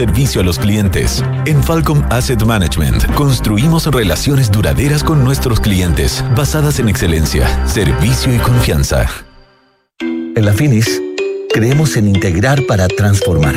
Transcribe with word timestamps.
servicio 0.00 0.40
a 0.40 0.44
los 0.44 0.58
clientes. 0.58 1.22
En 1.44 1.62
Falcom 1.62 2.02
Asset 2.08 2.42
Management 2.42 3.04
construimos 3.12 3.84
relaciones 3.84 4.50
duraderas 4.50 5.04
con 5.04 5.22
nuestros 5.22 5.60
clientes, 5.60 6.24
basadas 6.34 6.78
en 6.78 6.88
excelencia, 6.88 7.46
servicio 7.66 8.34
y 8.34 8.38
confianza. 8.38 9.06
En 10.00 10.42
la 10.42 10.54
Finis, 10.54 11.02
creemos 11.52 11.98
en 11.98 12.08
integrar 12.08 12.64
para 12.66 12.88
transformar. 12.88 13.54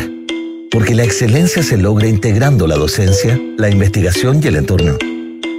Porque 0.70 0.94
la 0.94 1.06
excelencia 1.06 1.64
se 1.64 1.78
logra 1.78 2.08
integrando 2.08 2.68
la 2.68 2.76
docencia, 2.76 3.40
la 3.58 3.70
investigación 3.70 4.42
y 4.44 4.48
el 4.48 4.58
entorno. 4.58 4.98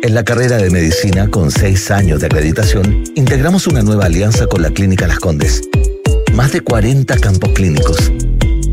En 0.03 0.15
la 0.15 0.23
carrera 0.23 0.59
de 0.59 0.69
medicina, 0.69 1.31
con 1.31 1.51
seis 1.51 1.91
años 1.91 2.21
de 2.21 2.27
acreditación, 2.27 3.05
integramos 3.15 3.67
una 3.67 3.81
nueva 3.81 4.05
alianza 4.05 4.47
con 4.47 4.61
la 4.61 4.69
Clínica 4.69 5.07
Las 5.07 5.19
Condes. 5.19 5.63
Más 6.35 6.53
de 6.53 6.61
40 6.61 7.17
campos 7.17 7.53
clínicos 7.55 8.13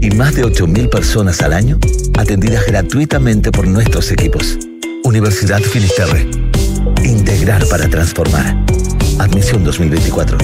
y 0.01 0.09
más 0.11 0.35
de 0.35 0.43
8.000 0.43 0.89
personas 0.89 1.41
al 1.41 1.53
año 1.53 1.79
atendidas 2.17 2.65
gratuitamente 2.65 3.51
por 3.51 3.67
nuestros 3.67 4.11
equipos. 4.11 4.57
Universidad 5.03 5.61
Finisterre. 5.61 6.27
Integrar 7.03 7.65
para 7.67 7.87
transformar. 7.87 8.57
Admisión 9.19 9.63
2024. 9.63 10.37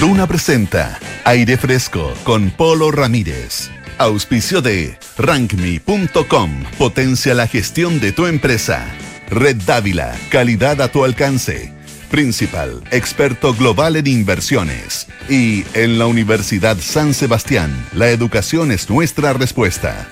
Duna 0.00 0.26
presenta 0.26 0.98
Aire 1.24 1.56
Fresco 1.56 2.14
con 2.24 2.50
Polo 2.50 2.90
Ramírez. 2.90 3.70
Auspicio 3.98 4.62
de 4.62 4.96
rankme.com. 5.18 6.64
Potencia 6.78 7.34
la 7.34 7.46
gestión 7.46 8.00
de 8.00 8.12
tu 8.12 8.26
empresa. 8.26 8.86
Red 9.28 9.56
Dávila. 9.66 10.14
Calidad 10.30 10.80
a 10.80 10.88
tu 10.88 11.04
alcance. 11.04 11.77
Principal, 12.10 12.82
experto 12.90 13.52
global 13.52 13.96
en 13.96 14.06
inversiones. 14.06 15.08
Y 15.28 15.64
en 15.74 15.98
la 15.98 16.06
Universidad 16.06 16.78
San 16.80 17.12
Sebastián, 17.12 17.70
la 17.92 18.08
educación 18.08 18.72
es 18.72 18.88
nuestra 18.88 19.34
respuesta. 19.34 20.08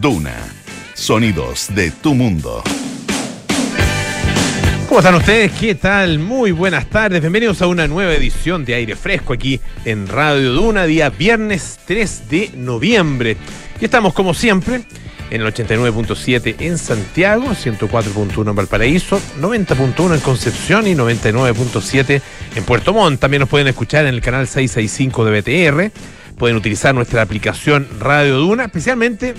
Duna. 0.00 0.34
Sonidos 0.94 1.66
de 1.74 1.90
tu 1.90 2.14
mundo. 2.14 2.62
¿Cómo 4.88 5.00
están 5.00 5.16
ustedes? 5.16 5.52
¿Qué 5.52 5.74
tal? 5.74 6.18
Muy 6.18 6.50
buenas 6.50 6.88
tardes. 6.88 7.20
Bienvenidos 7.20 7.60
a 7.60 7.66
una 7.66 7.86
nueva 7.86 8.14
edición 8.14 8.64
de 8.64 8.74
Aire 8.74 8.96
Fresco 8.96 9.34
aquí 9.34 9.60
en 9.84 10.08
Radio 10.08 10.54
Duna, 10.54 10.86
día 10.86 11.10
viernes 11.10 11.78
3 11.84 12.30
de 12.30 12.50
noviembre. 12.56 13.36
Y 13.78 13.84
estamos 13.84 14.14
como 14.14 14.32
siempre 14.32 14.80
en 15.30 15.42
el 15.42 15.52
89.7 15.52 16.56
en 16.60 16.78
Santiago, 16.78 17.48
104.1 17.50 18.48
en 18.48 18.56
Valparaíso, 18.56 19.20
90.1 19.40 20.14
en 20.14 20.20
Concepción 20.20 20.86
y 20.86 20.94
99.7 20.94 22.22
en 22.56 22.64
Puerto 22.64 22.92
Montt. 22.92 23.20
También 23.20 23.40
nos 23.40 23.48
pueden 23.48 23.68
escuchar 23.68 24.06
en 24.06 24.14
el 24.14 24.20
canal 24.20 24.46
665 24.46 25.24
de 25.24 25.40
BTR. 25.40 25.92
Pueden 26.36 26.56
utilizar 26.56 26.94
nuestra 26.94 27.22
aplicación 27.22 27.88
Radio 27.98 28.38
Duna. 28.38 28.64
Especialmente, 28.64 29.34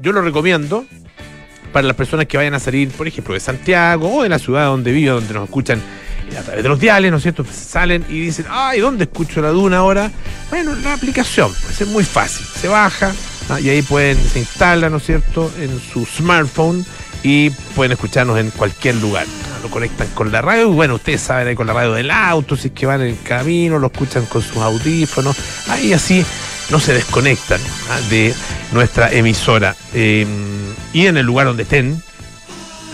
yo 0.00 0.12
lo 0.12 0.22
recomiendo 0.22 0.84
para 1.72 1.86
las 1.86 1.96
personas 1.96 2.26
que 2.26 2.36
vayan 2.36 2.54
a 2.54 2.60
salir, 2.60 2.90
por 2.90 3.06
ejemplo, 3.06 3.34
de 3.34 3.40
Santiago 3.40 4.16
o 4.16 4.22
de 4.22 4.28
la 4.28 4.38
ciudad 4.38 4.66
donde 4.66 4.92
vivo, 4.92 5.14
donde 5.14 5.34
nos 5.34 5.44
escuchan 5.44 5.80
a 6.38 6.42
través 6.42 6.62
de 6.62 6.68
los 6.68 6.78
diales, 6.78 7.10
¿no 7.10 7.16
es 7.16 7.22
cierto? 7.22 7.44
Salen 7.50 8.04
y 8.08 8.20
dicen, 8.20 8.46
ay, 8.48 8.80
¿dónde 8.80 9.04
escucho 9.04 9.40
la 9.40 9.48
Duna 9.48 9.78
ahora? 9.78 10.10
Bueno, 10.48 10.74
la 10.76 10.94
aplicación, 10.94 11.52
pues 11.62 11.80
es 11.80 11.88
muy 11.88 12.04
fácil. 12.04 12.46
Se 12.46 12.68
baja, 12.68 13.12
y 13.60 13.68
ahí 13.68 13.82
pueden, 13.82 14.18
se 14.18 14.38
instala, 14.38 14.88
¿no 14.90 14.98
es 14.98 15.06
cierto?, 15.06 15.50
en 15.58 15.80
su 15.80 16.06
smartphone 16.06 16.84
y 17.22 17.50
pueden 17.74 17.92
escucharnos 17.92 18.38
en 18.38 18.50
cualquier 18.50 18.96
lugar. 18.96 19.26
Lo 19.62 19.70
conectan 19.70 20.08
con 20.08 20.32
la 20.32 20.40
radio 20.40 20.70
y 20.70 20.74
bueno, 20.74 20.94
ustedes 20.94 21.20
saben 21.20 21.48
ahí 21.48 21.54
con 21.54 21.66
la 21.66 21.72
radio 21.72 21.92
del 21.92 22.10
auto, 22.10 22.56
si 22.56 22.68
es 22.68 22.74
que 22.74 22.86
van 22.86 23.02
en 23.02 23.08
el 23.08 23.22
camino, 23.22 23.78
lo 23.78 23.88
escuchan 23.88 24.24
con 24.26 24.42
sus 24.42 24.56
audífonos, 24.56 25.36
ahí 25.68 25.92
así 25.92 26.24
no 26.70 26.80
se 26.80 26.94
desconectan 26.94 27.60
de 28.08 28.34
nuestra 28.72 29.12
emisora. 29.12 29.76
Eh, 29.92 30.26
y 30.92 31.06
en 31.06 31.16
el 31.16 31.26
lugar 31.26 31.46
donde 31.46 31.64
estén, 31.64 32.02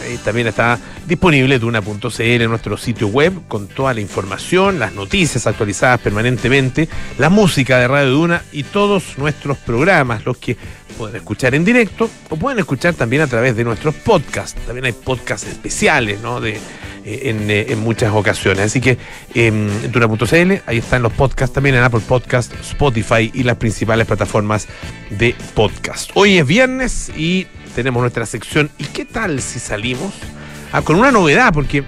ahí 0.03 0.19
también 0.19 0.47
está 0.47 0.79
disponible 1.07 1.59
Duna.cl, 1.59 2.49
nuestro 2.49 2.77
sitio 2.77 3.09
web, 3.09 3.33
con 3.49 3.69
toda 3.69 3.95
la 3.95 4.01
información, 4.01 4.79
las 4.79 4.93
noticias 4.93 5.47
actualizadas 5.47 6.01
permanentemente, 6.01 6.89
la 7.19 7.31
música 7.31 7.79
de 7.79 7.89
Radio 7.89 8.11
Duna 8.11 8.43
y 8.53 8.63
todos 8.65 9.19
nuestros 9.19 9.59
programas, 9.59 10.25
los 10.25 10.37
que 10.37 10.57
pueden 10.97 11.17
escuchar 11.17 11.55
en 11.55 11.65
directo 11.65 12.09
o 12.31 12.37
pueden 12.37 12.59
escuchar 12.59 12.95
también 12.95 13.23
a 13.23 13.27
través 13.27 13.57
de 13.57 13.65
nuestros 13.65 13.95
podcasts. 13.95 14.61
También 14.67 14.87
hay 14.87 14.93
podcasts 14.93 15.47
especiales, 15.47 16.21
¿no? 16.21 16.41
De, 16.41 16.59
en, 17.07 17.51
en, 17.51 17.79
muchas 17.79 18.13
ocasiones. 18.13 18.67
Así 18.67 18.81
que 18.81 18.99
en 19.35 19.93
Duna.cl, 19.93 20.63
ahí 20.67 20.79
están 20.79 21.03
los 21.03 21.13
podcasts 21.13 21.55
también 21.55 21.77
en 21.77 21.83
Apple 21.83 22.01
Podcast, 22.07 22.53
Spotify 22.61 23.31
y 23.33 23.45
las 23.45 23.57
principales 23.57 24.07
plataformas 24.07 24.67
de 25.11 25.35
podcast. 25.55 26.11
Hoy 26.15 26.39
es 26.39 26.47
viernes 26.47 27.11
y 27.17 27.47
tenemos 27.77 28.01
nuestra 28.01 28.25
sección 28.25 28.71
¿Y 28.79 28.85
qué 28.85 29.05
tal 29.05 29.43
si 29.43 29.59
salimos? 29.59 30.15
Ah, 30.73 30.81
con 30.81 30.97
una 30.97 31.13
novedad, 31.13 31.53
porque 31.53 31.85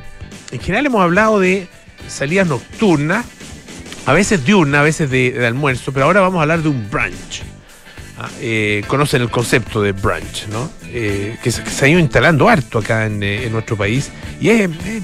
en 0.50 0.60
general 0.60 0.84
hemos 0.84 1.02
hablado 1.02 1.40
de 1.40 1.66
salidas 2.06 2.46
nocturnas, 2.46 3.24
a 4.04 4.12
veces 4.12 4.44
diurnas, 4.44 4.80
a 4.80 4.82
veces 4.82 5.10
de, 5.10 5.46
almuerzo, 5.46 5.90
pero 5.92 6.04
ahora 6.06 6.20
vamos 6.20 6.38
a 6.38 6.42
hablar 6.42 6.62
de 6.62 6.68
un 6.68 6.88
brunch. 6.90 7.42
Ah, 8.18 8.28
eh, 8.40 8.84
conocen 8.86 9.22
el 9.22 9.30
concepto 9.30 9.80
de 9.80 9.92
brunch, 9.92 10.46
¿no? 10.48 10.70
Eh, 10.84 11.38
que, 11.42 11.50
se, 11.50 11.84
ha 11.84 11.88
ido 11.88 11.98
instalando 11.98 12.48
harto 12.48 12.78
acá 12.78 13.06
en, 13.06 13.22
eh, 13.22 13.48
nuestro 13.50 13.76
país 13.76 14.10
y 14.40 14.50
es, 14.50 14.70
es, 14.86 15.02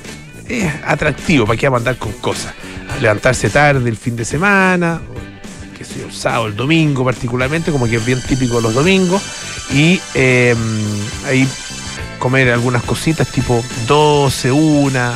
es, 0.49 0.73
atractivo 0.85 1.47
para 1.47 1.59
que 1.59 1.67
vamos 1.67 1.79
a 1.79 1.81
andar 1.81 1.97
con 1.97 2.13
cosas. 2.13 2.55
Levantarse 3.01 3.49
tarde 3.49 3.89
el 3.89 3.97
fin 3.97 4.17
de 4.17 4.25
semana, 4.27 5.01
el 5.97 6.13
sábado, 6.13 6.47
el 6.47 6.57
domingo 6.57 7.05
particularmente, 7.05 7.71
como 7.71 7.87
que 7.87 7.97
es 7.97 8.05
bien 8.05 8.21
típico 8.21 8.61
los 8.61 8.75
domingos, 8.75 9.23
y 9.73 10.01
eh, 10.15 10.55
ahí 11.27 11.49
comer 12.19 12.51
algunas 12.51 12.83
cositas 12.83 13.29
tipo 13.29 13.63
12, 13.87 14.51
una, 14.53 15.15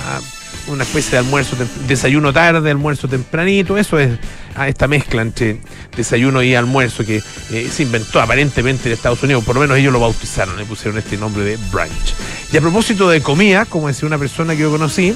una 0.67 0.85
especie 0.85 1.13
de 1.13 1.19
almuerzo, 1.19 1.57
desayuno 1.87 2.33
tarde, 2.33 2.71
almuerzo 2.71 3.09
tempranito, 3.09 3.79
eso 3.79 3.99
es 3.99 4.19
esta 4.67 4.89
mezcla 4.89 5.23
entre 5.23 5.61
desayuno 5.97 6.43
y 6.43 6.55
almuerzo 6.55 7.05
que 7.05 7.23
eh, 7.51 7.71
se 7.73 7.83
inventó 7.85 8.21
aparentemente 8.21 8.89
en 8.89 8.95
Estados 8.95 9.23
Unidos, 9.23 9.45
por 9.45 9.55
lo 9.55 9.61
menos 9.61 9.79
ellos 9.79 9.93
lo 9.93 10.01
bautizaron, 10.01 10.57
le 10.57 10.65
pusieron 10.65 10.99
este 10.99 11.17
nombre 11.17 11.45
de 11.45 11.57
brunch. 11.71 12.15
Y 12.53 12.57
a 12.57 12.61
propósito 12.61 13.09
de 13.09 13.21
comida, 13.21 13.65
como 13.67 13.89
decía 13.89 14.07
una 14.07 14.19
persona 14.19 14.55
que 14.55 14.63
yo 14.63 14.71
conocí, 14.71 15.15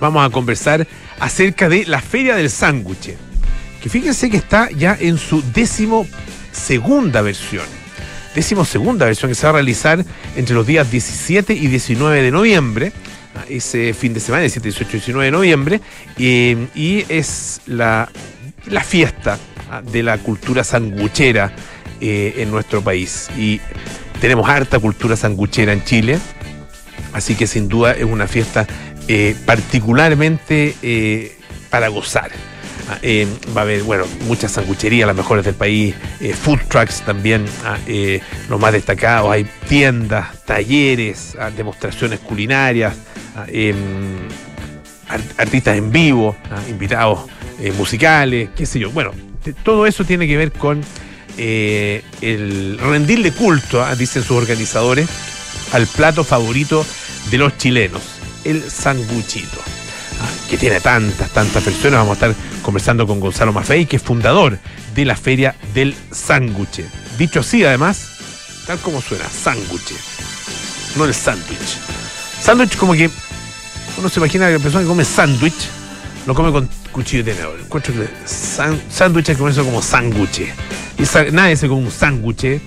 vamos 0.00 0.26
a 0.26 0.30
conversar 0.30 0.86
acerca 1.20 1.68
de 1.68 1.86
la 1.86 2.00
Feria 2.00 2.34
del 2.36 2.50
Sándwich, 2.50 3.16
que 3.84 3.90
fíjense 3.90 4.30
que 4.30 4.38
está 4.38 4.70
ya 4.70 4.96
en 4.98 5.18
su 5.18 5.42
décimo 5.52 6.06
segunda 6.52 7.20
versión 7.20 7.66
décimo 8.34 8.64
segunda 8.64 9.04
versión 9.04 9.30
que 9.30 9.34
se 9.34 9.42
va 9.42 9.50
a 9.50 9.52
realizar 9.52 10.02
entre 10.36 10.54
los 10.54 10.66
días 10.66 10.90
17 10.90 11.52
y 11.52 11.66
19 11.66 12.22
de 12.22 12.30
noviembre, 12.30 12.92
ese 13.46 13.92
fin 13.92 14.14
de 14.14 14.20
semana, 14.20 14.40
17, 14.40 14.68
18 14.70 14.88
y 14.88 14.92
19 15.00 15.24
de 15.26 15.30
noviembre, 15.30 15.80
eh, 16.16 16.66
y 16.74 17.04
es 17.10 17.60
la, 17.66 18.10
fiesta 18.86 19.38
de 19.92 20.02
la 20.02 20.16
cultura 20.16 20.64
sanguchera 20.64 21.52
eh, 22.00 22.36
en 22.38 22.50
nuestro 22.50 22.82
país. 22.82 23.28
Y 23.36 23.60
tenemos 24.18 24.48
harta 24.48 24.78
cultura 24.78 25.14
sanguchera 25.14 25.74
en 25.74 25.84
Chile, 25.84 26.18
así 27.12 27.34
que 27.34 27.46
sin 27.46 27.68
duda 27.68 27.92
es 27.92 28.04
una 28.04 28.26
fiesta 28.26 28.66
eh, 29.08 29.36
particularmente 29.44 31.36
para 31.70 31.88
gozar. 31.88 32.30
Eh, 33.02 33.26
va 33.56 33.62
a 33.62 33.64
haber, 33.64 33.82
bueno, 33.82 34.04
muchas 34.26 34.52
sangucherías, 34.52 35.06
las 35.06 35.16
mejores 35.16 35.44
del 35.44 35.54
país, 35.54 35.94
eh, 36.20 36.34
food 36.34 36.60
trucks 36.68 37.02
también, 37.02 37.44
eh, 37.86 38.20
los 38.48 38.60
más 38.60 38.72
destacados, 38.72 39.30
hay 39.30 39.46
tiendas, 39.68 40.44
talleres, 40.44 41.36
demostraciones 41.56 42.20
culinarias, 42.20 42.94
em, 43.48 44.28
artistas 45.38 45.76
en 45.76 45.90
vivo, 45.90 46.36
invitados 46.68 47.20
musicales, 47.76 48.50
qué 48.56 48.66
sé 48.66 48.80
yo. 48.80 48.90
Bueno, 48.90 49.12
todo 49.62 49.86
eso 49.86 50.04
tiene 50.04 50.26
que 50.26 50.36
ver 50.36 50.52
con 50.52 50.82
el 51.38 52.78
rendirle 52.78 53.32
culto, 53.32 53.84
dicen 53.96 54.22
sus 54.22 54.36
organizadores, 54.36 55.08
al 55.72 55.86
plato 55.86 56.24
favorito 56.24 56.84
de 57.30 57.38
los 57.38 57.56
chilenos, 57.56 58.02
el 58.44 58.62
sanguchito 58.70 59.74
tiene 60.56 60.80
tantas, 60.80 61.30
tantas 61.30 61.62
personas. 61.62 62.00
Vamos 62.00 62.22
a 62.22 62.26
estar 62.26 62.34
conversando 62.62 63.06
con 63.06 63.20
Gonzalo 63.20 63.52
Maffei, 63.52 63.86
que 63.86 63.96
es 63.96 64.02
fundador 64.02 64.58
de 64.94 65.04
la 65.04 65.16
Feria 65.16 65.54
del 65.74 65.94
Sándwich. 66.10 66.84
Dicho 67.18 67.40
así, 67.40 67.64
además, 67.64 68.08
tal 68.66 68.78
como 68.78 69.00
suena, 69.00 69.24
sándwich, 69.28 69.94
no 70.96 71.04
el 71.04 71.14
sándwich. 71.14 71.78
Sándwich 72.40 72.76
como 72.76 72.94
que 72.94 73.10
uno 73.96 74.08
se 74.08 74.20
imagina 74.20 74.46
que 74.46 74.54
la 74.54 74.58
persona 74.58 74.82
que 74.82 74.88
come 74.88 75.04
sándwich 75.04 75.68
lo 76.26 76.34
come 76.34 76.50
con 76.50 76.68
cuchillo 76.90 77.24
de 77.24 77.32
tenedor. 77.32 77.60
Encuentro 77.60 77.94
que 77.94 78.08
sándwich 78.26 79.28
es 79.28 79.36
como 79.36 79.48
eso 79.48 79.64
como 79.64 79.82
sándwich. 79.82 80.52
Y 80.98 81.32
nadie 81.32 81.56
se 81.56 81.68
come 81.68 81.82
un 81.82 81.90
sándwich, 81.90 82.60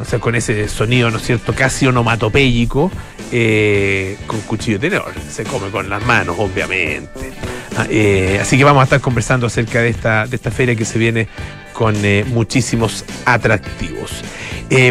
o 0.00 0.04
sea, 0.04 0.18
con 0.18 0.34
ese 0.34 0.68
sonido, 0.68 1.10
¿no 1.10 1.18
es 1.18 1.24
cierto?, 1.24 1.54
casi 1.54 1.86
onomatopéyico, 1.86 2.90
eh, 3.32 4.16
con 4.26 4.40
cuchillo 4.42 4.78
de 4.78 4.88
tenedor. 4.88 5.12
Se 5.28 5.44
come 5.44 5.70
con 5.70 5.88
las 5.88 6.04
manos, 6.04 6.36
obviamente. 6.38 7.32
Ah, 7.76 7.86
eh, 7.90 8.38
así 8.40 8.56
que 8.56 8.64
vamos 8.64 8.80
a 8.82 8.84
estar 8.84 9.00
conversando 9.00 9.46
acerca 9.46 9.80
de 9.80 9.88
esta, 9.90 10.26
de 10.26 10.36
esta 10.36 10.50
feria 10.50 10.74
que 10.74 10.84
se 10.84 10.98
viene 10.98 11.28
con 11.72 11.94
eh, 12.04 12.24
muchísimos 12.28 13.04
atractivos. 13.24 14.22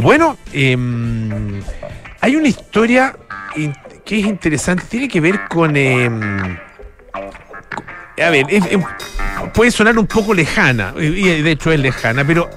Bueno, 0.01 0.37
em, 0.53 1.61
hay 2.21 2.35
una 2.35 2.47
historia 2.47 3.15
que 4.05 4.19
es 4.19 4.25
interesante, 4.25 4.83
tiene 4.89 5.07
que 5.07 5.19
ver 5.19 5.41
con... 5.49 5.75
Em, 5.75 6.57
a 8.17 8.29
ver, 8.29 8.45
puede 9.53 9.71
sonar 9.71 9.97
un 9.97 10.07
poco 10.07 10.33
lejana, 10.33 10.93
y 10.97 11.41
de 11.41 11.51
hecho 11.51 11.71
es 11.71 11.79
lejana, 11.79 12.25
pero 12.25 12.49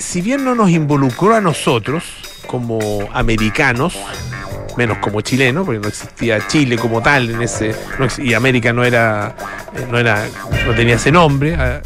si 0.00 0.22
bien 0.22 0.44
no 0.44 0.54
nos 0.54 0.70
involucró 0.70 1.34
a 1.34 1.40
nosotros 1.40 2.04
como 2.46 2.80
americanos, 3.12 3.96
menos 4.76 4.98
como 4.98 5.20
chilenos, 5.20 5.64
porque 5.64 5.80
no 5.80 5.88
existía 5.88 6.46
Chile 6.46 6.76
como 6.76 7.02
tal 7.02 7.30
en 7.30 7.42
ese, 7.42 7.74
y 8.18 8.34
América 8.34 8.72
no 8.72 8.84
era, 8.84 9.34
no 9.90 9.98
era, 9.98 10.26
no 10.66 10.74
tenía 10.74 10.96
ese 10.96 11.12
nombre. 11.12 11.54
Ah, 11.54 11.80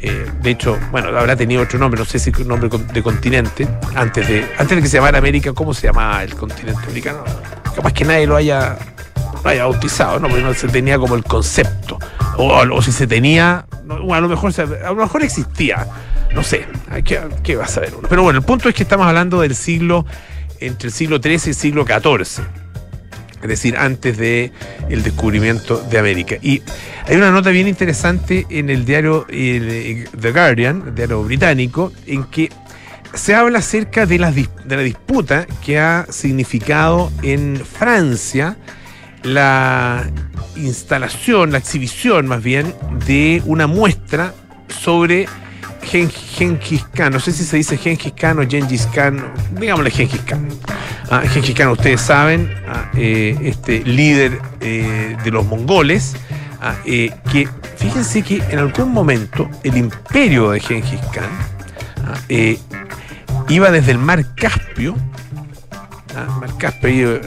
eh, 0.00 0.26
de 0.42 0.50
hecho, 0.50 0.78
bueno, 0.90 1.08
habrá 1.08 1.36
tenido 1.36 1.62
otro 1.62 1.78
nombre, 1.78 1.98
no 1.98 2.04
sé 2.04 2.18
si 2.18 2.30
un 2.40 2.48
nombre 2.48 2.68
de 2.92 3.02
continente, 3.02 3.66
antes 3.94 4.28
de, 4.28 4.46
antes 4.58 4.76
de 4.76 4.82
que 4.82 4.88
se 4.88 4.98
llamara 4.98 5.18
América, 5.18 5.52
¿cómo 5.52 5.72
se 5.74 5.86
llamaba 5.86 6.22
el 6.22 6.34
continente 6.34 6.82
americano? 6.84 7.24
Capaz 7.74 7.92
que 7.92 8.04
nadie 8.04 8.26
lo 8.26 8.36
haya, 8.36 8.76
haya 9.48 9.64
bautizado, 9.64 10.18
¿no? 10.18 10.28
Porque 10.28 10.42
no 10.42 10.54
se 10.54 10.68
tenía 10.68 10.98
como 10.98 11.14
el 11.14 11.24
concepto. 11.24 11.98
O, 12.36 12.82
si 12.82 12.92
se 12.92 13.06
tenía, 13.06 13.66
a 13.88 14.20
lo 14.20 14.28
mejor 14.28 14.52
a 14.60 14.88
lo 14.88 14.96
mejor 14.96 15.22
existía. 15.22 15.86
No 16.34 16.42
sé, 16.42 16.66
¿qué, 17.04 17.20
qué 17.42 17.56
va 17.56 17.64
a 17.64 17.68
saber 17.68 17.94
uno? 17.96 18.08
Pero 18.08 18.22
bueno, 18.22 18.38
el 18.38 18.44
punto 18.44 18.68
es 18.68 18.74
que 18.74 18.82
estamos 18.82 19.06
hablando 19.06 19.40
del 19.40 19.54
siglo, 19.54 20.04
entre 20.60 20.88
el 20.88 20.94
siglo 20.94 21.18
XIII 21.18 21.40
y 21.46 21.48
el 21.48 21.54
siglo 21.54 21.86
XIV 21.86 22.44
es 23.42 23.48
decir, 23.48 23.76
antes 23.76 24.16
del 24.16 24.52
el 24.88 25.02
descubrimiento 25.02 25.78
de 25.78 25.98
América. 25.98 26.36
Y 26.42 26.62
hay 27.06 27.16
una 27.16 27.30
nota 27.30 27.50
bien 27.50 27.68
interesante 27.68 28.46
en 28.50 28.70
el 28.70 28.84
diario 28.84 29.26
The 29.28 30.32
Guardian, 30.32 30.84
el 30.88 30.94
diario 30.94 31.22
británico, 31.22 31.92
en 32.06 32.24
que 32.24 32.50
se 33.14 33.34
habla 33.34 33.60
acerca 33.60 34.06
de 34.06 34.18
la, 34.18 34.30
de 34.30 34.48
la 34.76 34.82
disputa 34.82 35.46
que 35.64 35.78
ha 35.78 36.06
significado 36.10 37.12
en 37.22 37.56
Francia 37.64 38.56
la 39.26 40.04
instalación, 40.56 41.52
la 41.52 41.58
exhibición 41.58 42.26
más 42.26 42.42
bien, 42.42 42.74
de 43.06 43.42
una 43.44 43.66
muestra 43.66 44.32
sobre 44.68 45.26
Genghis 45.82 46.84
Khan, 46.94 47.12
no 47.12 47.20
sé 47.20 47.32
si 47.32 47.44
se 47.44 47.56
dice 47.56 47.76
Genghis 47.76 48.12
Khan 48.14 48.38
o 48.38 48.48
Genghis 48.48 48.86
Khan, 48.92 49.32
digámosle 49.52 49.90
Genghis 49.90 50.20
Khan. 50.22 50.48
Ah, 51.10 51.22
Genghis 51.22 51.54
Khan, 51.54 51.68
ustedes 51.68 52.00
saben, 52.00 52.52
ah, 52.68 52.90
eh, 52.96 53.36
este 53.42 53.84
líder 53.84 54.40
eh, 54.60 55.16
de 55.22 55.30
los 55.30 55.46
mongoles, 55.46 56.16
ah, 56.60 56.74
eh, 56.84 57.10
que 57.30 57.48
fíjense 57.76 58.22
que 58.22 58.42
en 58.50 58.58
algún 58.58 58.92
momento 58.92 59.48
el 59.62 59.76
imperio 59.76 60.50
de 60.50 60.60
Genghis 60.60 61.00
Khan 61.12 61.30
iba 63.48 63.70
desde 63.70 63.92
el 63.92 63.98
mar 63.98 64.34
Caspio, 64.34 64.96
mar 66.40 66.50
Caspio, 66.58 67.20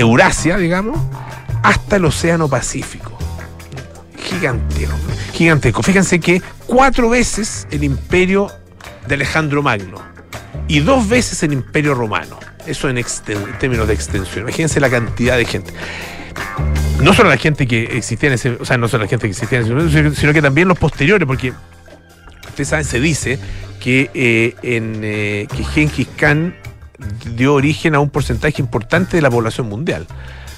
Eurasia, 0.00 0.56
digamos, 0.56 0.98
hasta 1.62 1.96
el 1.96 2.04
Océano 2.04 2.48
Pacífico. 2.48 3.16
Gigantesco, 4.18 4.96
gigantesco. 5.32 5.82
Fíjense 5.82 6.20
que 6.20 6.42
cuatro 6.66 7.10
veces 7.10 7.66
el 7.70 7.84
imperio 7.84 8.50
de 9.06 9.14
Alejandro 9.14 9.62
Magno 9.62 9.98
y 10.68 10.80
dos 10.80 11.08
veces 11.08 11.42
el 11.42 11.52
imperio 11.52 11.94
romano. 11.94 12.38
Eso 12.66 12.88
en, 12.88 13.02
términos 13.58 13.88
de 13.88 13.94
extensión. 13.94 14.42
Imagínense 14.42 14.80
la 14.80 14.90
cantidad 14.90 15.36
de 15.36 15.44
gente. 15.44 15.72
No 17.02 17.12
solo 17.14 17.30
la 17.30 17.38
gente 17.38 17.66
que 17.66 17.84
existía 17.96 18.28
en 18.28 18.34
ese, 18.34 18.50
o 18.60 18.64
sea, 18.64 18.76
no 18.76 18.86
solo 18.86 19.04
la 19.04 19.08
gente 19.08 19.26
que 19.26 19.32
existía 19.32 19.60
en 19.60 19.78
ese, 19.78 20.14
sino 20.14 20.32
que 20.32 20.42
también 20.42 20.68
los 20.68 20.78
posteriores, 20.78 21.26
porque 21.26 21.52
ustedes 22.48 22.68
saben, 22.68 22.84
se 22.84 23.00
dice 23.00 23.38
que, 23.80 24.10
eh, 24.14 24.54
en, 24.62 25.00
eh, 25.02 25.48
que 25.54 25.64
Genghis 25.64 26.08
Khan 26.16 26.54
dio 27.34 27.54
origen 27.54 27.94
a 27.94 28.00
un 28.00 28.10
porcentaje 28.10 28.60
importante 28.60 29.16
de 29.16 29.22
la 29.22 29.30
población 29.30 29.68
mundial. 29.68 30.06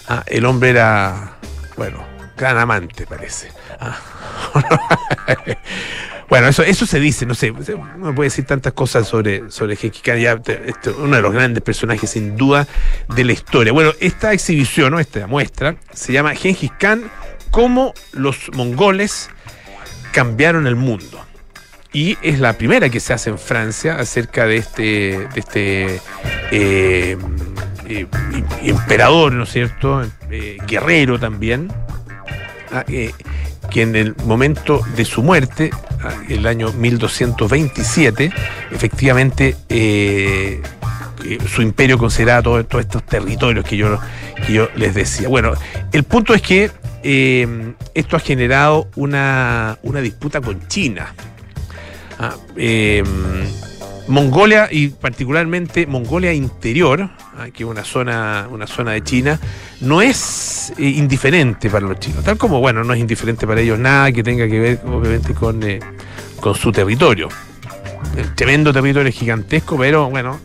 Ah, 0.08 0.24
el 0.26 0.44
hombre 0.44 0.70
era, 0.70 1.36
bueno, 1.76 2.04
gran 2.36 2.58
amante, 2.58 3.06
parece. 3.06 3.50
Ah. 3.80 3.98
bueno, 6.28 6.48
eso, 6.48 6.62
eso 6.62 6.86
se 6.86 7.00
dice, 7.00 7.26
no 7.26 7.34
sé, 7.34 7.50
uno 7.50 8.14
puede 8.14 8.28
decir 8.28 8.44
tantas 8.44 8.72
cosas 8.72 9.06
sobre, 9.06 9.50
sobre 9.50 9.76
Khan, 9.76 10.18
este, 10.18 10.90
uno 10.90 11.16
de 11.16 11.22
los 11.22 11.32
grandes 11.32 11.62
personajes 11.62 12.10
sin 12.10 12.36
duda 12.36 12.66
de 13.14 13.24
la 13.24 13.32
historia. 13.32 13.72
Bueno, 13.72 13.92
esta 14.00 14.32
exhibición, 14.32 14.92
¿no? 14.92 15.00
esta 15.00 15.26
muestra, 15.26 15.76
se 15.92 16.12
llama 16.12 16.34
Genghis 16.34 16.72
Khan, 16.78 17.10
cómo 17.50 17.94
los 18.12 18.50
mongoles 18.54 19.30
cambiaron 20.12 20.66
el 20.66 20.76
mundo. 20.76 21.24
Y 21.92 22.16
es 22.22 22.40
la 22.40 22.54
primera 22.54 22.88
que 22.88 23.00
se 23.00 23.12
hace 23.12 23.30
en 23.30 23.38
Francia 23.38 23.96
acerca 23.96 24.46
de 24.46 24.56
este, 24.56 24.82
de 24.82 25.40
este 25.40 26.00
eh, 26.50 27.18
eh, 27.86 28.06
emperador, 28.62 29.32
¿no 29.32 29.42
es 29.44 29.50
cierto? 29.50 30.02
Eh, 30.30 30.56
guerrero 30.66 31.20
también, 31.20 31.70
ah, 32.72 32.84
que 32.86 33.82
en 33.82 33.94
el 33.94 34.16
momento 34.24 34.80
de 34.96 35.04
su 35.04 35.22
muerte, 35.22 35.70
ah, 36.02 36.14
el 36.30 36.46
año 36.46 36.72
1227, 36.72 38.32
efectivamente 38.70 39.56
su 41.46 41.62
imperio 41.62 41.98
consideraba 41.98 42.42
todos 42.42 42.80
estos 42.80 43.04
territorios 43.04 43.66
que 43.66 43.76
yo, 43.76 43.98
les 44.76 44.94
decía. 44.94 45.28
Bueno, 45.28 45.52
el 45.92 46.04
punto 46.04 46.32
es 46.32 46.40
que 46.40 46.70
esto 47.94 48.16
ha 48.16 48.20
generado 48.20 48.88
una 48.96 49.76
disputa 50.00 50.40
con 50.40 50.66
China. 50.68 51.14
Ah, 52.24 52.36
em, 52.54 53.04
Mongolia 54.06 54.68
y 54.70 54.90
particularmente 54.90 55.88
Mongolia 55.88 56.32
Interior, 56.32 57.10
ah, 57.36 57.48
que 57.52 57.64
es 57.64 57.68
una 57.68 57.82
zona, 57.82 58.46
una 58.48 58.68
zona 58.68 58.92
de 58.92 59.02
China, 59.02 59.40
no 59.80 60.00
es 60.00 60.72
eh, 60.78 60.84
indiferente 60.84 61.68
para 61.68 61.84
los 61.84 61.98
chinos, 61.98 62.22
tal 62.22 62.38
como, 62.38 62.60
bueno, 62.60 62.84
no 62.84 62.94
es 62.94 63.00
indiferente 63.00 63.44
para 63.44 63.60
ellos 63.60 63.76
nada 63.76 64.12
que 64.12 64.22
tenga 64.22 64.46
que 64.46 64.60
ver, 64.60 64.80
obviamente, 64.86 65.34
con, 65.34 65.64
eh, 65.64 65.80
con 66.40 66.54
su 66.54 66.70
territorio. 66.70 67.28
El 68.16 68.32
tremendo 68.36 68.72
territorio 68.72 69.10
gigantesco, 69.10 69.76
pero 69.76 70.08
bueno, 70.08 70.38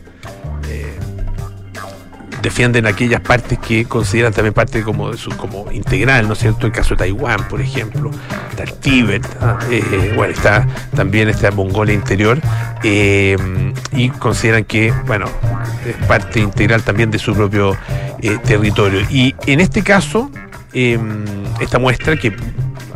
defienden 2.42 2.86
aquellas 2.86 3.20
partes 3.20 3.58
que 3.58 3.84
consideran 3.84 4.32
también 4.32 4.54
parte 4.54 4.82
como, 4.82 5.10
de 5.10 5.16
su, 5.16 5.30
como 5.30 5.70
integral, 5.72 6.26
¿no 6.26 6.34
es 6.34 6.40
cierto? 6.40 6.66
El 6.66 6.72
caso 6.72 6.90
de 6.90 6.98
Taiwán, 6.98 7.48
por 7.48 7.60
ejemplo, 7.60 8.10
está 8.50 8.62
el 8.64 8.72
Tíbet, 8.74 9.26
¿ah? 9.40 9.58
eh, 9.70 10.12
bueno, 10.16 10.32
está 10.32 10.66
también 10.94 11.28
esta 11.28 11.50
Mongolia 11.50 11.94
interior, 11.94 12.40
eh, 12.82 13.36
y 13.92 14.10
consideran 14.10 14.64
que, 14.64 14.92
bueno, 15.06 15.26
es 15.86 16.06
parte 16.06 16.40
integral 16.40 16.82
también 16.82 17.10
de 17.10 17.18
su 17.18 17.34
propio 17.34 17.76
eh, 18.20 18.38
territorio. 18.44 19.00
Y 19.10 19.34
en 19.46 19.60
este 19.60 19.82
caso, 19.82 20.30
esta 20.72 21.78
muestra 21.78 22.16
que 22.16 22.36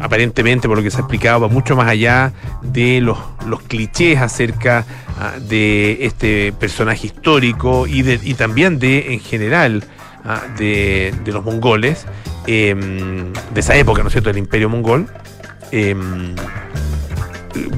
aparentemente, 0.02 0.68
por 0.68 0.76
lo 0.76 0.82
que 0.82 0.90
se 0.90 0.96
ha 0.96 1.00
explicado, 1.00 1.40
va 1.40 1.48
mucho 1.48 1.76
más 1.76 1.88
allá 1.88 2.32
de 2.60 3.00
los, 3.00 3.16
los 3.46 3.62
clichés 3.62 4.18
acerca 4.18 4.84
ah, 5.18 5.34
de 5.40 6.04
este 6.04 6.52
personaje 6.52 7.06
histórico 7.06 7.86
y, 7.86 8.02
de, 8.02 8.18
y 8.22 8.34
también 8.34 8.80
de, 8.80 9.14
en 9.14 9.20
general, 9.20 9.84
ah, 10.24 10.42
de, 10.58 11.14
los 11.26 11.44
mongoles, 11.44 12.06
em, 12.48 13.32
de 13.54 13.60
esa 13.60 13.76
época, 13.76 14.02
¿no 14.02 14.08
es 14.08 14.12
cierto?, 14.12 14.30
del 14.30 14.38
imperio 14.38 14.68
mongol. 14.68 15.06
Em, 15.70 16.34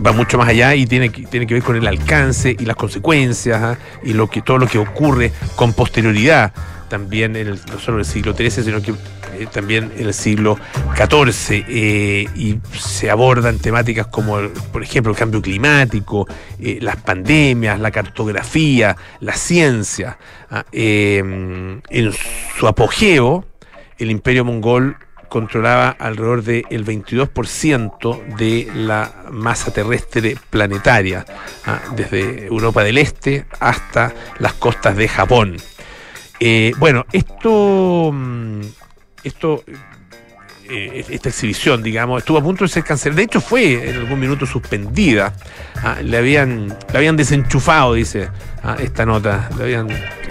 va 0.04 0.12
mucho 0.12 0.38
más 0.38 0.48
allá 0.48 0.74
y 0.74 0.86
tiene, 0.86 1.10
tiene 1.10 1.46
que 1.46 1.54
ver 1.54 1.62
con 1.62 1.76
el 1.76 1.86
alcance 1.86 2.56
y 2.58 2.64
las 2.64 2.76
consecuencias 2.76 3.62
ah, 3.62 3.78
y 4.02 4.14
lo 4.14 4.30
que, 4.30 4.40
todo 4.40 4.56
lo 4.56 4.66
que 4.66 4.78
ocurre 4.78 5.30
con 5.56 5.74
posterioridad 5.74 6.52
también 6.88 7.36
en 7.36 7.48
el, 7.48 7.60
no 7.70 7.78
solo 7.78 7.98
en 7.98 8.00
el 8.00 8.06
siglo 8.06 8.34
XIII, 8.34 8.50
sino 8.50 8.80
que 8.80 8.94
eh, 9.38 9.46
también 9.50 9.92
en 9.96 10.06
el 10.06 10.14
siglo 10.14 10.58
XIV, 10.96 11.64
eh, 11.68 12.26
y 12.34 12.58
se 12.72 13.10
abordan 13.10 13.58
temáticas 13.58 14.06
como, 14.06 14.38
por 14.72 14.82
ejemplo, 14.82 15.12
el 15.12 15.18
cambio 15.18 15.42
climático, 15.42 16.26
eh, 16.58 16.78
las 16.80 16.96
pandemias, 16.96 17.80
la 17.80 17.90
cartografía, 17.90 18.96
la 19.20 19.34
ciencia. 19.34 20.18
Ah, 20.50 20.64
en 20.72 21.82
su 22.58 22.66
apogeo, 22.68 23.44
el 23.98 24.10
imperio 24.10 24.44
mongol 24.44 24.96
controlaba 25.28 25.90
alrededor 25.90 26.44
del 26.44 26.84
22% 26.84 28.36
de 28.36 28.70
la 28.74 29.24
masa 29.32 29.72
terrestre 29.72 30.36
planetaria, 30.50 31.24
ah, 31.66 31.80
desde 31.96 32.46
Europa 32.46 32.84
del 32.84 32.98
Este 32.98 33.46
hasta 33.58 34.12
las 34.38 34.52
costas 34.54 34.96
de 34.96 35.08
Japón. 35.08 35.56
bueno, 36.78 37.06
esto 37.12 38.10
mm, 38.12 38.60
esto 39.24 39.64
eh, 40.70 41.04
esta 41.10 41.28
exhibición, 41.28 41.82
digamos, 41.82 42.22
estuvo 42.22 42.38
a 42.38 42.42
punto 42.42 42.64
de 42.64 42.68
ser 42.68 42.84
cancelada. 42.84 43.18
De 43.18 43.24
hecho, 43.24 43.40
fue 43.42 43.90
en 43.90 43.96
algún 43.96 44.18
minuto 44.18 44.46
suspendida. 44.46 45.34
Ah, 45.82 45.98
le, 46.02 46.16
habían, 46.16 46.68
le 46.68 46.96
habían 46.98 47.16
desenchufado, 47.16 47.92
dice 47.92 48.30
ah, 48.62 48.76
esta 48.80 49.04
nota. 49.04 49.50
Le 49.58 49.64
habían 49.64 49.88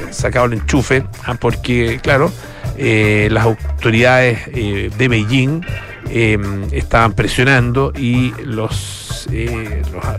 sacado 0.09 0.47
el 0.47 0.53
enchufe, 0.53 1.03
ah, 1.25 1.35
porque, 1.35 2.00
claro, 2.01 2.31
eh, 2.77 3.27
las 3.31 3.43
autoridades 3.43 4.39
eh, 4.47 4.89
de 4.97 5.07
Beijing 5.07 5.62
estaban 6.71 7.13
presionando 7.13 7.93
y 7.95 8.33
los 8.43 9.27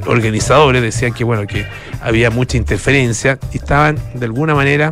organizadores 0.06 0.82
decían 0.82 1.12
que 1.12 1.22
bueno 1.22 1.46
que 1.46 1.66
había 2.00 2.30
mucha 2.30 2.56
interferencia 2.56 3.38
y 3.52 3.58
estaban 3.58 3.98
de 4.14 4.24
alguna 4.24 4.56
manera 4.56 4.90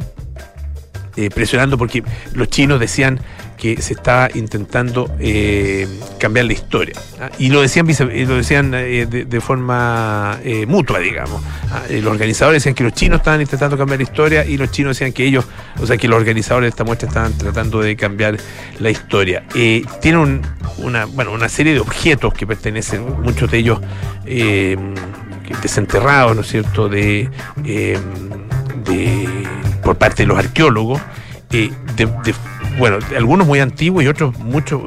presionando 1.34 1.76
porque 1.78 2.04
los 2.34 2.48
chinos 2.50 2.78
decían 2.78 3.20
que 3.62 3.80
se 3.80 3.92
estaba 3.92 4.28
intentando 4.34 5.08
eh, 5.20 5.86
cambiar 6.18 6.46
la 6.46 6.52
historia. 6.52 6.96
¿ah? 7.20 7.30
Y 7.38 7.50
lo 7.50 7.62
decían, 7.62 7.86
lo 7.86 8.36
decían 8.36 8.74
eh, 8.74 9.06
de, 9.06 9.40
forma 9.40 10.40
eh, 10.42 10.66
mutua, 10.66 10.98
digamos. 10.98 11.40
¿ah? 11.70 11.82
los 11.88 12.10
organizadores 12.10 12.60
decían 12.60 12.74
que 12.74 12.82
los 12.82 12.92
chinos 12.92 13.20
estaban 13.20 13.40
intentando 13.40 13.78
cambiar 13.78 14.00
la 14.00 14.02
historia 14.02 14.44
y 14.44 14.56
los 14.56 14.72
chinos 14.72 14.96
decían 14.96 15.12
que 15.12 15.24
ellos, 15.24 15.44
o 15.80 15.86
sea, 15.86 15.96
que 15.96 16.08
los 16.08 16.18
organizadores 16.18 16.66
de 16.66 16.68
esta 16.70 16.82
muestra 16.82 17.06
estaban 17.06 17.38
tratando 17.38 17.80
de 17.80 17.94
cambiar 17.94 18.36
la 18.80 18.90
historia. 18.90 19.44
tiene 19.52 20.40
una, 20.78 21.04
bueno, 21.04 21.30
una 21.30 21.48
serie 21.48 21.72
de 21.72 21.78
objetos 21.78 22.34
que 22.34 22.48
pertenecen, 22.48 23.22
muchos 23.22 23.48
de 23.48 23.58
ellos 23.58 23.80
desenterrados, 25.62 26.34
¿no 26.34 26.40
es 26.40 26.48
cierto?, 26.48 26.88
de, 26.88 27.30
de 27.62 29.18
por 29.84 29.98
parte 29.98 30.24
de 30.24 30.26
los 30.26 30.36
arqueólogos. 30.36 31.00
Bueno, 32.78 32.98
algunos 33.16 33.46
muy 33.46 33.60
antiguos 33.60 34.02
y 34.02 34.08
otros 34.08 34.38
muchos 34.38 34.82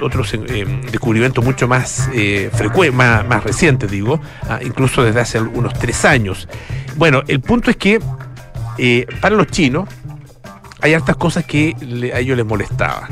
otros 0.00 0.34
eh, 0.34 0.64
descubrimientos 0.90 1.44
mucho 1.44 1.66
más, 1.66 2.08
eh, 2.14 2.50
más, 2.92 3.26
más 3.26 3.44
recientes, 3.44 3.90
digo, 3.90 4.20
ah, 4.48 4.60
incluso 4.62 5.02
desde 5.02 5.20
hace 5.20 5.40
unos 5.40 5.74
tres 5.74 6.04
años. 6.04 6.48
Bueno, 6.96 7.22
el 7.26 7.40
punto 7.40 7.70
es 7.70 7.76
que 7.76 8.00
eh, 8.78 9.06
para 9.20 9.34
los 9.34 9.48
chinos 9.48 9.88
hay 10.80 10.94
hartas 10.94 11.16
cosas 11.16 11.44
que 11.44 11.74
a 12.14 12.20
ellos 12.20 12.36
les 12.36 12.46
molestaba. 12.46 13.08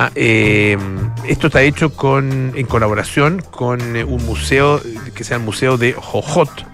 Ah, 0.00 0.10
esto 0.14 1.48
está 1.48 1.62
hecho 1.62 1.92
con, 1.92 2.52
en 2.54 2.66
colaboración 2.66 3.42
con 3.50 3.80
un 3.96 4.24
museo 4.24 4.80
que 5.14 5.24
se 5.24 5.30
llama 5.30 5.42
el 5.42 5.46
Museo 5.46 5.76
de 5.76 5.92
Jojot, 5.92 6.64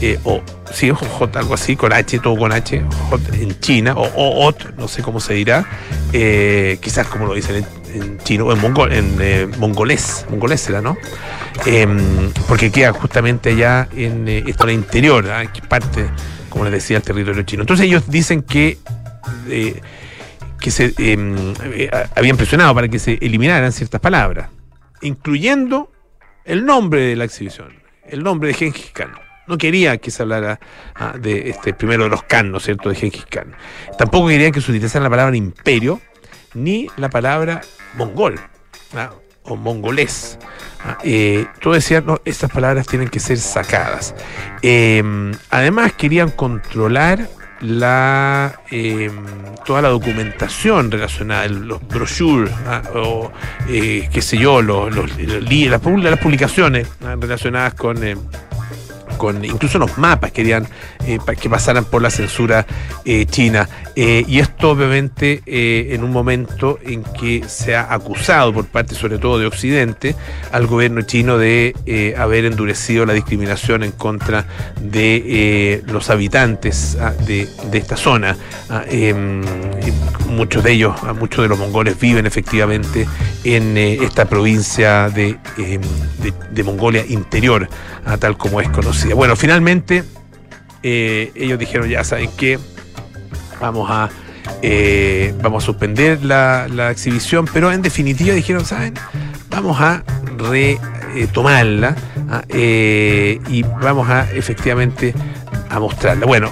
eh, 0.00 0.18
o 0.22 0.42
sí, 0.72 0.90
J, 0.90 1.38
algo 1.40 1.54
así, 1.54 1.74
con 1.74 1.92
H, 1.92 2.20
todo 2.20 2.36
con 2.36 2.52
H, 2.52 2.84
en 3.32 3.60
China, 3.60 3.94
o 3.96 4.46
Ot, 4.46 4.76
no 4.76 4.86
sé 4.86 5.02
cómo 5.02 5.18
se 5.18 5.34
dirá, 5.34 5.66
eh, 6.12 6.78
quizás 6.80 7.08
como 7.08 7.26
lo 7.26 7.34
dicen 7.34 7.66
en, 7.92 8.18
chino, 8.18 8.46
o 8.46 8.52
en, 8.52 8.92
en 8.92 9.16
eh, 9.20 9.48
mongolés, 9.58 10.24
mongolés 10.30 10.60
será, 10.60 10.80
¿no? 10.80 10.96
Em, 11.66 12.30
porque 12.46 12.70
queda 12.70 12.92
justamente 12.92 13.50
allá 13.50 13.88
en 13.92 14.28
esta 14.28 14.64
zona 14.64 14.72
interior, 14.72 15.28
¿ah? 15.30 15.50
que 15.52 15.62
parte, 15.62 16.06
como 16.48 16.64
les 16.64 16.74
decía, 16.74 16.98
el 16.98 17.02
territorio 17.02 17.42
chino. 17.42 17.62
Entonces 17.62 17.86
ellos 17.86 18.08
dicen 18.08 18.42
que 18.42 18.78
que 20.60 20.70
se 20.70 20.94
em, 20.98 21.54
habían 22.14 22.36
presionado 22.36 22.74
para 22.74 22.88
que 22.88 22.98
se 22.98 23.18
eliminaran 23.20 23.72
ciertas 23.72 24.00
palabras, 24.00 24.48
incluyendo 25.02 25.90
el 26.44 26.64
nombre 26.64 27.00
de 27.00 27.16
la 27.16 27.24
exhibición, 27.24 27.74
el 28.06 28.22
nombre 28.22 28.48
de 28.48 28.54
Gengis 28.54 28.90
Khan 28.92 29.27
no 29.48 29.58
quería 29.58 29.98
que 29.98 30.10
se 30.10 30.22
hablara 30.22 30.60
ah, 30.94 31.14
de 31.18 31.50
este 31.50 31.74
primero 31.74 32.04
de 32.04 32.10
los 32.10 32.22
Khan, 32.22 32.50
¿no 32.50 32.58
es 32.58 32.64
cierto?, 32.64 32.88
de 32.88 32.94
Genghis 32.94 33.26
Khan. 33.26 33.54
Tampoco 33.96 34.28
querían 34.28 34.52
que 34.52 34.60
se 34.60 34.70
utilizara 34.70 35.02
la 35.02 35.10
palabra 35.10 35.36
imperio 35.36 36.00
ni 36.54 36.88
la 36.96 37.10
palabra 37.10 37.60
mongol 37.94 38.38
¿ah? 38.94 39.10
o 39.44 39.56
mongolés. 39.56 40.38
Ah, 40.84 40.98
eh, 41.02 41.46
todo 41.60 41.74
decía, 41.74 42.00
no, 42.00 42.20
estas 42.24 42.50
palabras 42.50 42.86
tienen 42.86 43.08
que 43.08 43.20
ser 43.20 43.38
sacadas. 43.38 44.14
Em, 44.62 45.32
además 45.50 45.92
querían 45.94 46.30
controlar 46.30 47.28
la 47.60 48.60
em, 48.70 49.12
toda 49.64 49.82
la 49.82 49.88
documentación 49.88 50.90
relacionada, 50.90 51.48
los 51.48 51.86
brochures 51.88 52.52
o 52.94 53.32
eh, 53.68 54.08
qué 54.12 54.22
sé 54.22 54.38
yo, 54.38 54.62
los, 54.62 54.94
las, 54.94 55.80
publicaciones 56.20 56.88
relacionadas 57.00 57.74
con 57.74 58.02
con 59.18 59.44
incluso 59.44 59.78
los 59.78 59.98
mapas 59.98 60.32
querían 60.32 60.66
eh, 61.06 61.18
que 61.40 61.50
pasaran 61.50 61.84
por 61.84 62.00
la 62.00 62.10
censura 62.10 62.66
eh, 63.04 63.26
china. 63.26 63.68
Eh, 63.94 64.24
y 64.26 64.38
esto 64.38 64.70
obviamente 64.70 65.42
en 65.44 66.04
un 66.04 66.12
momento 66.12 66.78
en 66.84 67.02
que 67.02 67.42
se 67.48 67.74
ha 67.74 67.92
acusado 67.92 68.54
por 68.54 68.66
parte 68.66 68.94
sobre 68.94 69.18
todo 69.18 69.38
de 69.40 69.46
Occidente 69.46 70.14
al 70.52 70.68
gobierno 70.68 71.02
chino 71.02 71.36
de 71.36 72.14
haber 72.16 72.44
endurecido 72.44 73.04
la 73.04 73.12
discriminación 73.12 73.82
en 73.82 73.90
contra 73.90 74.46
de 74.80 75.82
los 75.86 76.10
habitantes 76.10 76.96
ah, 77.00 77.12
de, 77.26 77.48
esta 77.72 77.96
zona. 77.96 78.36
Ah, 78.70 78.84
em, 78.88 79.42
muchos 80.28 80.62
de 80.62 80.72
ellos, 80.72 80.94
muchos 81.18 81.42
de 81.42 81.48
los 81.48 81.58
mongoles 81.58 81.98
viven 81.98 82.26
efectivamente 82.26 83.06
en 83.44 83.76
esta 83.76 84.26
provincia 84.26 85.08
de, 85.10 85.38
em, 85.56 85.80
de 86.50 86.62
Mongolia 86.62 87.04
interior, 87.08 87.68
tal 88.18 88.36
como 88.36 88.60
es 88.60 88.68
conocida. 88.68 89.14
Bueno, 89.14 89.36
finalmente 89.36 90.04
eh, 90.82 91.32
ellos 91.34 91.58
dijeron, 91.58 91.88
ya 91.88 92.04
saben 92.04 92.30
que 92.36 92.58
vamos 93.60 93.90
a 93.90 94.08
eh, 94.62 95.34
vamos 95.42 95.62
a 95.62 95.66
suspender 95.66 96.24
la, 96.24 96.90
exhibición, 96.90 97.46
pero 97.52 97.70
en 97.72 97.82
definitiva 97.82 98.34
dijeron, 98.34 98.64
¿saben? 98.64 98.94
Vamos 99.50 99.80
a 99.80 100.04
retomarla 101.14 101.96
ah, 102.30 102.42
eh, 102.48 103.40
y 103.48 103.62
vamos 103.62 104.08
a 104.08 104.30
efectivamente 104.32 105.14
a 105.68 105.80
mostrarla. 105.80 106.26
Bueno, 106.26 106.50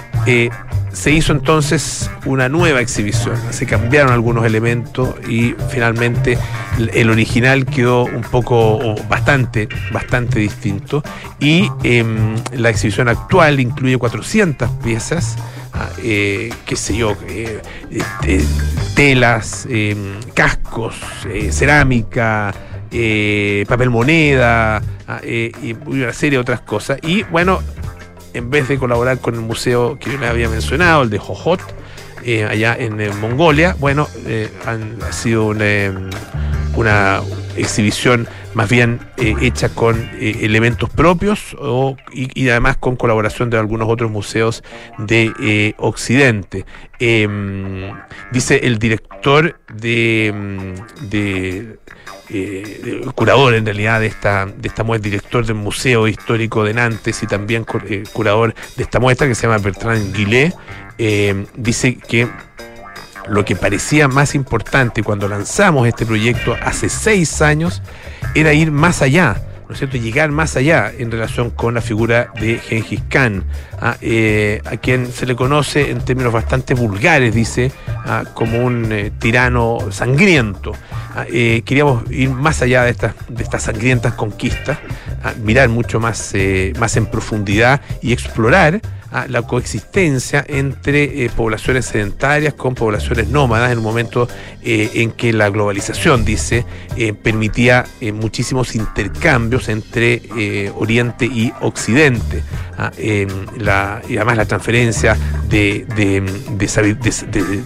se 0.97 1.11
hizo 1.11 1.31
entonces 1.31 2.09
una 2.25 2.49
nueva 2.49 2.81
exhibición, 2.81 3.37
se 3.51 3.67
cambiaron 3.67 4.11
algunos 4.11 4.45
elementos 4.45 5.13
y 5.29 5.53
finalmente 5.69 6.39
el 6.91 7.11
original 7.11 7.67
quedó 7.67 8.05
un 8.05 8.23
poco, 8.23 8.95
bastante, 9.07 9.69
bastante 9.91 10.39
distinto 10.39 11.03
y 11.39 11.69
em, 11.83 12.35
la 12.53 12.71
exhibición 12.71 13.09
actual 13.09 13.59
incluye 13.59 13.95
400 13.99 14.71
piezas, 14.83 15.37
ah, 15.73 15.87
eh, 16.01 16.51
qué 16.65 16.75
sé 16.75 16.97
yo, 16.97 17.15
eh, 17.27 17.61
este, 17.91 18.43
telas, 18.95 19.67
em, 19.69 20.19
cascos, 20.33 20.95
eh, 21.29 21.51
cerámica, 21.51 22.55
papel 23.67 23.89
moneda 23.91 24.81
ah, 25.07 25.21
y 25.23 25.75
una 25.85 26.11
serie 26.11 26.37
de 26.37 26.41
otras 26.41 26.61
cosas. 26.61 26.97
Y 27.03 27.21
bueno, 27.23 27.61
en 28.37 28.49
vez 28.49 28.67
de 28.67 28.77
colaborar 28.77 29.19
con 29.19 29.33
el 29.35 29.41
museo 29.41 29.97
que 29.99 30.11
yo 30.11 30.17
les 30.19 30.29
había 30.29 30.47
mencionado, 30.47 31.01
el 31.03 31.09
de 31.09 31.17
Jojot, 31.17 31.59
eh, 32.23 32.45
allá 32.45 32.75
en, 32.77 33.01
eh, 33.01 33.09
Mongolia, 33.19 33.75
bueno, 33.79 34.07
eh, 34.25 34.49
han, 34.65 34.97
ha 35.01 35.11
sido 35.11 35.47
una, 35.47 37.21
exhibición 37.55 38.27
más 38.57 38.69
bien 38.69 38.99
hecha 39.17 39.69
con 39.69 40.09
elementos 40.19 40.89
propios 40.89 41.55
y, 42.11 42.49
además 42.49 42.77
con 42.77 42.95
colaboración 42.95 43.51
de 43.51 43.57
algunos 43.59 43.87
otros 43.87 44.09
museos 44.09 44.63
de 44.97 45.75
Occidente. 45.77 46.65
Em, 46.99 47.93
dice 48.31 48.61
el 48.63 48.79
director 48.79 49.59
de, 49.75 50.73
de 51.11 51.77
eh, 52.29 53.05
curador 53.15 53.53
en 53.53 53.63
realidad 53.63 53.99
de 53.99 54.07
esta, 54.07 54.47
de 54.47 54.67
esta 54.67 54.83
muestra, 54.83 55.03
director 55.03 55.45
del 55.45 55.55
Museo 55.55 56.07
Histórico 56.07 56.63
de 56.63 56.73
Nantes 56.73 57.21
y 57.23 57.27
también 57.27 57.65
eh, 57.87 58.03
curador 58.11 58.53
de 58.75 58.83
esta 58.83 58.99
muestra 58.99 59.27
que 59.27 59.35
se 59.35 59.43
llama 59.43 59.59
Bertrand 59.59 60.13
Guillet, 60.13 60.53
eh, 60.97 61.45
dice 61.55 61.95
que 61.95 62.27
lo 63.29 63.45
que 63.45 63.55
parecía 63.55 64.07
más 64.07 64.35
importante 64.35 65.03
cuando 65.03 65.27
lanzamos 65.27 65.87
este 65.87 66.05
proyecto 66.05 66.55
hace 66.61 66.89
seis 66.89 67.41
años 67.41 67.81
era 68.39 68.53
ir 68.53 68.71
más 68.71 69.01
allá 69.01 69.35
¿no 69.67 69.73
es 69.73 69.79
cierto?, 69.79 69.97
llegar 69.97 70.31
más 70.31 70.55
allá 70.55 70.91
en 70.97 71.11
relación 71.11 71.49
con 71.49 71.73
la 71.73 71.81
figura 71.81 72.31
de 72.39 72.57
Gengis 72.57 73.01
Khan, 73.09 73.43
¿ah? 73.81 73.97
eh, 73.99 74.61
a, 74.63 74.77
quien 74.77 75.11
se 75.11 75.25
le 75.25 75.35
conoce 75.35 75.91
en 75.91 75.99
términos 75.99 76.31
bastante 76.31 76.73
vulgares, 76.73 77.35
dice, 77.35 77.71
¿ah? 78.05 78.23
como 78.33 78.63
un 78.63 78.91
eh, 78.91 79.11
tirano 79.19 79.79
sangriento. 79.91 80.71
¿ah? 81.13 81.25
Eh, 81.27 81.63
queríamos 81.65 82.09
ir 82.09 82.29
más 82.29 82.61
allá 82.61 82.83
de 82.83 82.91
estas, 82.91 83.13
de 83.27 83.43
estas 83.43 83.63
sangrientas 83.63 84.13
conquistas, 84.13 84.77
mirar 85.43 85.67
mucho 85.67 85.99
más, 85.99 86.33
más 86.79 86.95
en 86.95 87.05
profundidad 87.07 87.81
y 88.01 88.13
explorar 88.13 88.79
la 89.29 89.41
coexistencia 89.41 90.45
entre 90.47 91.25
eh, 91.25 91.29
poblaciones 91.29 91.85
sedentarias 91.85 92.53
con 92.53 92.75
poblaciones 92.75 93.27
nómadas 93.29 93.71
en 93.71 93.77
un 93.79 93.83
momento 93.83 94.27
eh, 94.61 94.91
en 94.95 95.11
que 95.11 95.33
la 95.33 95.49
globalización, 95.49 96.25
dice, 96.25 96.65
eh, 96.95 97.13
permitía 97.13 97.85
muchísimos 98.13 98.75
intercambios 98.75 99.69
entre 99.69 100.21
Oriente 100.75 101.25
y 101.25 101.51
Occidente. 101.61 102.43
Ah, 102.77 102.91
y 102.97 104.17
además 104.17 104.37
la 104.37 104.45
transferencia 104.45 105.17
de, 105.49 105.85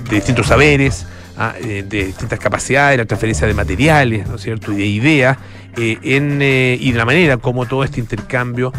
distintos 0.09 0.47
saberes. 0.47 1.05
Ah, 1.37 1.55
de 1.59 2.05
distintas 2.05 2.37
capacidades, 2.37 2.99
la 2.99 3.05
transferencia 3.05 3.47
de 3.47 3.53
materiales, 3.55 4.27
¿no 4.27 4.35
es 4.35 4.41
cierto?, 4.41 4.73
y 4.73 4.75
de 4.75 4.85
ideas, 4.85 5.37
en, 5.77 6.41
y 6.41 6.91
de 6.91 6.97
la 6.97 7.05
manera 7.05 7.37
como 7.37 7.65
todo 7.65 7.83
este 7.83 7.99
intercambio 7.99 8.71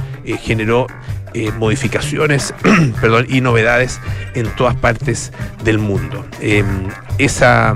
generó 0.42 0.87
eh, 1.34 1.50
modificaciones 1.50 2.52
perdón, 3.00 3.26
y 3.26 3.40
novedades 3.40 4.00
en 4.34 4.46
todas 4.54 4.76
partes 4.76 5.32
del 5.64 5.78
mundo. 5.78 6.26
Em, 6.42 6.88
esa, 7.16 7.75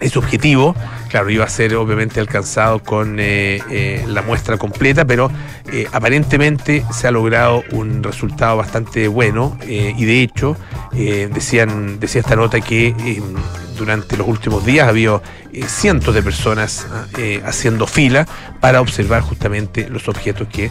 ese 0.00 0.18
objetivo, 0.18 0.74
claro, 1.08 1.30
iba 1.30 1.44
a 1.44 1.48
ser 1.48 1.74
obviamente 1.76 2.20
alcanzado 2.20 2.80
con 2.80 3.18
eh, 3.18 3.60
eh, 3.70 4.04
la 4.08 4.22
muestra 4.22 4.56
completa, 4.56 5.04
pero 5.04 5.30
eh, 5.72 5.86
aparentemente 5.92 6.84
se 6.92 7.06
ha 7.06 7.10
logrado 7.10 7.62
un 7.72 8.02
resultado 8.02 8.56
bastante 8.56 9.08
bueno 9.08 9.58
y 9.66 10.04
de 10.04 10.22
hecho 10.22 10.56
decían, 10.92 12.00
decía 12.00 12.20
esta 12.20 12.36
nota 12.36 12.60
que 12.60 12.94
durante 13.76 14.16
los 14.16 14.26
últimos 14.26 14.64
días 14.64 14.88
había 14.88 15.20
cientos 15.66 16.14
de 16.14 16.22
personas 16.22 16.86
haciendo 17.44 17.86
fila 17.86 18.26
para 18.60 18.80
observar 18.80 19.22
justamente 19.22 19.88
los 19.88 20.08
objetos 20.08 20.48
que 20.48 20.70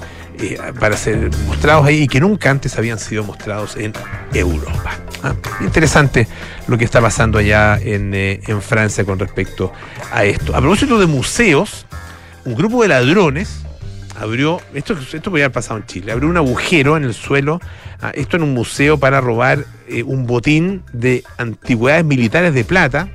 para 0.79 0.97
ser 0.97 1.29
mostrados 1.45 1.85
ahí 1.85 2.03
y 2.03 2.07
que 2.07 2.19
nunca 2.19 2.49
antes 2.49 2.77
habían 2.77 2.99
sido 2.99 3.23
mostrados 3.23 3.75
en 3.75 3.93
Europa. 4.33 4.97
Ah, 5.23 5.33
interesante 5.61 6.27
lo 6.67 6.77
que 6.77 6.85
está 6.85 7.01
pasando 7.01 7.39
allá 7.39 7.79
eh, 7.81 8.41
en, 8.45 8.61
Francia 8.61 9.03
con 9.05 9.17
respecto 9.17 9.71
a 10.11 10.24
esto. 10.29 10.55
A 10.55 10.59
propósito 10.59 10.99
de 10.99 11.05
museos, 11.05 11.85
un 12.45 12.55
grupo 12.55 12.81
de 12.81 12.89
ladrones 12.89 13.65
abrió, 14.17 14.61
esto, 14.73 14.95
esto 15.13 15.29
haber 15.29 15.51
pasado 15.51 15.79
en 15.79 15.85
Chile, 15.85 16.11
abrió 16.11 16.29
un 16.29 16.37
agujero 16.37 16.97
en 16.97 17.03
el 17.03 17.13
suelo, 17.13 17.59
ah, 18.01 18.11
esto 18.15 18.37
en 18.37 18.43
un 18.43 18.53
museo 18.53 18.97
para 18.97 19.21
robar 19.21 19.65
eh, 19.87 20.03
un 20.03 20.25
botín 20.25 20.83
de 20.93 21.23
antigüedades 21.37 22.05
militares 22.05 22.53
de 22.53 22.63
plata 22.63 23.09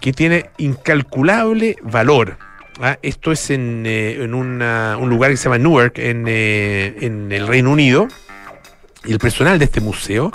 que 0.00 0.12
tiene 0.12 0.50
incalculable 0.58 1.76
valor. 1.82 2.38
Ah, 2.80 2.98
esto 3.02 3.32
es 3.32 3.50
en, 3.50 3.84
eh, 3.86 4.18
un 4.20 5.10
lugar 5.10 5.30
que 5.30 5.36
se 5.36 5.44
llama 5.44 5.58
Newark, 5.58 5.98
en, 5.98 6.26
en 6.26 7.30
el 7.32 7.46
Reino 7.46 7.70
Unido. 7.70 8.08
Y 9.04 9.12
el 9.12 9.18
personal 9.18 9.58
de 9.58 9.64
este 9.64 9.80
museo 9.80 10.30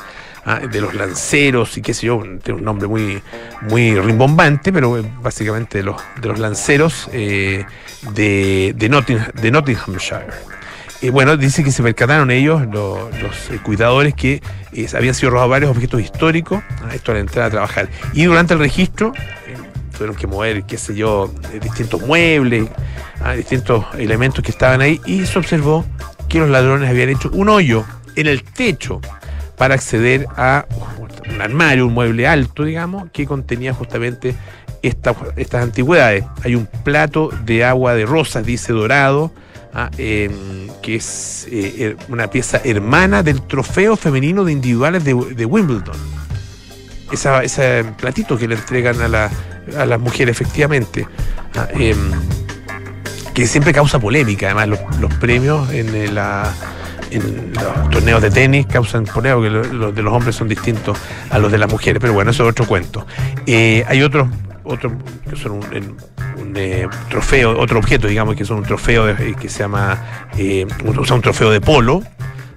Ah, 0.48 0.60
de 0.60 0.80
los 0.80 0.94
lanceros 0.94 1.76
y 1.76 1.82
qué 1.82 1.96
sé 1.96 2.06
yo, 2.06 2.22
tiene 2.44 2.60
un 2.60 2.66
nombre 2.66 2.88
muy, 2.88 3.20
muy 3.62 4.00
rimbombante, 4.00 4.72
pero 4.72 5.04
básicamente 5.20 5.80
de 5.80 5.86
los, 5.86 6.00
de 6.22 6.28
los 6.28 6.38
lanceros 6.38 7.10
eh, 7.14 7.66
de, 8.14 8.76
de, 8.76 8.90
Nottinghamshire. 9.52 10.28
Y 11.02 11.10
bueno, 11.10 11.36
dice 11.36 11.64
que 11.64 11.72
se 11.72 11.82
percataron 11.82 12.30
ellos, 12.30 12.62
los, 12.72 13.50
eh, 13.50 13.60
cuidadores, 13.64 14.14
que 14.14 14.44
eh, 14.72 14.88
habían 14.96 15.16
sido 15.16 15.32
robados 15.32 15.50
varios 15.50 15.72
objetos 15.72 16.00
históricos, 16.00 16.62
ah, 16.84 16.94
esto 16.94 17.10
a 17.10 17.16
la 17.16 17.22
entrada 17.22 17.48
a 17.48 17.50
trabajar. 17.50 17.90
Y 18.14 18.26
durante 18.26 18.54
el 18.54 18.60
registro 18.60 19.14
tuvieron 19.94 20.16
que 20.16 20.28
mover, 20.28 20.64
qué 20.66 20.78
sé 20.78 20.94
yo, 20.96 21.34
distintos 21.60 22.04
muebles, 22.04 22.70
ah, 23.20 23.34
distintos 23.34 23.84
elementos 23.98 24.44
que 24.44 24.52
estaban 24.52 24.82
ahí, 24.82 25.02
y 25.08 25.26
se 25.26 25.40
observó 25.40 25.84
que 26.30 26.38
los 26.38 26.50
ladrones 26.52 26.88
habían 26.88 27.10
hecho 27.10 27.32
un 27.34 27.50
hoyo 27.50 27.84
en 28.16 28.28
el 28.28 28.44
techo 28.44 29.02
para 29.58 29.76
acceder 29.76 30.28
a 30.36 30.66
un 31.30 31.42
armario, 31.42 31.88
un 31.88 31.94
mueble 31.94 32.28
alto, 32.28 32.64
digamos, 32.64 33.10
que 33.12 33.26
contenía 33.26 33.74
justamente 33.74 34.36
estas 34.82 35.16
antigüedades. 35.54 36.24
Hay 36.44 36.56
un 36.56 36.68
plato 36.84 37.30
de 37.46 37.64
agua 37.64 37.96
de 37.96 38.06
rosas, 38.06 38.46
dice 38.46 38.74
dorado, 38.74 39.32
ah, 39.74 39.90
em, 39.98 40.68
que 40.82 40.96
es 40.96 41.48
eh, 41.52 41.96
una 42.10 42.30
pieza 42.30 42.62
hermana 42.64 43.24
del 43.24 43.42
trofeo 43.42 43.96
femenino 43.96 44.44
de 44.46 44.52
individuales 44.52 45.04
de, 45.04 45.14
Wimbledon. 45.14 45.96
ese 47.12 47.86
platito 47.98 48.38
que 48.38 48.48
le 48.48 48.56
entregan 48.56 49.02
a, 49.02 49.08
las 49.86 50.00
mujeres, 50.00 50.40
efectivamente. 50.40 51.08
Ah, 51.56 51.68
em, 51.74 52.12
que 53.34 53.48
siempre 53.48 53.74
causa 53.74 54.00
polémica, 54.00 54.46
además, 54.46 54.80
los, 55.00 55.14
premios 55.16 55.70
en 55.72 56.16
la 56.16 56.54
en 57.12 57.54
los 57.54 57.90
torneos 57.90 58.22
de 58.22 58.32
tenis 58.32 58.66
causan 58.66 59.06
poneo 59.06 59.42
que 59.42 59.50
los 59.50 59.96
de 59.96 60.02
los 60.02 60.14
hombres 60.14 60.36
son 60.36 60.48
distintos 60.48 60.98
a 61.30 61.40
los 61.40 61.52
de 61.52 61.58
las 61.58 61.70
mujeres, 61.70 62.00
pero 62.00 62.14
bueno, 62.14 62.32
eso 62.32 62.44
es 62.44 62.50
otro 62.50 62.66
cuento. 62.66 63.06
Eh, 63.46 63.84
hay 63.88 64.02
otros 64.02 64.28
otros 64.64 64.94
que 65.30 65.36
son 65.36 65.54
un, 65.54 66.54
eh, 66.56 66.88
trofeo, 67.10 67.60
otro 67.60 67.80
objeto, 67.80 68.08
digamos, 68.08 68.36
que 68.36 68.46
son 68.46 68.58
un 68.58 68.64
trofeo 68.64 69.08
eh, 69.10 69.36
que 69.40 69.48
se 69.48 69.60
llama, 69.60 70.02
un, 70.84 70.98
un 70.98 71.22
trofeo 71.22 71.52
de 71.52 71.62
polo, 71.62 72.02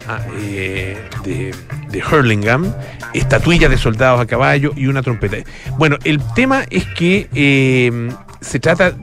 ah, 0.09 0.21
de, 0.41 1.55
de 1.91 2.03
Hurlingham, 2.05 2.73
estatuillas 3.13 3.71
de 3.71 3.77
soldados 3.77 4.21
a 4.21 4.27
caballo 4.27 4.73
y 4.75 4.87
una 4.87 5.03
trompeta. 5.03 5.37
Bueno, 5.77 5.99
el 6.05 6.23
tema 6.35 6.65
es 6.71 6.87
que 6.87 8.09
se 8.41 8.59
trata 8.61 8.95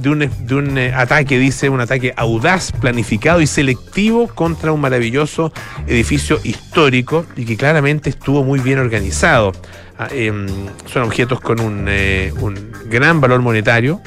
de 0.00 0.54
un, 0.54 0.78
eh, 0.78 0.92
ataque, 0.94 1.38
dice, 1.38 1.68
un 1.68 1.80
ataque 1.80 2.12
audaz, 2.16 2.72
planificado 2.72 3.40
y 3.40 3.46
selectivo 3.46 4.28
contra 4.28 4.72
un 4.72 4.80
maravilloso 4.80 5.52
edificio 5.86 6.40
histórico 6.42 7.26
y 7.36 7.44
que 7.44 7.56
claramente 7.56 8.10
estuvo 8.10 8.44
muy 8.44 8.60
bien 8.60 8.78
organizado. 8.78 9.52
Ah, 9.98 10.08
em, 10.12 10.46
son 10.86 11.02
objetos 11.02 11.40
con 11.40 11.60
un, 11.60 11.86
eh, 11.88 12.32
un 12.40 12.72
gran 12.86 13.20
valor 13.20 13.40
monetario, 13.40 14.00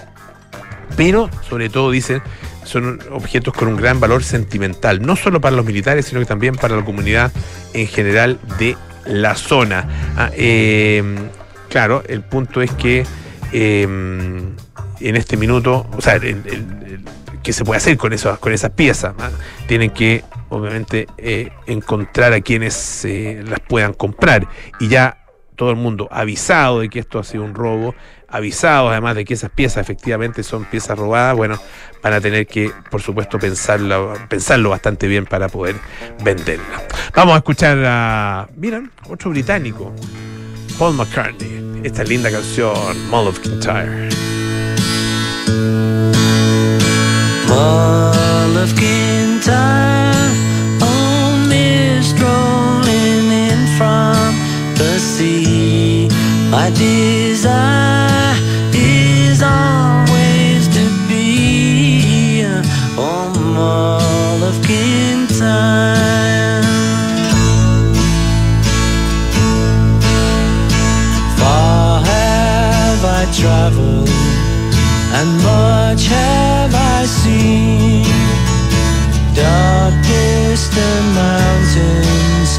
pero 0.97 1.29
sobre 1.47 1.69
todo, 1.69 1.91
dicen, 1.91 2.21
son 2.63 2.99
objetos 3.12 3.53
con 3.53 3.67
un 3.67 3.75
gran 3.75 3.99
valor 3.99 4.23
sentimental, 4.23 5.01
no 5.01 5.15
solo 5.15 5.41
para 5.41 5.56
los 5.56 5.65
militares, 5.65 6.06
sino 6.06 6.19
que 6.19 6.25
también 6.25 6.56
para 6.56 6.75
la 6.75 6.84
comunidad 6.84 7.32
en 7.73 7.88
general 7.88 8.39
de 8.58 8.75
la 9.06 9.36
zona. 9.36 9.88
Ah, 10.17 10.32
em, 10.36 11.15
claro, 11.69 12.03
el 12.08 12.21
punto 12.21 12.62
es 12.62 12.71
que 12.71 13.06
em, 13.51 14.53
en 15.04 15.16
este 15.16 15.38
minuto, 15.38 15.86
o 15.96 16.02
sea, 16.02 16.20
qué 17.44 17.54
se 17.54 17.66
puede 17.66 17.78
hacer 17.78 17.98
con, 17.98 18.13
eso, 18.13 18.39
con 18.39 18.54
esas 18.54 18.72
piezas. 18.72 19.13
Tienen 19.68 19.92
que, 19.92 20.24
obviamente, 20.50 21.08
eh, 21.18 21.52
encontrar 21.68 22.34
a 22.34 22.42
quienes 22.42 23.06
eh, 23.06 23.44
las 23.46 23.60
puedan 23.60 23.94
comprar. 23.94 24.48
Y 24.80 24.88
ya 24.88 25.18
todo 25.56 25.70
el 25.70 25.76
mundo 25.76 26.08
avisado 26.10 26.80
de 26.80 26.89
que 26.89 27.00
esto 27.00 27.20
ha 27.20 27.24
sido 27.24 27.44
un 27.44 27.54
robo, 27.54 27.94
avisado 28.28 28.89
además 28.89 29.16
de 29.16 29.26
que 29.26 29.36
esas 29.36 29.52
piezas 29.52 29.84
efectivamente 29.84 30.42
son 30.42 30.66
piezas 30.66 30.98
robadas, 30.98 31.36
bueno, 31.36 31.60
van 32.02 32.13
a 32.13 32.22
tener 32.22 32.48
que, 32.48 32.72
por 32.89 33.02
supuesto, 33.02 33.38
pensarlo, 33.38 34.13
pensarlo 34.28 34.70
bastante 34.70 35.08
bien 35.08 35.26
para 35.26 35.50
poder 35.50 35.76
venderla. 36.24 36.84
Vamos 37.16 37.36
a 37.36 37.38
escuchar 37.38 37.78
a, 37.86 38.50
miren, 38.56 38.92
otro 39.08 39.30
británico, 39.30 39.94
Paul 40.80 40.96
McCartney, 40.96 41.82
esta 41.84 42.04
linda 42.04 42.32
canción, 42.32 43.10
Mall 43.10 43.28
of 43.28 43.39
Kintyre. 43.39 44.22
Mall 47.50 48.58
of 48.58 48.76
Kintyre, 48.76 50.32
only 50.82 52.02
strolling 52.02 53.32
in 53.48 53.60
from 53.78 54.36
the 54.76 54.98
sea. 55.00 56.10
My 56.50 56.70
desire 56.72 58.36
is 58.74 59.42
always 59.42 60.68
to 60.78 60.84
be 61.08 62.46
on 62.98 63.34
of 64.44 64.56
Kintyre. 64.66 66.62
Far 71.38 72.02
have 72.02 73.04
I 73.06 73.26
traveled 73.39 74.03
and 75.13 75.30
much 75.43 76.08
have 76.08 76.73
I 76.73 77.06
seen. 77.06 78.04
Dark 79.36 79.93
distant 80.02 81.06
mountains 81.13 82.52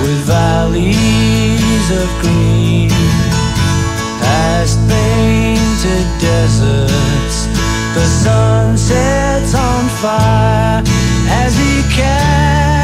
with 0.00 0.18
valleys 0.26 1.88
of 2.00 2.08
green, 2.22 2.90
past 4.22 4.78
painted 4.88 6.06
deserts. 6.20 7.38
The 7.96 8.06
sun 8.22 8.76
sets 8.76 9.54
on 9.54 9.84
fire 10.02 10.82
as 11.42 11.56
he 11.56 11.82
carries 11.94 12.75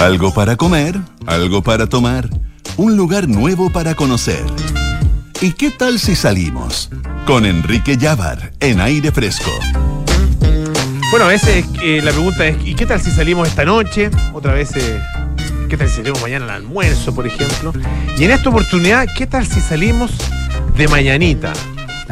Algo 0.00 0.32
para 0.32 0.56
comer, 0.56 0.98
algo 1.26 1.62
para 1.62 1.86
tomar, 1.86 2.26
un 2.78 2.96
lugar 2.96 3.28
nuevo 3.28 3.68
para 3.68 3.94
conocer. 3.94 4.42
¿Y 5.42 5.52
qué 5.52 5.70
tal 5.70 5.98
si 5.98 6.16
salimos? 6.16 6.88
Con 7.26 7.44
Enrique 7.44 7.98
Llávar 7.98 8.50
en 8.60 8.80
aire 8.80 9.12
fresco. 9.12 9.50
Bueno, 11.10 11.26
a 11.26 11.28
veces 11.28 11.66
eh, 11.82 12.00
la 12.02 12.12
pregunta 12.12 12.46
es, 12.46 12.56
¿y 12.64 12.74
qué 12.74 12.86
tal 12.86 12.98
si 12.98 13.10
salimos 13.10 13.46
esta 13.46 13.66
noche? 13.66 14.10
Otra 14.32 14.54
vez, 14.54 14.74
eh, 14.74 15.02
¿qué 15.68 15.76
tal 15.76 15.86
si 15.86 15.96
salimos 15.96 16.22
mañana 16.22 16.46
al 16.46 16.62
almuerzo, 16.62 17.14
por 17.14 17.26
ejemplo? 17.26 17.74
Y 18.16 18.24
en 18.24 18.30
esta 18.30 18.48
oportunidad, 18.48 19.06
¿qué 19.14 19.26
tal 19.26 19.46
si 19.46 19.60
salimos 19.60 20.12
de 20.78 20.88
mañanita? 20.88 21.52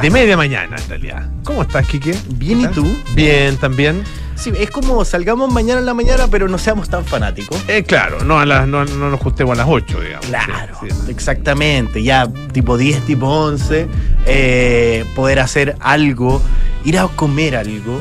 De 0.03 0.11
media 0.11 0.37
mañana, 0.37 0.77
en 0.77 0.89
realidad. 0.91 1.31
¿Cómo 1.43 1.63
estás, 1.63 1.89
Quique? 1.89 2.15
Bien, 2.35 2.61
¿y 2.61 2.67
tú? 2.69 2.87
Bien, 3.15 3.57
también. 3.57 4.03
Sí, 4.39 4.53
es 4.57 4.71
como 4.71 5.05
salgamos 5.05 5.53
mañana 5.53 5.81
en 5.81 5.87
la 5.87 5.95
mañana, 5.95 6.29
pero 6.31 6.49
no 6.49 6.59
seamos 6.59 6.89
tan 6.89 7.05
fanáticos. 7.05 7.59
Eh, 7.67 7.83
claro, 7.83 8.23
no, 8.25 8.39
a 8.39 8.47
las, 8.47 8.69
no, 8.69 8.85
no 8.85 9.11
nos 9.11 9.21
justemos 9.21 9.55
a 9.55 9.63
las 9.63 9.67
8, 9.69 10.01
digamos. 10.01 10.27
Claro, 10.27 10.79
Sí, 10.81 10.87
sí. 10.91 11.11
exactamente. 11.11 12.03
Ya 12.03 12.29
tipo 12.53 12.79
10, 12.79 13.05
tipo 13.05 13.27
11, 13.27 13.89
eh, 14.27 15.05
poder 15.17 15.41
hacer 15.41 15.75
algo, 15.81 16.41
ir 16.85 16.99
a 16.99 17.09
comer 17.09 17.57
algo. 17.57 18.01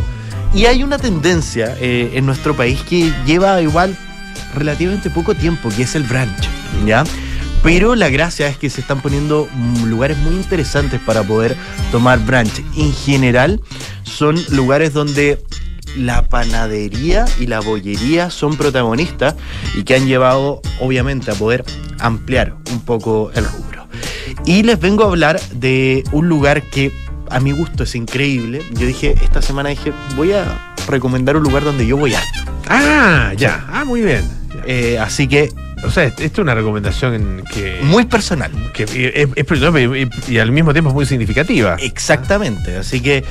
Y 0.54 0.66
hay 0.66 0.84
una 0.84 0.98
tendencia 1.00 1.76
eh, 1.80 2.12
en 2.14 2.26
nuestro 2.26 2.56
país 2.56 2.80
que 2.88 3.12
lleva 3.26 3.60
igual 3.62 3.98
relativamente 4.56 5.10
poco 5.10 5.34
tiempo, 5.36 5.70
que 5.76 5.84
es 5.84 5.96
el 5.96 6.04
brunch, 6.04 6.48
¿ya? 6.86 7.04
Pero 7.64 7.96
la 7.96 8.10
gracia 8.10 8.48
es 8.48 8.58
que 8.58 8.70
se 8.70 8.82
están 8.82 9.02
poniendo 9.02 9.50
lugares 9.86 10.18
muy 10.20 10.36
interesantes 10.36 11.02
para 11.06 11.24
poder 11.24 11.56
tomar 11.92 12.20
brunch. 12.20 12.62
En 12.78 12.94
general, 12.94 13.60
son 14.04 14.38
lugares 14.52 14.94
donde 14.94 15.42
la 15.98 16.24
panadería 16.28 17.26
y 17.40 17.48
la 17.48 17.60
bollería 17.60 18.30
son 18.30 18.56
protagonistas 18.56 19.36
y 19.76 19.84
que 19.84 19.96
han 19.96 20.08
llevado, 20.08 20.62
obviamente, 20.80 21.32
a 21.32 21.36
poder 21.36 21.66
ampliar 22.00 22.56
un 22.72 22.82
poco 22.82 23.32
el 23.36 23.46
rubro. 23.46 23.88
Y 24.46 24.64
les 24.64 24.80
vengo 24.80 25.04
a 25.04 25.08
hablar 25.08 25.40
de 25.52 26.04
un 26.12 26.30
lugar 26.30 26.62
que 26.64 26.92
a 27.30 27.40
mi 27.40 27.52
gusto 27.52 27.84
es 27.84 27.96
increíble. 27.96 28.62
Yo 28.74 28.88
dije, 28.88 29.16
esta 29.22 29.42
semana 29.42 29.70
dije, 29.70 29.92
voy 30.16 30.34
a 30.34 30.76
recomendar 30.88 31.36
un 31.36 31.44
lugar 31.44 31.64
donde 31.64 31.86
yo 31.86 31.98
voy 31.98 32.14
harto. 32.14 32.52
Ah, 32.70 33.34
ya. 33.36 33.66
Ah, 33.70 33.84
muy 33.84 34.02
bien. 34.02 34.24
Eh, 34.66 34.98
así 35.00 35.28
que, 35.28 35.52
o 35.84 35.90
sea, 35.90 36.06
esto 36.06 36.24
es 36.24 36.38
una 36.40 36.56
recomendación 36.56 37.14
en 37.14 37.44
que... 37.54 37.80
muy 37.84 38.06
personal. 38.06 38.52
que 38.74 38.84
es, 38.84 39.30
es 39.36 39.46
personal 39.46 39.96
y, 39.96 40.10
y 40.28 40.40
al 40.40 40.52
mismo 40.52 40.74
tiempo 40.74 40.90
es 40.90 40.96
muy 40.96 41.06
significativa. 41.06 41.76
Exactamente, 41.80 42.78
así 42.78 43.02
que 43.02 43.24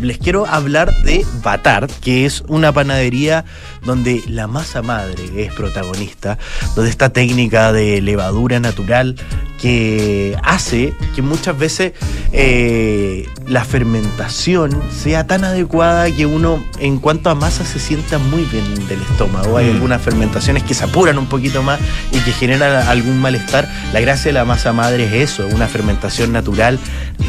les 0.00 0.18
quiero 0.18 0.46
hablar 0.46 0.94
de 1.02 1.24
Batar, 1.42 1.86
que 2.02 2.26
es 2.26 2.42
una 2.48 2.72
panadería 2.72 3.44
donde 3.84 4.22
la 4.26 4.46
masa 4.46 4.82
madre 4.82 5.22
es 5.36 5.52
protagonista, 5.52 6.38
donde 6.74 6.90
esta 6.90 7.10
técnica 7.10 7.72
de 7.72 8.00
levadura 8.00 8.60
natural 8.60 9.16
que 9.64 10.36
hace 10.42 10.92
que 11.14 11.22
muchas 11.22 11.58
veces 11.58 11.94
eh, 12.32 13.26
la 13.48 13.64
fermentación 13.64 14.78
sea 14.94 15.26
tan 15.26 15.42
adecuada 15.42 16.10
que 16.10 16.26
uno 16.26 16.62
en 16.80 16.98
cuanto 16.98 17.30
a 17.30 17.34
masa 17.34 17.64
se 17.64 17.78
sienta 17.78 18.18
muy 18.18 18.42
bien 18.42 18.86
del 18.88 19.00
estómago. 19.00 19.56
Hay 19.56 19.68
Mm. 19.68 19.76
algunas 19.76 20.02
fermentaciones 20.02 20.64
que 20.64 20.74
se 20.74 20.84
apuran 20.84 21.16
un 21.16 21.28
poquito 21.28 21.62
más 21.62 21.80
y 22.12 22.18
que 22.18 22.32
generan 22.32 22.86
algún 22.88 23.18
malestar. 23.22 23.66
La 23.94 24.00
gracia 24.00 24.26
de 24.26 24.34
la 24.34 24.44
masa 24.44 24.74
madre 24.74 25.06
es 25.06 25.30
eso, 25.32 25.46
una 25.46 25.66
fermentación 25.66 26.30
natural 26.30 26.78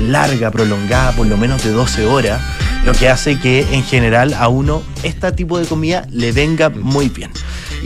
larga, 0.01 0.51
prolongada, 0.51 1.13
por 1.13 1.27
lo 1.27 1.37
menos 1.37 1.63
de 1.63 1.71
12 1.71 2.05
horas, 2.05 2.41
lo 2.85 2.91
que 2.91 3.07
hace 3.07 3.39
que 3.39 3.65
en 3.73 3.83
general 3.85 4.33
a 4.33 4.49
uno 4.49 4.83
este 5.03 5.31
tipo 5.31 5.57
de 5.57 5.65
comida 5.67 6.05
le 6.11 6.33
venga 6.33 6.69
muy 6.69 7.07
bien. 7.07 7.31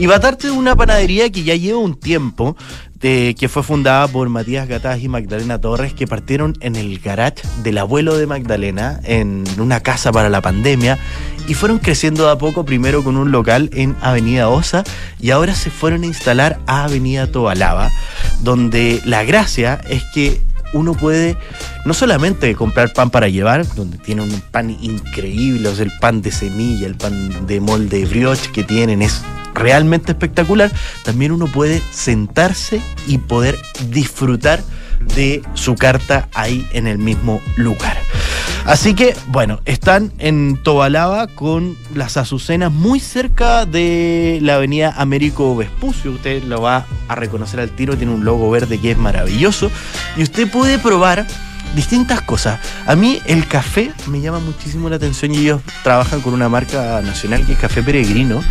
Y 0.00 0.06
Batarte 0.06 0.46
es 0.46 0.52
una 0.54 0.74
panadería 0.74 1.30
que 1.30 1.42
ya 1.42 1.54
lleva 1.54 1.78
un 1.78 1.94
tiempo, 1.94 2.56
de- 2.94 3.36
que 3.38 3.50
fue 3.50 3.62
fundada 3.62 4.08
por 4.08 4.30
Matías 4.30 4.66
Gataz 4.66 4.98
y 5.02 5.08
Magdalena 5.08 5.60
Torres, 5.60 5.92
que 5.92 6.06
partieron 6.06 6.56
en 6.62 6.74
el 6.74 6.98
garage 7.00 7.42
del 7.62 7.76
abuelo 7.76 8.16
de 8.16 8.26
Magdalena, 8.26 8.98
en 9.04 9.44
una 9.58 9.80
casa 9.80 10.10
para 10.10 10.30
la 10.30 10.40
pandemia, 10.40 10.98
y 11.48 11.52
fueron 11.52 11.78
creciendo 11.80 12.24
de 12.24 12.32
a 12.32 12.38
poco, 12.38 12.64
primero 12.64 13.04
con 13.04 13.18
un 13.18 13.30
local 13.30 13.68
en 13.74 13.94
Avenida 14.00 14.48
Osa, 14.48 14.84
y 15.20 15.32
ahora 15.32 15.54
se 15.54 15.68
fueron 15.70 16.02
a 16.04 16.06
instalar 16.06 16.58
a 16.66 16.84
Avenida 16.84 17.26
Tobalaba, 17.30 17.90
donde 18.42 19.02
la 19.04 19.22
gracia 19.24 19.82
es 19.90 20.02
que 20.14 20.40
uno 20.72 20.94
puede 20.94 21.36
no 21.84 21.94
solamente 21.94 22.54
comprar 22.54 22.92
pan 22.92 23.10
para 23.10 23.28
llevar, 23.28 23.66
donde 23.74 23.98
tiene 23.98 24.22
un 24.22 24.40
pan 24.50 24.70
increíble, 24.70 25.68
o 25.68 25.74
sea, 25.74 25.84
el 25.84 25.92
pan 26.00 26.22
de 26.22 26.32
semilla, 26.32 26.86
el 26.86 26.96
pan 26.96 27.46
de 27.46 27.60
molde 27.60 28.04
brioche 28.04 28.50
que 28.52 28.64
tienen 28.64 29.02
es 29.02 29.22
realmente 29.54 30.12
espectacular, 30.12 30.70
también 31.04 31.32
uno 31.32 31.46
puede 31.46 31.82
sentarse 31.92 32.80
y 33.06 33.18
poder 33.18 33.58
disfrutar 33.90 34.62
de 35.00 35.42
su 35.54 35.74
carta 35.74 36.28
ahí 36.34 36.66
en 36.72 36.86
el 36.86 36.98
mismo 36.98 37.40
lugar. 37.56 37.96
Así 38.64 38.94
que, 38.94 39.16
bueno, 39.28 39.60
están 39.64 40.12
en 40.18 40.56
Tobalaba 40.62 41.26
con 41.28 41.76
las 41.94 42.16
Azucenas 42.16 42.70
muy 42.70 43.00
cerca 43.00 43.64
de 43.64 44.38
la 44.42 44.56
avenida 44.56 44.94
Américo 44.96 45.56
Vespucio. 45.56 46.12
Usted 46.12 46.44
lo 46.44 46.60
va 46.60 46.86
a 47.08 47.14
reconocer 47.14 47.60
al 47.60 47.70
tiro, 47.70 47.96
tiene 47.96 48.12
un 48.12 48.24
logo 48.24 48.50
verde 48.50 48.78
que 48.78 48.92
es 48.92 48.98
maravilloso. 48.98 49.70
Y 50.16 50.22
usted 50.22 50.50
puede 50.50 50.78
probar 50.78 51.26
distintas 51.74 52.20
cosas. 52.22 52.58
A 52.86 52.96
mí 52.96 53.20
el 53.26 53.46
café 53.46 53.92
me 54.08 54.20
llama 54.20 54.38
muchísimo 54.40 54.88
la 54.88 54.96
atención 54.96 55.34
y 55.34 55.38
ellos 55.38 55.60
trabajan 55.82 56.20
con 56.20 56.34
una 56.34 56.48
marca 56.48 57.00
nacional 57.02 57.44
que 57.46 57.52
es 57.52 57.58
Café 57.58 57.82
Peregrino, 57.82 58.42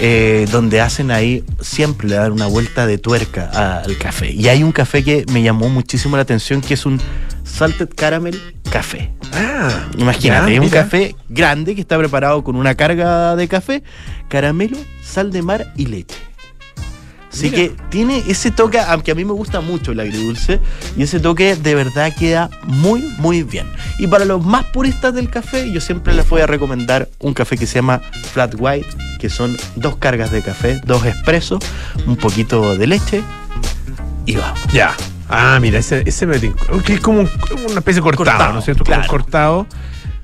eh, 0.00 0.46
donde 0.50 0.80
hacen 0.80 1.10
ahí, 1.10 1.44
siempre 1.60 2.08
le 2.08 2.16
dan 2.16 2.32
una 2.32 2.46
vuelta 2.46 2.86
de 2.86 2.98
tuerca 2.98 3.50
a- 3.52 3.78
al 3.80 3.96
café. 3.98 4.30
Y 4.32 4.48
hay 4.48 4.62
un 4.62 4.72
café 4.72 5.02
que 5.02 5.24
me 5.32 5.42
llamó 5.42 5.68
muchísimo 5.68 6.16
la 6.16 6.22
atención 6.22 6.60
que 6.60 6.74
es 6.74 6.86
un 6.86 7.00
Salted 7.44 7.88
Caramel 7.96 8.38
Café. 8.70 9.10
Ah, 9.32 9.70
Imagínate, 9.96 10.52
es 10.54 10.60
un 10.60 10.68
café 10.68 11.16
grande 11.30 11.74
que 11.74 11.80
está 11.80 11.96
preparado 11.98 12.44
con 12.44 12.56
una 12.56 12.74
carga 12.74 13.34
de 13.36 13.48
café, 13.48 13.82
caramelo, 14.28 14.76
sal 15.02 15.32
de 15.32 15.40
mar 15.42 15.72
y 15.76 15.86
leche. 15.86 16.17
Así 17.38 17.50
Mira. 17.50 17.56
que 17.56 17.72
tiene 17.90 18.24
ese 18.26 18.50
toque, 18.50 18.80
aunque 18.80 19.12
a 19.12 19.14
mí 19.14 19.24
me 19.24 19.32
gusta 19.32 19.60
mucho 19.60 19.92
el 19.92 20.00
agridulce, 20.00 20.58
y 20.96 21.02
ese 21.04 21.20
toque 21.20 21.54
de 21.54 21.74
verdad 21.76 22.12
queda 22.18 22.50
muy, 22.64 23.02
muy 23.18 23.44
bien. 23.44 23.66
Y 24.00 24.08
para 24.08 24.24
los 24.24 24.44
más 24.44 24.64
puristas 24.66 25.14
del 25.14 25.30
café, 25.30 25.70
yo 25.70 25.80
siempre 25.80 26.14
les 26.14 26.28
voy 26.28 26.40
a 26.40 26.46
recomendar 26.48 27.08
un 27.20 27.34
café 27.34 27.56
que 27.56 27.66
se 27.66 27.76
llama 27.76 28.00
Flat 28.32 28.54
White, 28.58 28.88
que 29.20 29.30
son 29.30 29.56
dos 29.76 29.96
cargas 29.98 30.32
de 30.32 30.42
café, 30.42 30.80
dos 30.84 31.04
expresos, 31.06 31.60
un 32.06 32.16
poquito 32.16 32.76
de 32.76 32.86
leche 32.88 33.22
y 34.26 34.34
vamos. 34.36 34.58
Ya. 34.72 34.94
Ah, 35.28 35.58
mira, 35.60 35.78
ese, 35.78 36.02
ese 36.06 36.26
me 36.26 36.40
que 36.40 36.94
es 36.94 37.00
como 37.00 37.20
un- 37.20 37.30
una 37.68 37.78
especie 37.78 38.00
de 38.00 38.02
cortado, 38.02 38.24
Cortado, 38.36 38.52
¿no 38.52 38.58
es 38.58 38.64
cierto? 38.64 38.82
claro. 38.82 39.02
Como 39.06 39.10
cortado. 39.22 39.66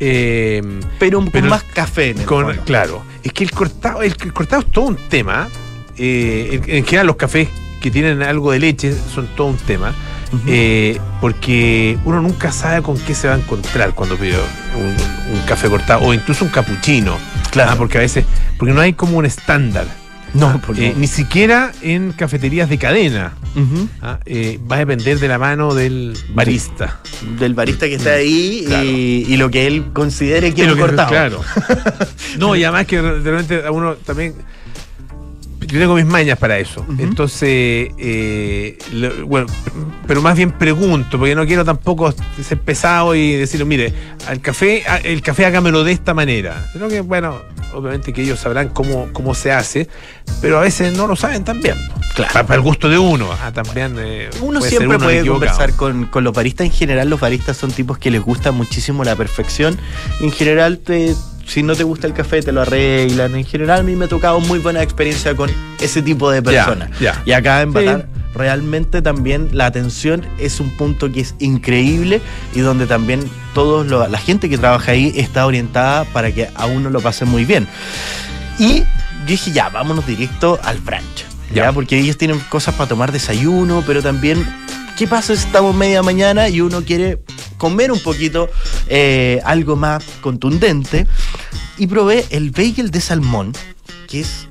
eh, 0.01 0.63
Pero, 0.99 1.19
con 1.21 1.31
Pero- 1.31 1.47
más 1.49 1.63
café 1.63 2.11
en 2.11 2.19
el 2.19 2.25
con- 2.27 2.57
claro. 2.65 3.03
Es 3.23 3.33
que 3.33 3.45
el 3.45 3.51
cortado, 3.53 4.03
el, 4.03 4.15
el 4.21 4.33
cortado 4.33 4.63
es 4.63 4.71
todo 4.71 4.87
un 4.87 4.97
tema. 4.97 5.49
eh, 5.49 5.64
en, 5.99 6.63
en 6.69 6.85
general, 6.85 7.07
los 7.07 7.17
cafés 7.17 7.49
que 7.81 7.91
tienen 7.91 8.23
algo 8.23 8.53
de 8.53 8.59
leche 8.61 8.95
son 9.15 9.27
todo 9.37 9.49
un 9.49 9.57
tema. 9.57 9.95
Eh, 10.49 10.99
porque 11.21 11.97
uno 12.05 12.21
nunca 12.21 12.51
sabe 12.51 12.83
con 12.83 12.99
qué 12.99 13.15
se 13.15 13.29
va 13.29 13.35
a 13.35 13.39
encontrar 13.39 13.95
cuando 13.95 14.17
pide 14.17 14.35
un, 14.77 15.37
un 15.37 15.41
café 15.47 15.69
cortado 15.69 16.01
o 16.05 16.13
incluso 16.13 16.45
un 16.45 16.51
capuchino. 16.51 17.17
Claro. 17.53 17.71
Ah, 17.73 17.77
porque 17.77 17.99
a 17.99 18.01
veces, 18.01 18.25
porque 18.59 18.75
no 18.75 18.81
hay 18.81 18.95
como 18.95 19.17
un 19.19 19.27
estándar. 19.27 19.87
no, 20.33 20.61
por 20.61 20.77
Eh, 20.81 20.91
no. 20.93 20.99
ni 21.01 21.07
siquiera 21.07 21.71
en 21.83 22.11
cafeterías 22.13 22.69
de 22.69 22.79
cadena. 22.79 23.35
Ah, 24.03 24.19
eh, 24.27 24.59
va 24.69 24.75
a 24.75 24.79
depender 24.81 25.21
de 25.21 25.29
la 25.29 25.39
mano 25.39 25.73
del 25.73 26.19
barista. 26.31 26.99
Del 27.39 27.55
barista 27.55 27.87
que 27.87 27.95
está 27.95 28.15
ahí 28.15 28.65
Claro. 28.67 28.85
y, 28.85 29.27
y 29.29 29.37
lo 29.37 29.49
que 29.53 29.69
él 29.69 29.85
considere 29.93 30.53
que 30.53 30.65
Es 30.65 30.75
cortado. 30.75 31.11
Claro. 31.11 31.41
no, 32.39 32.57
y 32.57 32.65
además 32.65 32.87
que 32.87 33.01
de 33.01 33.31
repente 33.31 33.65
a 33.65 33.71
uno 33.71 33.95
también. 33.95 34.35
Yo 35.67 35.79
tengo 35.81 35.95
mis 35.95 36.05
mañas 36.07 36.39
para 36.39 36.59
eso. 36.59 36.85
Entonces, 36.99 37.89
eh, 37.99 38.79
lo- 38.93 39.27
bueno, 39.27 39.47
pero 40.07 40.21
más 40.23 40.37
bien 40.37 40.53
pregunto, 40.53 41.19
porque 41.19 41.35
no 41.35 41.47
quiero 41.47 41.65
tampoco 41.65 42.13
ser 42.43 42.59
pesado 42.61 43.15
y 43.15 43.33
decirle, 43.33 43.65
mire, 43.65 43.93
al 44.29 44.41
café, 44.41 44.83
el 45.05 45.23
café 45.23 45.47
hágamelo 45.47 45.85
de 45.85 45.93
esta 45.93 46.15
manera. 46.15 46.67
Sino 46.73 46.89
que, 46.89 47.01
bueno, 47.01 47.41
obviamente 47.73 48.13
que 48.13 48.23
ellos 48.23 48.39
sabrán 48.41 48.69
cómo, 48.69 49.09
cómo 49.13 49.35
se 49.35 49.53
hace, 49.53 49.89
pero 50.41 50.59
a 50.59 50.61
veces 50.63 50.97
no 50.97 51.07
lo 51.07 51.17
saben 51.17 51.45
también. 51.45 51.77
Claro. 52.15 52.33
Para, 52.33 52.47
para 52.47 52.57
el 52.57 52.63
gusto 52.63 52.89
de 52.89 52.97
uno. 52.99 53.29
Ah, 53.43 53.51
también. 53.53 53.97
eh, 53.99 54.31
Uno 54.41 54.61
puede 54.61 54.71
siempre 54.71 54.97
uno 54.97 54.99
puede 55.05 55.19
equivocado. 55.21 55.51
conversar 55.57 55.77
con, 55.77 56.07
con 56.07 56.23
los 56.25 56.33
baristas. 56.33 56.67
En 56.67 56.73
general, 56.73 57.11
los 57.11 57.19
baristas 57.19 57.57
son 57.57 57.73
tipos 57.73 57.99
que 57.99 58.11
les 58.11 58.23
gusta 58.23 58.53
muchísimo 58.53 59.03
la 59.03 59.17
perfección. 59.17 59.77
En 60.21 60.31
general, 60.31 60.79
te, 60.79 61.15
si 61.47 61.63
no 61.63 61.75
te 61.75 61.85
gusta 61.85 62.07
el 62.07 62.15
café, 62.15 62.43
te 62.43 62.53
lo 62.53 62.63
arreglan. 62.63 63.35
En 63.35 63.45
general, 63.45 63.81
a 63.81 63.83
mí 63.83 63.95
me 63.97 64.07
ha 64.07 64.09
tocado 64.09 64.41
muy 64.41 64.59
buena 64.59 64.83
experiencia 64.83 65.35
con 65.37 65.51
ese 65.81 66.03
tipo 66.03 66.31
de 66.31 66.43
personas. 66.43 66.91
Y 67.27 67.33
acá 67.33 67.63
en 67.63 67.69
Sí. 67.71 67.75
Batar, 67.75 68.09
realmente 68.35 69.01
también 69.03 69.51
la 69.53 69.67
atención 69.67 70.27
es 70.39 70.59
un 70.61 70.71
punto 70.71 71.11
que 71.13 71.21
es 71.21 71.35
increíble 71.39 72.21
y 72.55 72.61
donde 72.61 72.87
también 72.87 73.21
todos 73.55 73.87
lo- 73.87 74.09
la 74.09 74.19
gente 74.19 74.49
que 74.49 74.59
trabaja 74.59 74.93
ahí 74.93 75.13
está 75.17 75.47
orientada 75.47 76.05
para 76.07 76.33
que 76.33 76.49
a 76.55 76.67
uno 76.67 76.91
lo 76.91 77.01
pase 77.01 77.25
muy 77.25 77.45
bien. 77.45 77.69
Y 78.59 78.81
yo 78.81 78.85
dije, 79.27 79.53
ya, 79.53 79.69
vámonos 79.69 80.07
directo 80.07 80.59
al 80.65 80.79
brunch. 80.79 81.25
¿ya? 81.55 81.65
Ya. 81.67 81.73
Porque 81.73 81.99
ellos 81.99 82.17
tienen 82.19 82.41
cosas 82.49 82.75
para 82.75 82.89
tomar 82.89 83.13
desayuno, 83.13 83.83
pero 83.87 84.03
también, 84.03 84.45
¿qué 84.99 85.07
pasa 85.07 85.37
si 85.37 85.47
estamos 85.47 85.75
media 85.75 86.03
mañana 86.03 86.49
y 86.49 86.61
uno 86.61 86.83
quiere 86.83 87.21
comer 87.59 87.93
un 87.93 88.01
poquito 88.01 88.51
eh, 88.89 89.41
algo 89.45 89.77
más 89.77 90.05
contundente? 90.21 91.07
Y 91.77 91.87
probé 91.87 92.25
el 92.31 92.51
bagel 92.51 92.91
de 92.91 93.01
salmón, 93.01 93.53
que 94.09 94.21
es 94.21 94.49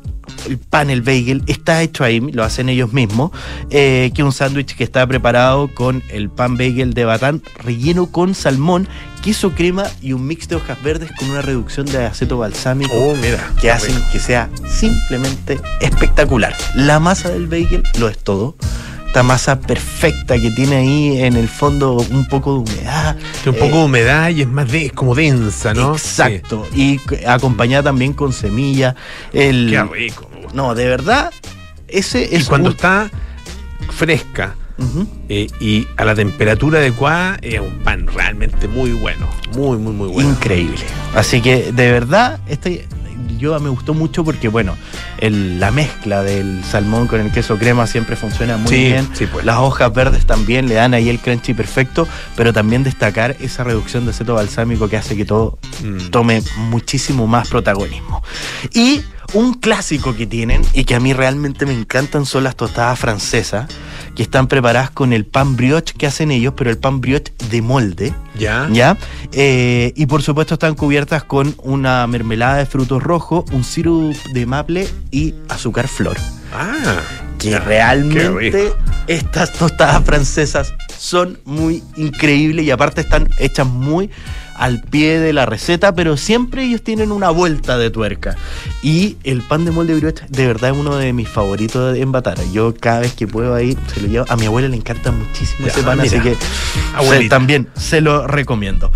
el 0.47 0.57
pan, 0.57 0.89
el 0.89 1.01
bagel, 1.01 1.43
está 1.47 1.81
hecho 1.81 2.03
ahí, 2.03 2.19
lo 2.19 2.43
hacen 2.43 2.67
ellos 2.67 2.91
mismos, 2.91 3.31
eh, 3.69 4.11
que 4.13 4.21
es 4.21 4.25
un 4.25 4.33
sándwich 4.33 4.75
que 4.75 4.83
está 4.83 5.05
preparado 5.07 5.69
con 5.73 6.03
el 6.09 6.29
pan 6.29 6.57
bagel 6.57 6.93
de 6.93 7.05
batán 7.05 7.41
relleno 7.63 8.07
con 8.07 8.35
salmón, 8.35 8.87
queso 9.21 9.51
crema 9.51 9.85
y 10.01 10.11
un 10.11 10.27
mix 10.27 10.49
de 10.49 10.55
hojas 10.55 10.81
verdes 10.83 11.11
con 11.17 11.29
una 11.29 11.41
reducción 11.41 11.85
de 11.85 12.05
aceto 12.05 12.37
balsámico 12.37 12.93
Oh, 12.93 13.15
mira. 13.15 13.51
que 13.61 13.71
hacen 13.71 13.95
que 14.11 14.19
sea 14.19 14.49
simplemente 14.67 15.59
espectacular. 15.79 16.53
La 16.75 16.99
masa 16.99 17.29
del 17.29 17.47
bagel 17.47 17.83
lo 17.97 18.09
es 18.09 18.17
todo. 18.17 18.55
Esta 19.13 19.21
masa 19.21 19.59
perfecta 19.59 20.39
que 20.41 20.49
tiene 20.49 20.75
ahí 20.77 21.21
en 21.21 21.35
el 21.35 21.47
fondo 21.47 21.97
un 21.97 22.25
poco 22.27 22.53
de 22.53 22.59
humedad. 22.71 23.15
Tiene 23.43 23.59
un 23.59 23.63
poco 23.63 23.77
de 23.81 23.85
humedad 23.85 24.29
y 24.31 24.41
es 24.41 24.47
más 24.47 24.71
de, 24.71 24.87
es 24.87 24.91
como 24.91 25.13
densa, 25.13 25.71
¿no? 25.75 25.93
Exacto. 25.93 26.67
Y 26.73 26.99
acompañada 27.27 27.83
también 27.83 28.13
con 28.13 28.33
semilla. 28.33 28.95
El. 29.31 29.69
Qué 29.69 29.83
rico. 29.83 30.27
no, 30.55 30.73
de 30.73 30.87
verdad, 30.87 31.29
ese 31.87 32.27
Y 32.31 32.37
es 32.37 32.49
cuando 32.49 32.69
un- 32.69 32.73
está 32.75 33.11
fresca 33.91 34.55
eh, 35.29 35.45
y 35.59 35.87
a 35.95 36.05
la 36.05 36.15
temperatura 36.15 36.79
adecuada, 36.79 37.37
es 37.43 37.59
un 37.59 37.83
pan 37.83 38.07
realmente 38.07 38.67
muy 38.67 38.93
bueno. 38.93 39.27
Muy, 39.55 39.77
muy, 39.77 39.93
muy 39.93 40.07
bueno. 40.09 40.31
Increíble. 40.31 40.81
Así 41.13 41.39
que 41.39 41.71
de 41.71 41.91
verdad, 41.91 42.39
este 42.47 42.87
yo 43.37 43.59
me 43.59 43.69
gustó 43.69 43.93
mucho 43.93 44.23
porque, 44.23 44.47
bueno, 44.47 44.75
el- 45.17 45.59
la 45.59 45.71
mezcla 45.71 46.23
del 46.23 46.63
salmón 46.63 47.07
con 47.07 47.19
el 47.21 47.31
queso 47.31 47.57
crema 47.57 47.87
siempre 47.87 48.15
funciona 48.15 48.57
muy 48.57 48.67
Sí, 48.69 48.75
bien. 48.85 49.07
sí, 49.13 49.25
pues. 49.27 49.45
Las 49.45 49.57
hojas 49.57 49.93
verdes 49.93 50.25
también 50.25 50.67
le 50.67 50.75
dan 50.75 50.93
ahí 50.93 51.09
el 51.09 51.19
crunchy 51.19 51.53
perfecto, 51.53 52.07
pero 52.35 52.53
también 52.53 52.83
destacar 52.83 53.35
esa 53.39 53.63
reducción 53.63 54.05
de 54.05 54.11
aceto 54.11 54.35
balsámico 54.35 54.87
que 54.89 54.97
hace 54.97 55.15
que 55.15 55.25
todo 55.25 55.57
Mm. 55.83 56.09
tome 56.09 56.41
muchísimo 56.57 57.27
más 57.27 57.47
protagonismo. 57.49 58.23
Y 58.73 59.01
un 59.33 59.53
clásico 59.55 60.15
que 60.15 60.27
tienen 60.27 60.61
y 60.73 60.85
que 60.85 60.95
a 60.95 60.99
mí 60.99 61.13
realmente 61.13 61.65
me 61.65 61.73
encantan 61.73 62.25
son 62.25 62.43
las 62.43 62.55
tostadas 62.55 62.99
francesas, 62.99 63.67
que 64.15 64.23
están 64.23 64.47
preparadas 64.47 64.91
con 64.91 65.11
el 65.11 65.25
pan 65.25 65.55
brioche 65.55 65.95
que 65.97 66.05
hacen 66.05 66.31
ellos, 66.31 66.53
pero 66.55 66.69
el 66.69 66.77
pan 66.77 67.01
brioche 67.01 67.33
de 67.49 67.61
molde. 67.61 68.13
¿Ya? 68.37 68.67
¿Ya? 68.71 68.97
Eh, 69.31 69.91
y 69.95 70.05
por 70.05 70.21
supuesto 70.21 70.53
están 70.55 70.75
cubiertas 70.75 71.23
con 71.23 71.55
una 71.63 72.05
mermelada 72.07 72.57
de 72.57 72.65
frutos 72.65 73.01
rojos, 73.01 73.45
un 73.51 73.63
sirope 73.63 74.17
de 74.33 74.45
maple 74.45 74.87
y 75.11 75.33
azúcar 75.49 75.87
flor. 75.87 76.17
Ah. 76.53 77.01
Que 77.39 77.49
ya, 77.49 77.59
realmente 77.59 78.71
estas 79.07 79.51
tostadas 79.53 80.03
francesas 80.05 80.73
son 80.97 81.39
muy 81.43 81.83
increíbles 81.97 82.65
y 82.65 82.71
aparte 82.71 83.01
están 83.01 83.29
hechas 83.39 83.67
muy 83.67 84.09
al 84.63 84.79
pie 84.81 85.19
de 85.19 85.33
la 85.33 85.45
receta, 85.45 85.93
pero 85.93 86.15
siempre 86.15 86.63
ellos 86.63 86.81
tienen 86.81 87.11
una 87.11 87.29
vuelta 87.31 87.77
de 87.77 87.89
tuerca. 87.89 88.37
Y 88.81 89.17
el 89.25 89.41
pan 89.41 89.65
de 89.65 89.71
molde 89.71 89.93
brioche 89.93 90.23
de 90.29 90.47
verdad 90.47 90.71
es 90.71 90.77
uno 90.77 90.95
de 90.95 91.11
mis 91.11 91.27
favoritos 91.27 91.97
en 91.97 92.13
Batara. 92.13 92.41
Yo 92.53 92.73
cada 92.73 93.01
vez 93.01 93.13
que 93.13 93.27
puedo 93.27 93.53
ahí 93.55 93.77
se 93.93 93.99
lo 94.01 94.07
llevo. 94.07 94.25
A 94.29 94.37
mi 94.37 94.45
abuela 94.45 94.69
le 94.69 94.77
encanta 94.77 95.11
muchísimo 95.11 95.67
Ya, 95.67 95.73
ese 95.73 95.83
pan, 95.83 95.99
así 95.99 96.17
que 96.19 96.37
se- 97.09 97.27
también 97.29 97.67
se 97.75 97.99
lo 97.99 98.25
recomiendo. 98.25 98.89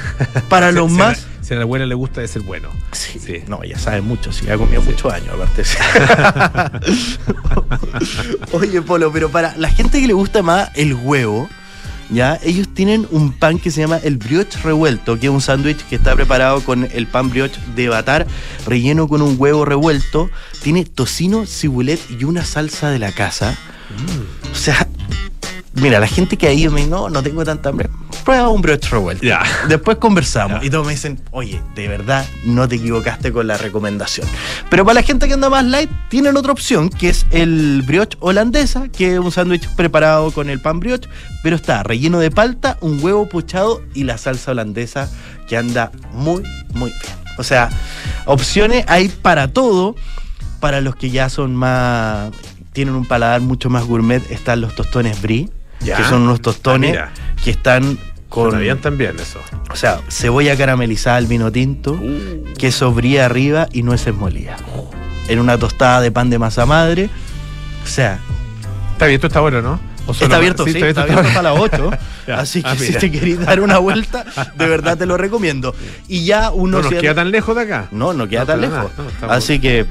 Para 0.48 0.72
los 0.72 0.90
más... 0.90 1.22
la- 1.22 1.28
Si 1.46 1.54
a 1.54 1.56
la 1.56 1.62
abuela 1.62 1.86
le 1.86 1.94
gusta, 1.94 2.20
es 2.22 2.32
ser 2.32 2.42
bueno. 2.42 2.68
Sí, 2.90 3.20
Sí. 3.24 3.44
No, 3.46 3.62
ya 3.62 3.78
sabe 3.78 4.00
mucho, 4.00 4.32
sí, 4.32 4.50
ha 4.50 4.56
comido 4.58 4.82
muchos 4.82 5.12
años, 5.12 5.28
aparte. 5.34 5.62
Oye, 8.52 8.82
Polo, 8.82 9.12
pero 9.12 9.30
para 9.30 9.54
la 9.56 9.68
gente 9.68 10.00
que 10.00 10.06
le 10.06 10.12
gusta 10.14 10.42
más 10.42 10.70
el 10.74 10.94
huevo, 10.94 11.48
¿ya? 12.12 12.38
Ellos 12.42 12.68
tienen 12.72 13.06
un 13.10 13.32
pan 13.32 13.58
que 13.58 13.70
se 13.70 13.80
llama 13.80 13.98
el 14.02 14.16
brioche 14.16 14.58
revuelto, 14.62 15.18
que 15.18 15.26
es 15.26 15.32
un 15.32 15.40
sándwich 15.40 15.78
que 15.88 15.96
está 15.96 16.14
preparado 16.14 16.60
con 16.60 16.88
el 16.92 17.06
pan 17.06 17.30
brioche 17.30 17.60
de 17.74 17.88
batar, 17.88 18.26
relleno 18.66 19.08
con 19.08 19.22
un 19.22 19.36
huevo 19.38 19.64
revuelto, 19.64 20.30
tiene 20.62 20.84
tocino, 20.84 21.46
cibulet 21.46 22.00
y 22.10 22.24
una 22.24 22.44
salsa 22.44 22.90
de 22.90 22.98
la 22.98 23.12
casa. 23.12 23.56
O 24.52 24.54
sea, 24.54 24.88
mira, 25.74 26.00
la 26.00 26.06
gente 26.06 26.36
que 26.36 26.48
ahí 26.48 26.68
me 26.68 26.80
dice, 26.80 26.90
no, 26.90 27.08
no 27.08 27.22
tengo 27.22 27.44
tanta 27.44 27.70
hambre, 27.70 27.88
prueba 28.24 28.48
un 28.48 28.62
brioche 28.62 28.88
revuelto. 28.90 29.24
Ya. 29.24 29.42
Después 29.68 29.98
conversamos 29.98 30.64
y 30.64 30.70
todos 30.70 30.86
me 30.86 30.92
dicen, 30.92 31.20
oye, 31.30 31.60
de 31.74 31.88
verdad 31.88 32.26
no 32.44 32.68
te 32.68 32.76
equivocaste 32.76 33.32
con 33.32 33.46
la 33.46 33.56
recomendación. 33.56 34.26
Pero 34.70 34.84
para 34.84 34.94
la 34.94 35.02
gente 35.02 35.26
que 35.28 35.34
anda 35.34 35.48
más 35.50 35.64
light, 35.64 35.90
tienen 36.08 36.36
otra 36.36 36.52
opción, 36.52 36.88
que 36.88 37.08
es 37.08 37.26
el 37.30 37.82
brioche 37.82 38.16
holandesa, 38.20 38.88
que 38.88 39.14
es 39.14 39.18
un 39.18 39.32
sándwich 39.32 39.68
preparado 39.74 40.30
con 40.30 40.50
el 40.50 40.60
pan 40.60 40.80
brioche, 40.80 41.08
pero 41.42 41.56
está 41.56 41.82
relleno 41.82 42.18
de 42.18 42.30
palta, 42.30 42.78
un 42.80 43.02
huevo 43.02 43.28
pochado 43.28 43.82
y 43.94 44.04
la 44.04 44.18
salsa 44.18 44.52
holandesa, 44.52 45.10
que 45.48 45.56
anda 45.56 45.90
muy, 46.12 46.42
muy 46.74 46.90
bien. 46.90 47.22
O 47.38 47.42
sea, 47.42 47.70
opciones 48.26 48.84
hay 48.88 49.08
para 49.08 49.48
todo. 49.48 49.94
Para 50.60 50.80
los 50.80 50.94
que 50.94 51.10
ya 51.10 51.28
son 51.28 51.56
más, 51.56 52.30
tienen 52.72 52.94
un 52.94 53.04
paladar 53.04 53.40
mucho 53.40 53.68
más 53.68 53.84
gourmet, 53.84 54.22
están 54.30 54.60
los 54.60 54.76
tostones 54.76 55.20
brie, 55.20 55.50
Ya. 55.84 55.96
que 55.96 56.04
son 56.04 56.22
unos 56.22 56.40
tostones 56.40 56.96
Ah, 56.96 57.08
que 57.42 57.50
están 57.50 57.98
con 58.28 58.58
bien 58.60 58.78
también 58.78 59.18
eso. 59.20 59.40
o 59.70 59.76
sea, 59.76 60.00
cebolla 60.08 60.56
caramelizada 60.56 61.16
al 61.16 61.26
vino 61.26 61.50
tinto, 61.52 62.00
queso 62.58 62.92
brie 62.92 63.20
arriba 63.20 63.68
y 63.72 63.82
nueces 63.82 64.14
molidas. 64.14 64.60
En 65.28 65.38
una 65.38 65.58
tostada 65.58 66.00
de 66.00 66.10
pan 66.10 66.30
de 66.30 66.38
masa 66.38 66.64
madre. 66.66 67.10
O 67.84 67.86
sea, 67.88 68.18
Está 68.92 69.06
abierto 69.06 69.26
esta 69.26 69.42
hora, 69.42 69.60
¿no? 69.62 69.80
¿O 70.06 70.14
solo- 70.14 70.26
está 70.26 70.36
abierto, 70.36 70.64
sí, 70.64 70.70
está 70.70 71.02
abierto 71.02 71.20
esta 71.20 71.28
hasta 71.28 71.42
las 71.42 71.58
8. 71.58 71.90
Ya. 72.26 72.38
Así 72.38 72.62
que 72.62 72.68
Ah, 72.68 72.76
si 72.76 72.86
mira. 72.86 73.00
te 73.00 73.10
querés 73.10 73.40
dar 73.40 73.60
una 73.60 73.78
vuelta, 73.78 74.24
de 74.56 74.66
verdad 74.68 74.96
te 74.96 75.06
lo 75.06 75.16
recomiendo. 75.16 75.74
Y 76.06 76.24
ya 76.24 76.50
uno 76.52 76.76
No 76.76 76.82
nos 76.82 76.88
cierra- 76.88 77.00
queda 77.00 77.14
tan 77.16 77.32
lejos 77.32 77.56
de 77.56 77.62
acá. 77.62 77.88
no, 77.90 78.12
no 78.12 78.28
queda 78.28 78.40
No, 78.42 78.46
tan 78.46 78.60
lejos. 78.60 78.76
nada, 78.76 78.90
no, 78.96 79.08
estamos- 79.08 79.36
Así 79.36 79.58
que 79.58 79.86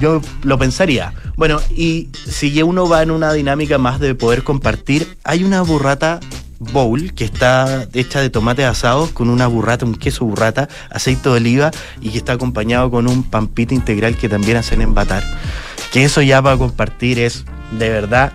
yo 0.00 0.20
lo 0.42 0.58
pensaría. 0.58 1.12
Bueno, 1.36 1.60
y 1.74 2.08
si 2.26 2.62
uno 2.62 2.88
va 2.88 3.02
en 3.02 3.10
una 3.10 3.32
dinámica 3.32 3.78
más 3.78 4.00
de 4.00 4.14
poder 4.14 4.42
compartir, 4.44 5.16
hay 5.24 5.44
una 5.44 5.62
burrata 5.62 6.20
bowl 6.60 7.14
que 7.14 7.24
está 7.24 7.86
hecha 7.94 8.20
de 8.20 8.30
tomates 8.30 8.64
asados 8.66 9.10
con 9.10 9.30
una 9.30 9.46
burrata, 9.46 9.84
un 9.84 9.94
queso 9.94 10.24
burrata, 10.24 10.68
aceite 10.90 11.28
de 11.28 11.36
oliva 11.36 11.70
y 12.00 12.10
que 12.10 12.18
está 12.18 12.32
acompañado 12.32 12.90
con 12.90 13.08
un 13.08 13.22
pampita 13.22 13.74
integral 13.74 14.16
que 14.16 14.28
también 14.28 14.56
hacen 14.56 14.80
en 14.82 14.92
batar. 14.94 15.22
Que 15.92 16.04
eso 16.04 16.20
ya 16.20 16.42
para 16.42 16.56
compartir 16.56 17.18
es 17.20 17.44
de 17.78 17.88
verdad 17.90 18.32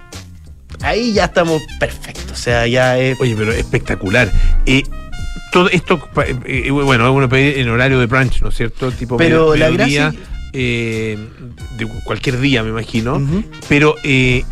ahí 0.82 1.14
ya 1.14 1.26
estamos 1.26 1.62
perfectos. 1.80 2.32
O 2.32 2.36
sea, 2.36 2.66
ya 2.68 2.98
es. 2.98 3.20
Oye, 3.22 3.36
pero 3.38 3.52
espectacular. 3.52 4.32
Eh, 4.66 4.84
todo 5.52 5.70
esto, 5.70 6.00
eh, 6.26 6.36
eh, 6.46 6.72
bueno, 6.72 7.12
uno 7.14 7.30
puede 7.30 7.50
ir 7.50 7.58
en 7.60 7.70
horario 7.70 8.00
de 8.00 8.06
brunch, 8.08 8.42
¿no 8.42 8.50
es 8.50 8.56
cierto? 8.56 8.92
Tipo 8.92 9.18
Pero 9.18 9.50
medio- 9.52 9.56
la 9.56 9.70
gracia- 9.70 10.14
eh, 10.54 11.18
de 11.78 11.88
cualquier 12.06 12.40
día, 12.40 12.64
me 12.64 12.70
imagino. 12.70 13.22
Pero 13.68 13.96
eh, 14.04 14.44